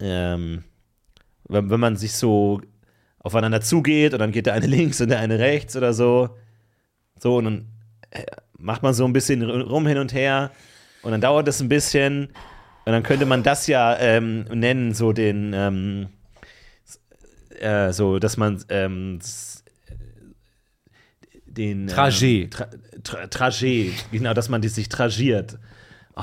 [0.00, 0.62] ähm,
[1.48, 2.60] wenn, wenn man sich so
[3.18, 6.36] aufeinander zugeht und dann geht der eine links und der eine rechts oder so,
[7.18, 7.66] so und dann
[8.10, 8.24] äh,
[8.58, 10.50] macht man so ein bisschen rum hin und her
[11.02, 12.26] und dann dauert es ein bisschen
[12.86, 16.08] und dann könnte man das ja ähm, nennen, so den, ähm,
[17.58, 19.64] äh, so, dass man ähm, s-
[21.46, 22.44] den Trajet.
[22.44, 22.68] Ähm, tra
[23.02, 25.58] tra Trajet, genau, dass man die sich tragiert.
[26.16, 26.22] Oh,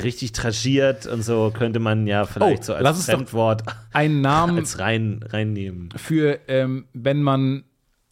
[0.00, 4.78] richtig tragiert und so könnte man ja vielleicht Oh, so als Fremdwort Ein Namen als
[4.80, 5.90] rein reinnehmen.
[5.96, 7.62] für, ähm, wenn man,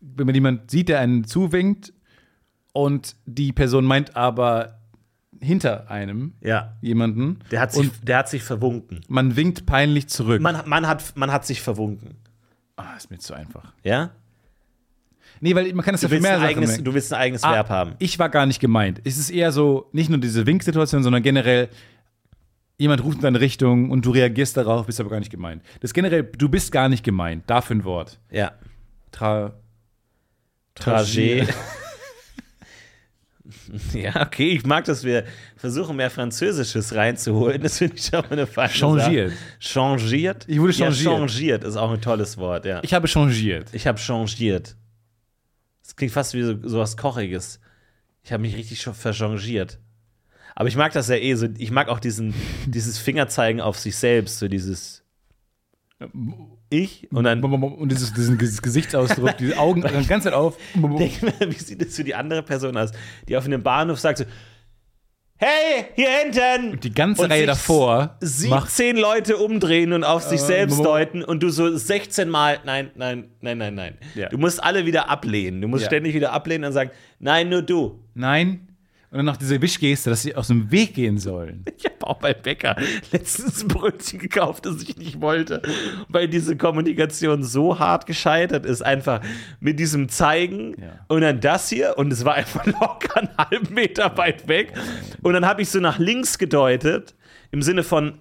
[0.03, 1.93] wenn man jemand sieht, der einen zuwinkt
[2.73, 4.79] und die Person meint aber
[5.41, 9.01] hinter einem Ja, jemanden der hat sich, der hat sich verwunken.
[9.09, 10.41] man winkt peinlich zurück.
[10.43, 12.17] Man, man, hat, man hat sich verwunken.
[12.77, 13.73] ah, ist mir zu einfach.
[13.83, 14.11] Ja?
[15.41, 16.85] Nee, weil man kann es ja für willst, mehr ein Sachen eigenes, merken.
[16.85, 17.95] du willst ein eigenes Ah, Verb haben.
[17.99, 19.01] Ich war gar nicht gemeint.
[19.05, 21.69] Es ist eher so, nicht nur diese Winksituation, sondern generell,
[22.79, 25.63] jemand ruft in deine Richtung und du reagierst darauf, bist aber gar nicht gemeint.
[25.81, 27.43] Das ist generell, du bist gar nicht gemeint.
[27.49, 28.21] Dafür ein Wort.
[28.31, 28.53] Ja.
[29.11, 29.53] Tra
[30.75, 31.49] Trajet.
[33.93, 35.25] ja, okay, ich mag, dass wir
[35.57, 37.63] versuchen, mehr Französisches reinzuholen.
[37.63, 39.31] Das finde ich schon mal eine falsche Changiert.
[39.31, 39.39] Sache.
[39.59, 40.45] Changiert?
[40.49, 41.19] Ich wurde Ja, changiert.
[41.19, 42.81] changiert ist auch ein tolles Wort, ja.
[42.83, 43.69] Ich habe changiert.
[43.73, 44.77] Ich habe changiert.
[45.83, 47.61] Das klingt fast wie so, so was Kochiges.
[48.23, 49.79] Ich habe mich richtig schon verchangiert.
[50.55, 51.49] Aber ich mag das ja eh so.
[51.59, 52.35] Ich mag auch diesen,
[52.67, 55.03] dieses Fingerzeigen auf sich selbst, so dieses
[56.73, 60.57] Ich und dann Und dieses, diesen Ges- Gesichtsausdruck, die Augen die ganze Zeit auf.
[60.75, 62.91] denk mir, wie sieht das für die andere Person aus,
[63.29, 64.25] die auf einem Bahnhof sagt so,
[65.37, 66.79] Hey, hier hinten!
[66.79, 70.85] Die ganze Und Reihe davor Sie macht zehn Leute umdrehen und auf sich selbst Mo-
[70.85, 73.99] deuten und du so 16 Mal, nein, nein, nein, nein, nein.
[74.15, 74.29] Ja.
[74.29, 75.61] Du musst alle wieder ablehnen.
[75.61, 75.89] Du musst Ja.
[75.89, 77.99] ständig wieder ablehnen und sagen, nein, nur du.
[78.15, 78.69] Nein.
[79.13, 81.65] Und dann noch diese Wischgeste, dass sie aus dem Weg gehen sollen.
[81.77, 82.77] Ich habe auch beim Bäcker
[83.13, 85.63] letztens ein Brötchen gekauft, das ich nicht wollte,
[86.09, 88.83] weil diese Kommunikation so hart gescheitert ist.
[88.83, 89.21] Einfach
[89.61, 91.05] mit diesem Zeigen Ja.
[91.09, 94.73] und dann das hier und es war einfach locker einen halben Meter weit weg.
[95.23, 97.15] Und dann habe ich so nach links gedeutet,
[97.51, 98.19] im Sinne von,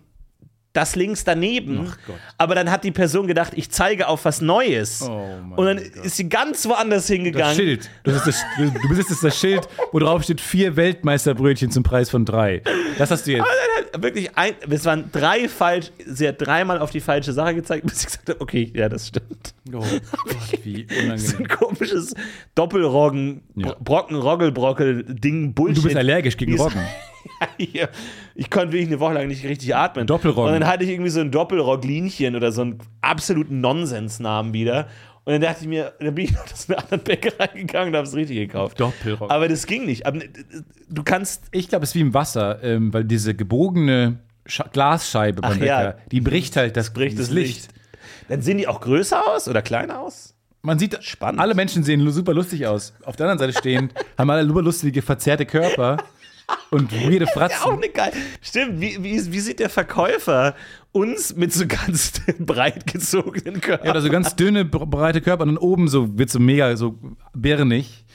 [0.74, 1.92] das links daneben.
[2.38, 5.02] Aber dann hat die Person gedacht, ich zeige auf was Neues.
[5.02, 6.06] Oh und dann Gott.
[6.06, 7.56] ist sie ganz woanders Das hingegangen.
[7.56, 7.90] Schild.
[8.04, 12.10] Das ist das, du besitzt jetzt das Schild, wo drauf steht vier Weltmeisterbrötchen zum Preis
[12.10, 12.62] von drei.
[12.98, 13.46] Das hast du jetzt.
[13.98, 18.00] Wirklich, ein, es waren drei falsch, sie hat dreimal auf die falsche Sache gezeigt, bis
[18.02, 19.54] ich gesagt habe, okay, ja, das stimmt.
[19.74, 20.02] Oh Gott,
[20.64, 21.48] wie So ein unangenehm.
[21.50, 22.14] komisches
[22.56, 23.76] Doppelroggen, Ja.
[23.84, 25.78] Brocken, Roggelbrockel, Ding, Bullshit.
[25.80, 26.82] Du bist allergisch gegen Roggen.
[27.58, 27.90] Hier.
[28.42, 30.08] Ich konnte wirklich eine Woche lang nicht richtig atmen.
[30.08, 30.52] Doppelroggen.
[30.52, 34.88] Und dann hatte ich irgendwie so ein Doppelrogglinchen oder so einen absoluten Nonsensnamen wieder.
[35.26, 37.98] Und dann dachte ich mir, dann bin ich noch zu einer anderen Bäckerei gegangen und
[37.98, 38.80] habe es richtig gekauft.
[38.80, 39.30] Doppelroggen.
[39.30, 40.08] Aber das ging nicht.
[40.08, 40.22] Aber
[40.90, 41.44] du kannst.
[41.52, 44.18] Ich glaube, es ist wie im Wasser, ähm, weil diese gebogene
[44.48, 45.96] Scha Glasscheibe beim Ach Bäcker, ja.
[46.12, 47.68] die bricht halt das, bricht das das Licht.
[48.28, 50.34] Dann sehen die auch größer aus oder kleiner aus?
[50.64, 51.40] Man sieht, Spannend.
[51.40, 52.94] alle Menschen sehen super lustig aus.
[53.04, 55.98] Auf der anderen Seite stehend haben alle super lustige, verzerrte Körper
[56.72, 57.72] und weirde Ja, auch Fratzen.
[57.74, 58.12] eine geil.
[58.42, 60.56] Stimmt, wie, wie, wie sieht der Verkäufer
[60.92, 63.86] uns mit so ganz breit gezogenen Körpern?
[63.86, 66.76] Ja, oder so ganz dünne, bre- breite Körper und dann oben so wird so mega
[66.78, 66.98] so
[67.34, 68.06] birnig.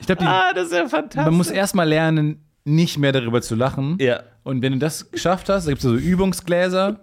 [0.00, 1.24] Ich glaube, ah, das ist ja fantastisch.
[1.24, 3.96] man muss erstmal lernen, nicht mehr darüber zu lachen.
[4.00, 4.22] Ja.
[4.42, 7.00] Und wenn du das geschafft hast, da gibt es so Übungsgläser.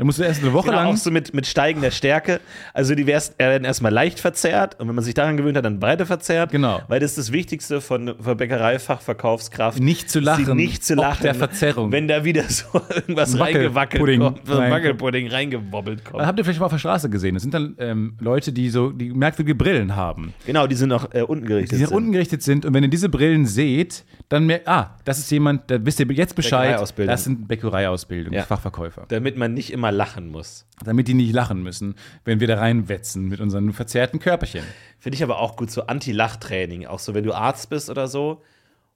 [0.00, 0.86] Dann musst du erst eine Woche Genau, lang.
[0.94, 2.40] auch so mit, mit steigender Stärke.
[2.72, 5.78] Also die wär's- werden erstmal leicht verzerrt und wenn man sich daran gewöhnt hat, dann
[5.78, 6.52] breiter verzerrt.
[6.52, 6.80] Genau.
[6.88, 9.78] Weil das ist das Wichtigste von, von Bäckereifachverkaufskraft.
[9.78, 11.22] Nicht zu sie lachen, Nicht zu lachen.
[11.22, 11.92] der Verzerrung.
[11.92, 13.42] Wenn da wieder so irgendwas Wackelpudding
[13.74, 14.46] reingewackelt kommt.
[14.46, 16.24] So Wackelpudding reingewobbelt kommt.
[16.24, 17.34] Habt ihr vielleicht mal auf der Straße gesehen?
[17.34, 20.32] Das sind dann ähm, Leute, die so die merkwürdige Brillen haben.
[20.46, 21.78] Genau, die sind noch äh, unten gerichtet.
[21.78, 21.96] Die nach sind.
[21.98, 25.70] unten gerichtet sind und wenn ihr diese Brillen seht, dann merkt, ah, das ist jemand,
[25.70, 28.44] da wisst ihr jetzt Bescheid, das sind Bäckereiausbildung, Ja.
[28.44, 29.04] Fachverkäufer.
[29.08, 30.66] Damit man nicht immer lachen muss.
[30.84, 34.64] Damit die nicht lachen müssen, wenn wir da reinwetzen mit unseren verzerrten Körperchen.
[34.98, 36.86] Finde ich aber auch gut, so Anti-Lach-Training.
[36.86, 38.42] Auch so, wenn du Arzt bist oder so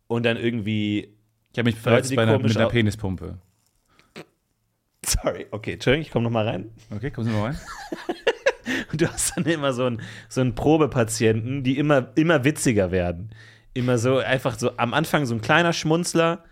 [0.07, 1.15] und dann irgendwie.
[1.53, 3.39] Ich habe mich verletzt bei einer, mit einer Penispumpe.
[5.07, 6.71] Sorry, okay, Entschuldigung, ich komme nochmal rein.
[6.91, 7.59] Okay, kommen Sie mal rein.
[8.91, 13.31] Und du hast dann immer so einen, so einen Probepatienten, die immer, immer witziger werden.
[13.75, 16.45] Immer so, einfach so am Anfang so ein kleiner Schmunzler.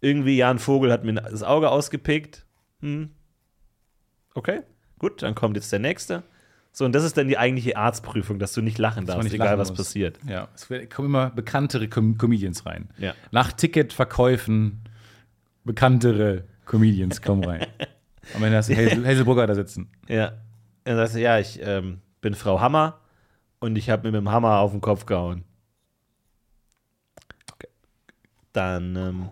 [0.00, 2.44] Irgendwie Jan Vogel hat mir das Auge ausgepickt.
[2.80, 3.10] Hm.
[4.34, 4.62] Okay,
[4.98, 6.22] gut, dann kommt jetzt der nächste.
[6.74, 9.48] So, und das ist dann die eigentliche Arztprüfung, dass du nicht lachen darfst, nicht egal
[9.48, 9.78] lachen was muss.
[9.78, 10.18] passiert.
[10.26, 12.88] Ja, es kommen immer bekanntere Com Comedians rein.
[12.96, 13.14] Ja.
[13.30, 14.80] Nach Ticketverkäufen
[15.64, 17.66] bekanntere Comedians kommen rein.
[18.34, 19.90] Und wenn das Hazel, Hazelbrugger da sitzen.
[20.08, 20.32] Ja.
[20.84, 23.00] Er sagte, ja, ich ähm, bin Frau Hammer
[23.60, 25.44] und ich habe mir mit dem Hammer auf den Kopf gehauen.
[27.52, 27.68] Okay.
[28.52, 29.28] Dann, ähm,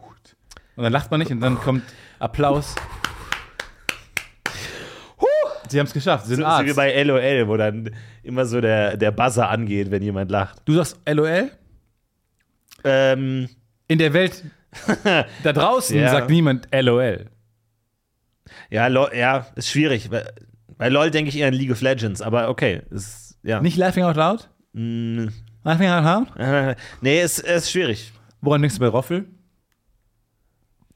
[0.76, 1.84] Und dann lacht man nicht und dann kommt
[2.18, 2.74] Applaus.
[5.70, 6.76] Sie haben es geschafft, Sie sind so, so wie Arzt.
[6.76, 7.90] bei LOL, wo dann
[8.22, 10.62] immer so der, der Buzzer angeht, wenn jemand lacht.
[10.64, 11.50] Du sagst LOL?
[12.84, 13.48] Ähm,
[13.88, 14.44] In der Welt
[15.42, 16.10] da draußen Ja.
[16.10, 17.26] sagt niemand LOL.
[18.70, 20.10] ja, LOL, ja, ist schwierig.
[20.78, 22.82] Bei, LOL denke ich eher an League of Legends, aber okay.
[22.90, 23.60] Ist, ja.
[23.60, 24.48] Nicht Laughing Out Loud?
[24.72, 25.26] Mm,
[25.64, 26.04] Laughing Out
[26.38, 26.76] Loud?
[27.00, 28.12] nee, ist, ist schwierig.
[28.40, 29.26] Woran denkst du bei Roffel?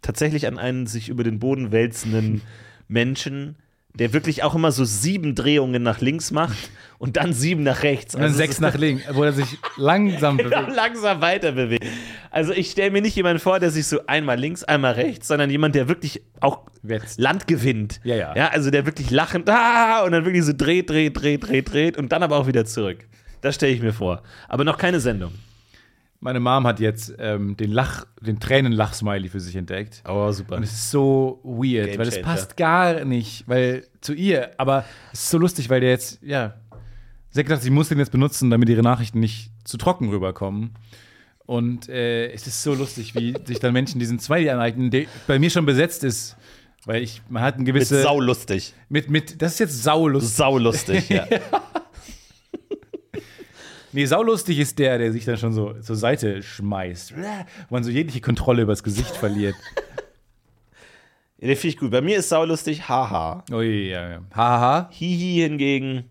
[0.02, 2.42] Tatsächlich an einen sich über den Boden wälzenden
[2.88, 3.56] Menschen,
[3.94, 8.14] der wirklich auch immer so sieben Drehungen nach links macht und dann sieben nach rechts.
[8.14, 10.74] Und dann Also sechs nach links, wo er sich langsam Ja, bewegt.
[10.74, 11.86] langsam weiter bewegt.
[12.30, 15.48] Also ich stelle mir nicht jemanden vor, der sich so einmal links, einmal rechts, sondern
[15.48, 17.20] jemand, der wirklich auch Wetzt.
[17.20, 18.00] Land gewinnt.
[18.04, 18.36] Ja, ja.
[18.36, 21.96] Ja, also der wirklich lachend ah, und dann wirklich so dreht, dreht, dreht, dreht, dreht
[21.96, 22.98] und dann aber auch wieder zurück.
[23.42, 24.22] Das stelle ich mir vor.
[24.48, 25.32] Aber noch keine Sendung.
[26.24, 30.02] Meine Mom hat jetzt ähm, den Lach, den Tränenlach-Smiley für sich entdeckt.
[30.08, 30.56] Oh, super.
[30.56, 34.86] Und es ist so weird, Game weil es passt gar nicht, weil zu ihr, aber
[35.12, 36.54] es ist so lustig, weil der jetzt, ja,
[37.28, 40.70] sie hat gedacht, sie muss den jetzt benutzen, damit ihre Nachrichten nicht zu trocken rüberkommen.
[41.44, 45.38] Und äh, es ist so lustig, wie sich dann Menschen diesen Smiley aneignen, der bei
[45.38, 46.36] mir schon besetzt ist.
[46.86, 48.00] Weil ich, man hat Mit gewisse.
[48.00, 48.72] saulustig.
[48.88, 50.32] mit, mit, das ist jetzt saulustig.
[50.32, 51.26] Saulustig, ja.
[53.94, 57.14] Nee, saulustig ist der, der sich dann schon so zur Seite schmeißt.
[57.16, 59.54] Wo man so jegliche Kontrolle übers Gesicht verliert.
[61.38, 61.92] ja den finde ich gut.
[61.92, 63.44] Bei mir ist saulustig, haha.
[63.52, 64.20] Ui, ja, ja.
[64.34, 64.88] Haha.
[64.90, 66.10] Hihi hingegen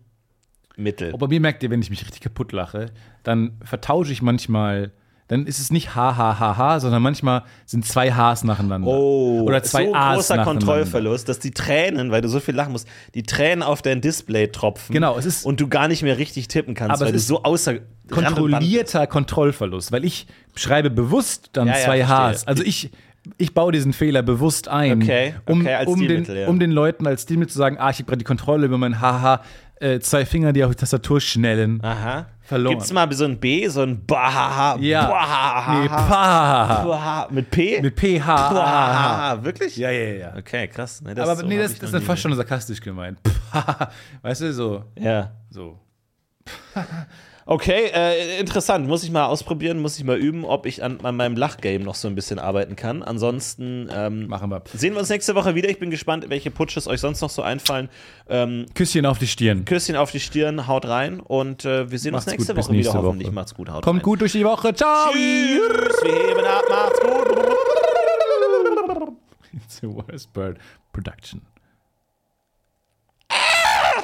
[0.77, 1.11] mittel.
[1.11, 2.91] Und bei mir merkt ihr, wenn ich mich richtig kaputt lache,
[3.23, 4.93] dann vertausche ich manchmal,
[5.27, 8.87] dann ist es nicht ha, ha, ha, ha, sondern manchmal sind zwei Hs nacheinander.
[8.87, 10.43] Oh, Oder zwei so A's großer.
[10.43, 14.47] Kontrollverlust, dass die Tränen, weil du so viel lachen musst, die Tränen auf dein Display
[14.47, 14.93] tropfen.
[14.93, 17.27] Genau, es ist- und du gar nicht mehr richtig tippen kannst, Aber weil es ist
[17.27, 17.75] so außer
[18.11, 22.31] Kontrollierter Kontrollverlust, weil ich schreibe bewusst dann Ja, ja, zwei verstehe.
[22.31, 22.47] Hs.
[22.47, 22.91] Also ich
[23.37, 26.47] ich baue diesen Fehler bewusst ein, Okay, um, okay, als um, den, ja.
[26.49, 28.99] um den Leuten als Stilmittel zu sagen, ah, ich habe gerade die Kontrolle über mein
[28.99, 29.41] Haha,
[29.79, 31.83] äh, zwei Finger, die auf die Tastatur schnellen.
[31.83, 32.27] Aha.
[32.41, 32.75] Verloren.
[32.75, 34.77] Gibt's mal so ein B, so ein Bahaha?
[34.79, 35.07] Ja.
[35.07, 35.81] Bahaha.
[35.81, 36.83] Nee, pa.
[36.83, 37.27] Bahaha.
[37.31, 37.81] Mit P?
[37.81, 38.25] Mit PH.
[38.25, 39.43] Bahaha.
[39.43, 39.77] Wirklich?
[39.77, 40.35] Ja, ja, ja.
[40.37, 41.01] Okay, krass.
[41.01, 43.19] Nee, Aber so nee, das, das ist dann fast schon sarkastisch gemeint.
[44.21, 44.83] weißt du, so.
[44.99, 45.31] Ja.
[45.49, 45.79] so.
[47.45, 48.87] Okay, äh, interessant.
[48.87, 51.95] Muss ich mal ausprobieren, muss ich mal üben, ob ich an, an meinem Lachgame noch
[51.95, 53.03] so ein bisschen arbeiten kann.
[53.03, 54.63] Ansonsten ähm, Machen wir.
[54.73, 55.69] sehen wir uns nächste Woche wieder.
[55.69, 57.89] Ich bin gespannt, welche Putsches euch sonst noch so einfallen.
[58.29, 59.65] Ähm, Küsschen auf die Stirn.
[59.65, 62.71] Küsschen auf die Stirn, haut rein und äh, wir sehen Macht's uns nächste gut, Woche
[62.71, 62.99] nächste wieder.
[62.99, 63.07] Woche.
[63.09, 64.03] Hoffentlich macht's gut, haut Kommt rein.
[64.03, 64.73] gut durch die Woche.
[64.73, 65.11] Ciao.
[65.11, 66.03] Tschüss.
[66.03, 66.63] Wir heben ab.
[66.69, 67.47] Macht's gut.
[69.53, 70.57] It's a worst bird
[70.93, 71.41] production.
[73.29, 74.01] Ah!